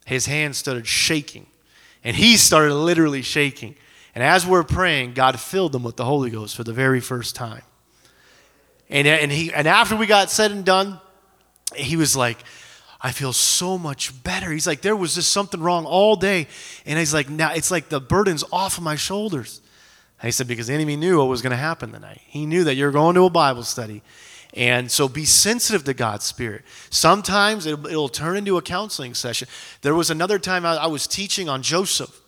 his 0.06 0.26
hands 0.26 0.58
started 0.58 0.88
shaking. 0.88 1.48
And 2.04 2.16
he 2.16 2.38
started 2.38 2.74
literally 2.74 3.22
shaking. 3.22 3.76
And 4.16 4.24
as 4.24 4.46
we're 4.46 4.64
praying, 4.64 5.14
God 5.14 5.40
filled 5.40 5.72
them 5.72 5.84
with 5.84 5.96
the 5.96 6.06
Holy 6.06 6.30
Ghost 6.30 6.56
for 6.56 6.64
the 6.64 6.74
very 6.74 7.00
first 7.00 7.36
time. 7.36 7.64
And, 8.90 9.08
and, 9.08 9.32
he, 9.32 9.52
and 9.52 9.68
after 9.68 9.96
we 9.96 10.06
got 10.06 10.30
said 10.30 10.52
and 10.52 10.64
done, 10.64 11.00
he 11.76 11.96
was 11.96 12.16
like, 12.16 12.38
I 13.02 13.12
feel 13.12 13.34
so 13.34 13.78
much 13.78 14.24
better. 14.24 14.52
He's 14.52 14.68
like, 14.68 14.82
there 14.82 14.96
was 14.96 15.16
just 15.16 15.32
something 15.34 15.62
wrong 15.62 15.86
all 15.86 16.16
day. 16.16 16.48
And 16.86 17.00
he's 17.00 17.14
like, 17.14 17.30
now 17.30 17.54
it's 17.54 17.72
like 17.72 17.90
the 17.90 18.00
burden's 18.00 18.44
off 18.52 18.78
of 18.78 18.84
my 18.84 18.96
shoulders. 18.96 19.62
And 20.20 20.28
he 20.28 20.32
said, 20.32 20.48
because 20.48 20.68
the 20.68 20.74
enemy 20.74 20.96
knew 20.96 21.18
what 21.18 21.28
was 21.28 21.42
going 21.42 21.52
to 21.52 21.58
happen 21.58 21.92
tonight. 21.92 22.22
He 22.26 22.46
knew 22.46 22.64
that 22.66 22.76
you're 22.76 22.92
going 22.92 23.16
to 23.16 23.26
a 23.26 23.30
Bible 23.30 23.64
study. 23.64 24.04
And 24.56 24.92
so 24.92 25.08
be 25.08 25.26
sensitive 25.26 25.84
to 25.86 25.94
God's 25.94 26.26
Spirit. 26.26 26.62
Sometimes 26.92 27.66
it'll, 27.66 27.88
it'll 27.88 28.10
turn 28.10 28.38
into 28.38 28.58
a 28.58 28.62
counseling 28.62 29.16
session. 29.16 29.48
There 29.82 29.96
was 29.96 30.12
another 30.12 30.38
time 30.38 30.66
I, 30.66 30.76
I 30.76 30.88
was 30.88 31.08
teaching 31.08 31.50
on 31.50 31.64
Joseph. 31.64 32.22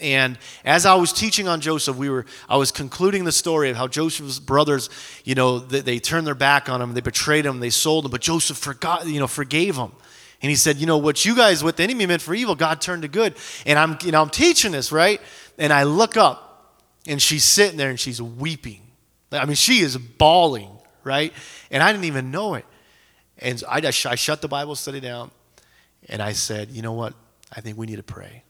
And 0.00 0.36
as 0.64 0.84
I 0.84 0.96
was 0.96 1.12
teaching 1.12 1.46
on 1.46 1.60
Joseph, 1.60 1.96
we 1.96 2.10
were 2.10 2.26
I 2.48 2.56
was 2.56 2.72
concluding 2.72 3.24
the 3.24 3.30
story 3.30 3.70
of 3.70 3.76
how 3.76 3.86
Joseph's 3.86 4.40
brothers, 4.40 4.90
you 5.24 5.36
know, 5.36 5.60
they, 5.60 5.80
they 5.80 5.98
turned 6.00 6.26
their 6.26 6.34
back 6.34 6.68
on 6.68 6.82
him, 6.82 6.94
they 6.94 7.00
betrayed 7.00 7.46
him, 7.46 7.60
they 7.60 7.70
sold 7.70 8.06
him, 8.06 8.10
but 8.10 8.20
Joseph 8.20 8.56
forgot, 8.56 9.06
you 9.06 9.20
know, 9.20 9.28
forgave 9.28 9.76
him. 9.76 9.92
And 10.40 10.50
he 10.50 10.56
said, 10.56 10.78
you 10.78 10.86
know, 10.86 10.98
what 10.98 11.24
you 11.24 11.36
guys, 11.36 11.62
what 11.62 11.76
the 11.76 11.84
enemy 11.84 12.06
meant 12.06 12.20
for 12.20 12.34
evil, 12.34 12.56
God 12.56 12.80
turned 12.80 13.02
to 13.02 13.08
good. 13.08 13.36
And 13.64 13.78
I'm, 13.78 13.96
you 14.02 14.10
know, 14.10 14.20
I'm 14.20 14.30
teaching 14.30 14.72
this, 14.72 14.90
right? 14.90 15.20
And 15.56 15.72
I 15.72 15.84
look 15.84 16.16
up 16.16 16.80
and 17.06 17.22
she's 17.22 17.44
sitting 17.44 17.76
there 17.76 17.90
and 17.90 18.00
she's 18.00 18.20
weeping. 18.20 18.80
I 19.30 19.44
mean, 19.44 19.54
she 19.54 19.78
is 19.78 19.96
bawling 19.96 20.68
right? 21.04 21.32
And 21.70 21.82
I 21.82 21.92
didn't 21.92 22.04
even 22.04 22.30
know 22.30 22.54
it. 22.54 22.64
And 23.38 23.62
I, 23.68 23.80
just, 23.80 24.04
I 24.06 24.14
shut 24.14 24.40
the 24.42 24.48
Bible 24.48 24.76
study 24.76 25.00
down 25.00 25.30
and 26.08 26.22
I 26.22 26.32
said, 26.32 26.70
you 26.70 26.82
know 26.82 26.92
what? 26.92 27.14
I 27.54 27.60
think 27.60 27.78
we 27.78 27.86
need 27.86 27.96
to 27.96 28.02
pray. 28.02 28.44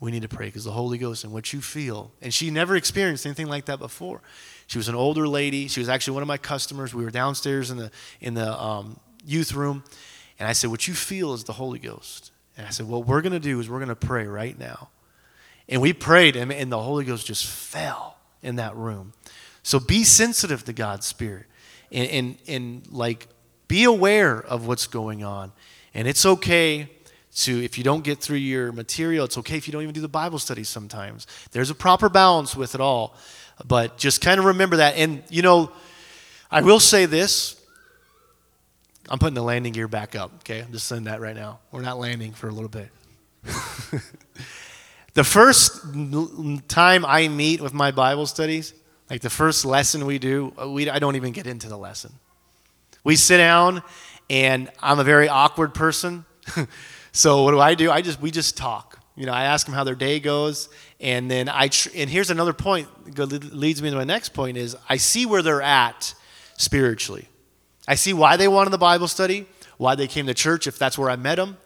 We 0.00 0.10
need 0.10 0.22
to 0.22 0.28
pray 0.28 0.46
because 0.46 0.64
the 0.64 0.70
Holy 0.70 0.98
Ghost 0.98 1.24
and 1.24 1.32
what 1.32 1.52
you 1.52 1.60
feel. 1.60 2.12
And 2.22 2.32
she 2.32 2.50
never 2.50 2.76
experienced 2.76 3.26
anything 3.26 3.48
like 3.48 3.64
that 3.66 3.78
before. 3.78 4.20
She 4.66 4.78
was 4.78 4.88
an 4.88 4.94
older 4.94 5.26
lady. 5.26 5.66
She 5.66 5.80
was 5.80 5.88
actually 5.88 6.14
one 6.14 6.22
of 6.22 6.28
my 6.28 6.36
customers. 6.36 6.94
We 6.94 7.04
were 7.04 7.10
downstairs 7.10 7.70
in 7.70 7.78
the, 7.78 7.90
in 8.20 8.34
the 8.34 8.60
um, 8.60 9.00
youth 9.24 9.54
room. 9.54 9.82
And 10.38 10.48
I 10.48 10.52
said, 10.52 10.70
What 10.70 10.86
you 10.86 10.94
feel 10.94 11.34
is 11.34 11.44
the 11.44 11.54
Holy 11.54 11.80
Ghost. 11.80 12.30
And 12.56 12.66
I 12.66 12.70
said, 12.70 12.86
What 12.86 13.06
we're 13.06 13.22
going 13.22 13.32
to 13.32 13.40
do 13.40 13.58
is 13.58 13.68
we're 13.68 13.78
going 13.78 13.88
to 13.88 13.96
pray 13.96 14.26
right 14.26 14.56
now. 14.56 14.90
And 15.68 15.82
we 15.82 15.92
prayed, 15.92 16.36
and, 16.36 16.52
and 16.52 16.70
the 16.70 16.80
Holy 16.80 17.04
Ghost 17.04 17.26
just 17.26 17.46
fell 17.46 18.16
in 18.42 18.56
that 18.56 18.76
room. 18.76 19.12
So 19.62 19.80
be 19.80 20.04
sensitive 20.04 20.64
to 20.64 20.72
God's 20.72 21.06
Spirit 21.06 21.46
and, 21.92 22.10
and, 22.10 22.38
and 22.46 22.92
like 22.92 23.28
be 23.66 23.84
aware 23.84 24.40
of 24.40 24.66
what's 24.66 24.86
going 24.86 25.24
on. 25.24 25.52
And 25.94 26.08
it's 26.08 26.24
okay 26.24 26.88
to, 27.36 27.64
if 27.64 27.78
you 27.78 27.84
don't 27.84 28.02
get 28.02 28.18
through 28.20 28.38
your 28.38 28.72
material, 28.72 29.24
it's 29.24 29.38
okay 29.38 29.56
if 29.56 29.68
you 29.68 29.72
don't 29.72 29.82
even 29.82 29.94
do 29.94 30.00
the 30.00 30.08
Bible 30.08 30.38
study 30.38 30.64
sometimes. 30.64 31.26
There's 31.52 31.70
a 31.70 31.74
proper 31.74 32.08
balance 32.08 32.56
with 32.56 32.74
it 32.74 32.80
all. 32.80 33.14
But 33.66 33.98
just 33.98 34.20
kind 34.20 34.38
of 34.38 34.46
remember 34.46 34.76
that. 34.76 34.96
And, 34.96 35.22
you 35.28 35.42
know, 35.42 35.72
I 36.50 36.62
will 36.62 36.80
say 36.80 37.06
this. 37.06 37.56
I'm 39.08 39.18
putting 39.18 39.34
the 39.34 39.42
landing 39.42 39.72
gear 39.72 39.88
back 39.88 40.14
up, 40.14 40.32
okay? 40.40 40.60
I'm 40.60 40.70
just 40.70 40.86
saying 40.86 41.04
that 41.04 41.20
right 41.20 41.34
now. 41.34 41.60
We're 41.72 41.82
not 41.82 41.98
landing 41.98 42.32
for 42.32 42.48
a 42.48 42.52
little 42.52 42.68
bit. 42.68 42.88
the 45.14 45.24
first 45.24 45.82
time 46.68 47.06
I 47.06 47.28
meet 47.28 47.60
with 47.60 47.72
my 47.72 47.90
Bible 47.90 48.26
studies, 48.26 48.74
like 49.10 49.22
the 49.22 49.30
first 49.30 49.64
lesson 49.64 50.06
we 50.06 50.18
do, 50.18 50.52
uh, 50.60 50.68
we, 50.68 50.88
I 50.88 50.98
don't 50.98 51.16
even 51.16 51.32
get 51.32 51.46
into 51.46 51.68
the 51.68 51.78
lesson. 51.78 52.12
We 53.04 53.16
sit 53.16 53.38
down, 53.38 53.82
and 54.28 54.70
I'm 54.80 54.98
a 54.98 55.04
very 55.04 55.28
awkward 55.28 55.74
person. 55.74 56.24
so 57.12 57.42
what 57.42 57.52
do 57.52 57.60
I 57.60 57.74
do? 57.74 57.90
I 57.90 58.02
just 58.02 58.20
we 58.20 58.30
just 58.30 58.56
talk. 58.56 58.98
You 59.16 59.26
know, 59.26 59.32
I 59.32 59.44
ask 59.44 59.66
them 59.66 59.74
how 59.74 59.84
their 59.84 59.94
day 59.94 60.20
goes, 60.20 60.68
and 61.00 61.30
then 61.30 61.48
I 61.48 61.68
tr- 61.68 61.88
and 61.94 62.08
here's 62.08 62.30
another 62.30 62.52
point 62.52 62.88
leads 63.54 63.82
me 63.82 63.90
to 63.90 63.96
my 63.96 64.04
next 64.04 64.30
point 64.30 64.56
is 64.56 64.76
I 64.88 64.96
see 64.96 65.26
where 65.26 65.42
they're 65.42 65.62
at 65.62 66.14
spiritually. 66.56 67.28
I 67.88 67.94
see 67.94 68.12
why 68.12 68.36
they 68.36 68.48
wanted 68.48 68.70
the 68.70 68.78
Bible 68.78 69.08
study, 69.08 69.46
why 69.78 69.94
they 69.94 70.06
came 70.06 70.26
to 70.26 70.34
church 70.34 70.66
if 70.66 70.78
that's 70.78 70.98
where 70.98 71.08
I 71.08 71.16
met 71.16 71.36
them. 71.36 71.56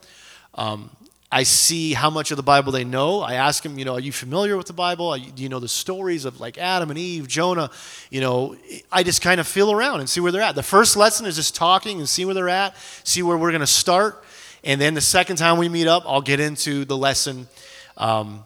Um, 0.54 0.96
I 1.34 1.44
see 1.44 1.94
how 1.94 2.10
much 2.10 2.30
of 2.30 2.36
the 2.36 2.42
Bible 2.42 2.72
they 2.72 2.84
know. 2.84 3.22
I 3.22 3.34
ask 3.34 3.62
them, 3.62 3.78
you 3.78 3.86
know, 3.86 3.94
are 3.94 4.00
you 4.00 4.12
familiar 4.12 4.58
with 4.58 4.66
the 4.66 4.74
Bible? 4.74 5.16
You, 5.16 5.32
do 5.32 5.42
you 5.42 5.48
know 5.48 5.60
the 5.60 5.68
stories 5.68 6.26
of 6.26 6.40
like 6.40 6.58
Adam 6.58 6.90
and 6.90 6.98
Eve, 6.98 7.26
Jonah? 7.26 7.70
You 8.10 8.20
know, 8.20 8.56
I 8.92 9.02
just 9.02 9.22
kind 9.22 9.40
of 9.40 9.48
feel 9.48 9.72
around 9.72 10.00
and 10.00 10.10
see 10.10 10.20
where 10.20 10.30
they're 10.30 10.42
at. 10.42 10.56
The 10.56 10.62
first 10.62 10.94
lesson 10.94 11.24
is 11.24 11.36
just 11.36 11.56
talking 11.56 11.98
and 11.98 12.06
see 12.06 12.26
where 12.26 12.34
they're 12.34 12.50
at, 12.50 12.76
see 13.02 13.22
where 13.22 13.38
we're 13.38 13.50
going 13.50 13.62
to 13.62 13.66
start. 13.66 14.22
And 14.62 14.78
then 14.78 14.92
the 14.92 15.00
second 15.00 15.36
time 15.36 15.56
we 15.56 15.70
meet 15.70 15.88
up, 15.88 16.02
I'll 16.06 16.20
get 16.20 16.38
into 16.38 16.84
the 16.84 16.98
lesson 16.98 17.48
um, 17.96 18.44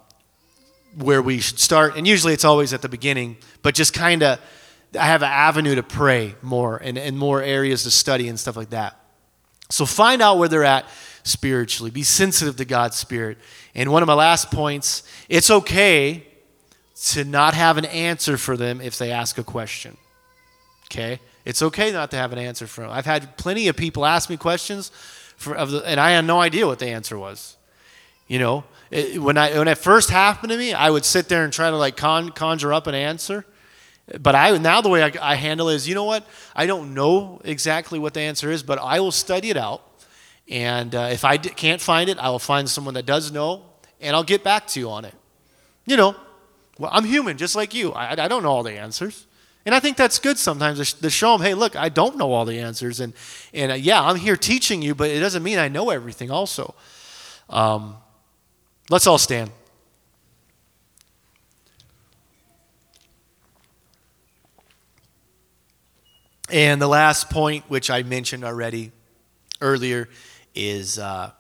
where 0.95 1.21
we 1.21 1.41
should 1.41 1.59
start. 1.59 1.97
And 1.97 2.07
usually 2.07 2.35
it's 2.35 2.45
always 2.45 2.73
at 2.73 2.83
the 2.83 2.89
beginning, 2.89 3.37
but 3.63 3.75
just 3.75 3.95
kind 3.95 4.23
of, 4.23 4.39
I 4.99 5.07
have 5.07 5.23
an 5.23 5.31
avenue 5.31 5.75
to 5.75 5.83
pray 5.83 6.37
more 6.41 6.77
and, 6.77 6.97
and 6.97 7.19
more 7.19 7.43
areas 7.43 7.83
to 7.83 7.91
study 7.91 8.29
and 8.29 8.39
stuff 8.39 8.57
like 8.57 8.71
that. 8.71 8.97
So 9.71 9.85
find 9.85 10.23
out 10.23 10.39
where 10.39 10.49
they're 10.49 10.63
at 10.63 10.87
spiritually. 11.27 11.91
Be 11.91 12.03
sensitive 12.03 12.57
to 12.57 12.65
God's 12.65 12.97
Spirit. 12.97 13.39
And 13.75 13.91
one 13.91 14.03
of 14.03 14.07
my 14.07 14.15
last 14.15 14.51
points 14.51 15.03
it's 15.29 15.51
okay 15.51 16.27
to 17.11 17.25
not 17.25 17.55
have 17.55 17.77
an 17.77 17.85
answer 17.85 18.39
for 18.39 18.57
them 18.57 18.81
if 18.81 18.97
they 18.97 19.11
ask 19.11 19.37
a 19.37 19.45
question. 19.45 19.97
Okay? 20.87 21.21
It's 21.45 21.63
okay 21.63 21.93
not 21.93 22.11
to 22.13 22.17
have 22.17 22.33
an 22.33 22.39
answer 22.39 22.67
for 22.67 22.83
them. 22.83 22.91
I've 22.91 23.05
had 23.05 23.37
plenty 23.37 23.69
of 23.69 23.77
people 23.77 24.07
ask 24.07 24.31
me 24.31 24.37
questions, 24.37 24.91
for, 25.37 25.55
of 25.55 25.71
the, 25.71 25.87
and 25.87 26.01
I 26.01 26.13
had 26.13 26.25
no 26.25 26.41
idea 26.41 26.67
what 26.67 26.79
the 26.79 26.87
answer 26.87 27.19
was. 27.19 27.57
You 28.27 28.39
know, 28.39 28.65
it, 28.91 29.21
when, 29.21 29.37
I, 29.37 29.59
when 29.59 29.69
it 29.69 29.79
first 29.79 30.11
happened 30.11 30.51
to 30.51 30.59
me, 30.59 30.73
I 30.73 30.91
would 30.91 31.05
sit 31.05 31.29
there 31.29 31.45
and 31.45 31.53
try 31.53 31.71
to 31.71 31.77
like 31.77 31.97
con, 31.97 32.31
conjure 32.31 32.73
up 32.73 32.87
an 32.87 32.95
answer. 32.95 33.45
But 34.21 34.35
I 34.35 34.57
now 34.59 34.81
the 34.81 34.89
way 34.89 35.03
I, 35.03 35.13
I 35.21 35.35
handle 35.35 35.69
it 35.69 35.75
is, 35.75 35.89
you 35.89 35.95
know 35.95 36.05
what? 36.05 36.25
I 36.55 36.67
don't 36.67 36.95
know 36.95 37.41
exactly 37.45 37.99
what 37.99 38.15
the 38.15 38.21
answer 38.21 38.51
is, 38.51 38.63
but 38.63 38.79
I 38.79 39.01
will 39.01 39.13
study 39.13 39.51
it 39.51 39.57
out 39.57 39.86
and 40.49 40.95
uh, 40.95 41.09
if 41.11 41.25
I 41.25 41.37
d- 41.37 41.51
can't 41.51 41.81
find 41.81 42.09
it, 42.09 42.19
I 42.19 42.31
will 42.31 42.39
find 42.39 42.69
someone 42.69 42.95
that 42.95 43.07
does 43.07 43.33
know, 43.33 43.63
and 44.01 44.15
I'll 44.15 44.25
get 44.25 44.45
back 44.45 44.67
to 44.69 44.81
you 44.81 44.91
on 44.91 45.05
it. 45.05 45.15
You 45.87 45.97
know, 45.97 46.17
well, 46.79 46.91
I'm 46.93 47.05
human 47.05 47.37
just 47.37 47.57
like 47.57 47.75
you. 47.75 47.93
I, 47.93 48.13
I 48.13 48.29
don't 48.29 48.43
know 48.43 48.51
all 48.51 48.63
the 48.63 48.73
answers. 48.73 49.27
And 49.65 49.75
I 49.75 49.81
think 49.81 49.97
that's 49.97 50.21
good 50.21 50.39
sometimes 50.39 50.95
to, 50.95 51.11
show 51.11 51.37
them, 51.37 51.45
hey, 51.45 51.55
look, 51.55 51.75
I 51.75 51.89
don't 51.89 52.17
know 52.17 52.33
all 52.33 52.45
the 52.45 52.61
answers. 52.61 53.01
And, 53.01 53.13
and 53.53 53.73
uh, 53.73 53.75
yeah, 53.75 54.01
I'm 54.01 54.15
here 54.15 54.37
teaching 54.37 54.81
you, 54.81 54.95
but 54.95 55.11
it 55.11 55.19
doesn't 55.19 55.43
mean 55.43 55.59
I 55.59 55.67
know 55.67 55.91
everything 55.91 56.31
also. 56.31 56.77
Um, 57.51 57.97
let's 58.91 59.09
all 59.09 59.19
stand. 59.19 59.51
And 66.49 66.81
the 66.81 66.87
last 66.87 67.29
point, 67.29 67.65
which 67.67 67.91
I 67.91 68.05
mentioned 68.05 68.45
already 68.45 68.93
earlier, 69.61 70.09
is, 70.57 70.99
uh, 70.99 71.31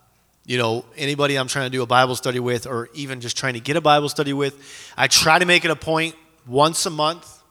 you 0.45 0.59
know, 0.59 0.85
anybody 0.97 1.37
I'm 1.37 1.49
trying 1.49 1.67
to 1.67 1.77
do 1.77 1.83
a 1.83 1.87
Bible 1.87 2.14
study 2.14 2.39
with, 2.39 2.67
or 2.67 2.89
even 2.95 3.21
just 3.21 3.37
trying 3.37 3.55
to 3.55 3.61
get 3.61 3.77
a 3.77 3.81
Bible 3.81 4.09
study 4.09 4.33
with, 4.33 4.55
I 4.97 5.09
try 5.09 5.39
to 5.39 5.47
make 5.47 5.64
it 5.64 5.71
a 5.71 5.77
point 5.77 6.14
once 6.47 6.87
a 6.87 6.91
month 6.91 7.43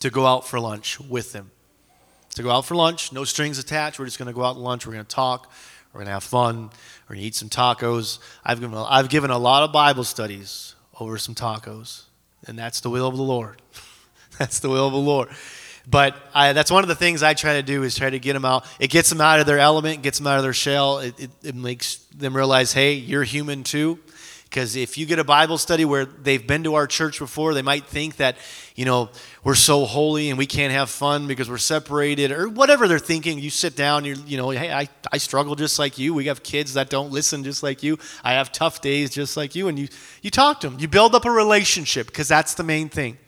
to 0.00 0.10
go 0.10 0.26
out 0.26 0.46
for 0.46 0.60
lunch 0.60 1.00
with 1.00 1.32
them. 1.32 1.50
To 2.36 2.42
go 2.42 2.50
out 2.50 2.66
for 2.66 2.74
lunch, 2.74 3.12
no 3.12 3.24
strings 3.24 3.58
attached. 3.58 3.98
We're 3.98 4.04
just 4.04 4.18
going 4.18 4.26
to 4.26 4.34
go 4.34 4.44
out 4.44 4.54
to 4.54 4.60
lunch. 4.60 4.86
We're 4.86 4.92
going 4.92 5.04
to 5.04 5.14
talk. 5.14 5.50
We're 5.92 5.98
going 6.00 6.06
to 6.06 6.12
have 6.12 6.24
fun. 6.24 6.70
We're 7.08 7.14
going 7.14 7.20
to 7.20 7.26
eat 7.26 7.34
some 7.36 7.48
tacos. 7.48 8.18
I've 8.44 8.60
given, 8.60 8.76
a, 8.76 8.84
I've 8.84 9.08
given 9.08 9.30
a 9.30 9.38
lot 9.38 9.62
of 9.62 9.72
Bible 9.72 10.04
studies 10.04 10.74
over 11.00 11.18
some 11.18 11.34
tacos, 11.34 12.02
and 12.46 12.58
that's 12.58 12.80
the 12.80 12.90
will 12.90 13.06
of 13.06 13.16
the 13.16 13.22
Lord. 13.22 13.62
that's 14.38 14.58
the 14.58 14.68
will 14.68 14.86
of 14.86 14.92
the 14.92 14.98
Lord. 14.98 15.28
But 15.86 16.16
I, 16.34 16.52
that's 16.52 16.70
one 16.70 16.82
of 16.82 16.88
the 16.88 16.94
things 16.94 17.22
I 17.22 17.34
try 17.34 17.54
to 17.54 17.62
do 17.62 17.82
is 17.82 17.96
try 17.96 18.08
to 18.08 18.18
get 18.18 18.32
them 18.32 18.44
out. 18.44 18.64
It 18.78 18.88
gets 18.88 19.10
them 19.10 19.20
out 19.20 19.40
of 19.40 19.46
their 19.46 19.58
element, 19.58 20.02
gets 20.02 20.18
them 20.18 20.26
out 20.26 20.38
of 20.38 20.42
their 20.42 20.54
shell. 20.54 20.98
It, 20.98 21.18
it, 21.20 21.30
it 21.42 21.54
makes 21.54 21.96
them 22.16 22.34
realize, 22.34 22.72
hey, 22.72 22.94
you're 22.94 23.24
human 23.24 23.64
too. 23.64 23.98
Because 24.54 24.76
if 24.76 24.96
you 24.96 25.04
get 25.04 25.18
a 25.18 25.24
Bible 25.24 25.58
study 25.58 25.84
where 25.84 26.04
they've 26.04 26.46
been 26.46 26.62
to 26.62 26.76
our 26.76 26.86
church 26.86 27.18
before, 27.18 27.54
they 27.54 27.62
might 27.62 27.86
think 27.86 28.18
that, 28.18 28.36
you 28.76 28.84
know, 28.84 29.10
we're 29.42 29.56
so 29.56 29.84
holy 29.84 30.30
and 30.30 30.38
we 30.38 30.46
can't 30.46 30.72
have 30.72 30.90
fun 30.90 31.26
because 31.26 31.50
we're 31.50 31.58
separated 31.58 32.30
or 32.30 32.48
whatever 32.48 32.86
they're 32.86 33.00
thinking. 33.00 33.40
You 33.40 33.50
sit 33.50 33.74
down, 33.74 34.04
you're, 34.04 34.14
you 34.14 34.36
know, 34.36 34.50
hey, 34.50 34.72
I, 34.72 34.88
I 35.10 35.18
struggle 35.18 35.56
just 35.56 35.80
like 35.80 35.98
you. 35.98 36.14
We 36.14 36.26
have 36.26 36.44
kids 36.44 36.74
that 36.74 36.88
don't 36.88 37.10
listen 37.10 37.42
just 37.42 37.64
like 37.64 37.82
you. 37.82 37.98
I 38.22 38.34
have 38.34 38.52
tough 38.52 38.80
days 38.80 39.10
just 39.10 39.36
like 39.36 39.56
you. 39.56 39.66
And 39.66 39.76
you, 39.76 39.88
you 40.22 40.30
talk 40.30 40.60
to 40.60 40.70
them. 40.70 40.78
You 40.78 40.86
build 40.86 41.16
up 41.16 41.24
a 41.24 41.30
relationship 41.32 42.06
because 42.06 42.28
that's 42.28 42.54
the 42.54 42.62
main 42.62 42.88
thing 42.88 43.18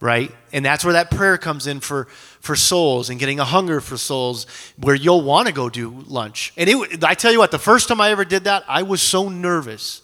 right? 0.00 0.32
And 0.52 0.64
that's 0.64 0.84
where 0.84 0.92
that 0.92 1.10
prayer 1.10 1.38
comes 1.38 1.66
in 1.66 1.80
for 1.80 2.06
for 2.40 2.54
souls 2.54 3.10
and 3.10 3.18
getting 3.18 3.40
a 3.40 3.44
hunger 3.44 3.80
for 3.80 3.96
souls 3.96 4.46
where 4.76 4.94
you'll 4.94 5.22
want 5.22 5.48
to 5.48 5.52
go 5.52 5.68
do 5.68 5.90
lunch. 6.06 6.52
And 6.56 6.70
it, 6.70 7.04
I 7.04 7.14
tell 7.14 7.32
you 7.32 7.38
what, 7.38 7.50
the 7.50 7.58
first 7.58 7.88
time 7.88 8.00
I 8.00 8.10
ever 8.10 8.24
did 8.24 8.44
that, 8.44 8.64
I 8.68 8.82
was 8.82 9.02
so 9.02 9.28
nervous. 9.28 10.02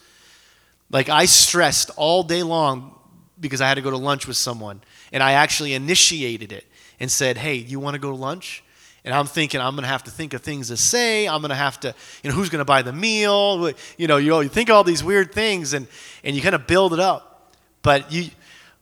Like 0.91 1.09
I 1.09 1.27
stressed 1.27 1.91
all 1.97 2.23
day 2.25 2.43
long 2.43 2.99
because 3.39 3.61
I 3.61 3.69
had 3.69 3.75
to 3.75 3.83
go 3.83 3.91
to 3.91 3.97
lunch 3.97 4.27
with 4.27 4.37
someone. 4.37 4.83
And 5.13 5.23
I 5.23 5.33
actually 5.33 5.75
initiated 5.75 6.53
it 6.53 6.67
and 6.99 7.11
said, 7.11 7.37
"Hey, 7.39 7.55
you 7.55 7.79
want 7.79 7.95
to 7.95 8.01
go 8.01 8.11
to 8.11 8.17
lunch?" 8.17 8.65
And 9.05 9.15
I'm 9.15 9.27
thinking 9.27 9.61
I'm 9.61 9.75
going 9.75 9.83
to 9.83 9.89
have 9.89 10.05
to 10.05 10.11
think 10.11 10.33
of 10.33 10.41
things 10.41 10.69
to 10.69 10.79
say. 10.79 11.29
I'm 11.29 11.43
going 11.43 11.51
to 11.51 11.55
have 11.55 11.79
to, 11.81 11.95
you 12.23 12.31
know, 12.31 12.37
who's 12.37 12.49
going 12.49 12.61
to 12.61 12.65
buy 12.65 12.81
the 12.81 12.93
meal? 12.93 13.71
You 13.99 14.07
know, 14.07 14.17
you, 14.17 14.49
think 14.49 14.71
all 14.71 14.83
these 14.83 15.05
weird 15.05 15.33
things 15.33 15.75
and 15.75 15.87
and 16.25 16.35
you 16.35 16.43
kind 16.43 16.55
of 16.55 16.67
build 16.67 16.95
it 16.95 17.01
up. 17.01 17.53
But 17.83 18.11
you 18.11 18.31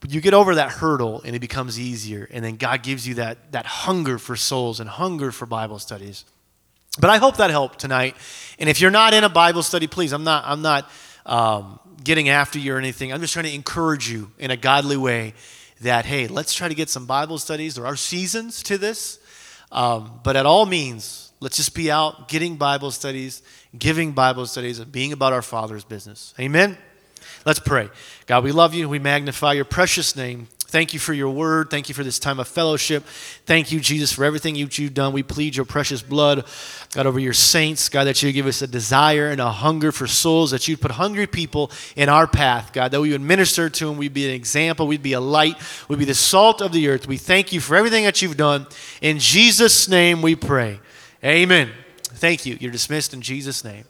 you 0.08 0.20
get 0.20 0.34
over 0.34 0.56
that 0.56 0.70
hurdle 0.70 1.22
and 1.24 1.36
it 1.36 1.38
becomes 1.38 1.78
easier. 1.78 2.28
And 2.32 2.44
then 2.44 2.56
God 2.56 2.82
gives 2.82 3.06
you 3.06 3.14
that, 3.14 3.52
that 3.52 3.66
hunger 3.66 4.18
for 4.18 4.36
souls 4.36 4.80
and 4.80 4.88
hunger 4.88 5.30
for 5.32 5.46
Bible 5.46 5.78
studies. 5.78 6.24
But 6.98 7.10
I 7.10 7.18
hope 7.18 7.36
that 7.38 7.50
helped 7.50 7.78
tonight. 7.78 8.16
And 8.58 8.68
if 8.68 8.80
you're 8.80 8.90
not 8.90 9.14
in 9.14 9.24
a 9.24 9.28
Bible 9.28 9.62
study, 9.62 9.86
please, 9.86 10.12
I'm 10.12 10.24
not, 10.24 10.44
I'm 10.46 10.60
not 10.60 10.90
um, 11.24 11.78
getting 12.02 12.28
after 12.28 12.58
you 12.58 12.74
or 12.74 12.78
anything. 12.78 13.12
I'm 13.12 13.20
just 13.20 13.32
trying 13.32 13.46
to 13.46 13.54
encourage 13.54 14.10
you 14.10 14.30
in 14.38 14.50
a 14.50 14.56
godly 14.56 14.96
way 14.96 15.34
that, 15.80 16.04
hey, 16.04 16.26
let's 16.26 16.52
try 16.52 16.68
to 16.68 16.74
get 16.74 16.90
some 16.90 17.06
Bible 17.06 17.38
studies. 17.38 17.76
There 17.76 17.86
are 17.86 17.96
seasons 17.96 18.62
to 18.64 18.78
this. 18.78 19.18
Um, 19.70 20.20
but 20.22 20.36
at 20.36 20.44
all 20.44 20.66
means, 20.66 21.32
let's 21.40 21.56
just 21.56 21.74
be 21.74 21.90
out 21.90 22.28
getting 22.28 22.56
Bible 22.56 22.90
studies, 22.90 23.42
giving 23.78 24.12
Bible 24.12 24.46
studies, 24.46 24.78
and 24.78 24.92
being 24.92 25.12
about 25.12 25.32
our 25.32 25.42
Father's 25.42 25.84
business. 25.84 26.34
Amen. 26.38 26.76
Let's 27.44 27.58
pray. 27.58 27.90
God, 28.26 28.44
we 28.44 28.52
love 28.52 28.74
you. 28.74 28.88
We 28.88 28.98
magnify 28.98 29.54
your 29.54 29.64
precious 29.64 30.14
name. 30.14 30.48
Thank 30.72 30.94
you 30.94 31.00
for 31.00 31.12
your 31.12 31.28
word. 31.28 31.68
Thank 31.68 31.90
you 31.90 31.94
for 31.94 32.02
this 32.02 32.18
time 32.18 32.40
of 32.40 32.48
fellowship. 32.48 33.04
Thank 33.44 33.72
you, 33.72 33.78
Jesus, 33.78 34.10
for 34.10 34.24
everything 34.24 34.56
you've 34.56 34.94
done. 34.94 35.12
We 35.12 35.22
plead 35.22 35.54
your 35.54 35.66
precious 35.66 36.00
blood, 36.00 36.46
God, 36.94 37.04
over 37.04 37.18
your 37.18 37.34
saints. 37.34 37.90
God, 37.90 38.04
that 38.04 38.22
you 38.22 38.32
give 38.32 38.46
us 38.46 38.62
a 38.62 38.66
desire 38.66 39.28
and 39.28 39.38
a 39.38 39.50
hunger 39.50 39.92
for 39.92 40.06
souls, 40.06 40.50
that 40.52 40.66
you'd 40.66 40.80
put 40.80 40.92
hungry 40.92 41.26
people 41.26 41.70
in 41.94 42.08
our 42.08 42.26
path, 42.26 42.72
God, 42.72 42.90
that 42.92 43.02
we 43.02 43.10
would 43.10 43.20
minister 43.20 43.68
to 43.68 43.86
them. 43.86 43.98
We'd 43.98 44.14
be 44.14 44.26
an 44.26 44.34
example. 44.34 44.86
We'd 44.86 45.02
be 45.02 45.12
a 45.12 45.20
light. 45.20 45.56
We'd 45.88 45.98
be 45.98 46.06
the 46.06 46.14
salt 46.14 46.62
of 46.62 46.72
the 46.72 46.88
earth. 46.88 47.06
We 47.06 47.18
thank 47.18 47.52
you 47.52 47.60
for 47.60 47.76
everything 47.76 48.04
that 48.04 48.22
you've 48.22 48.38
done. 48.38 48.66
In 49.02 49.18
Jesus' 49.18 49.88
name 49.88 50.22
we 50.22 50.36
pray. 50.36 50.80
Amen. 51.22 51.70
Thank 52.02 52.46
you. 52.46 52.56
You're 52.58 52.72
dismissed 52.72 53.12
in 53.12 53.20
Jesus' 53.20 53.62
name. 53.62 53.84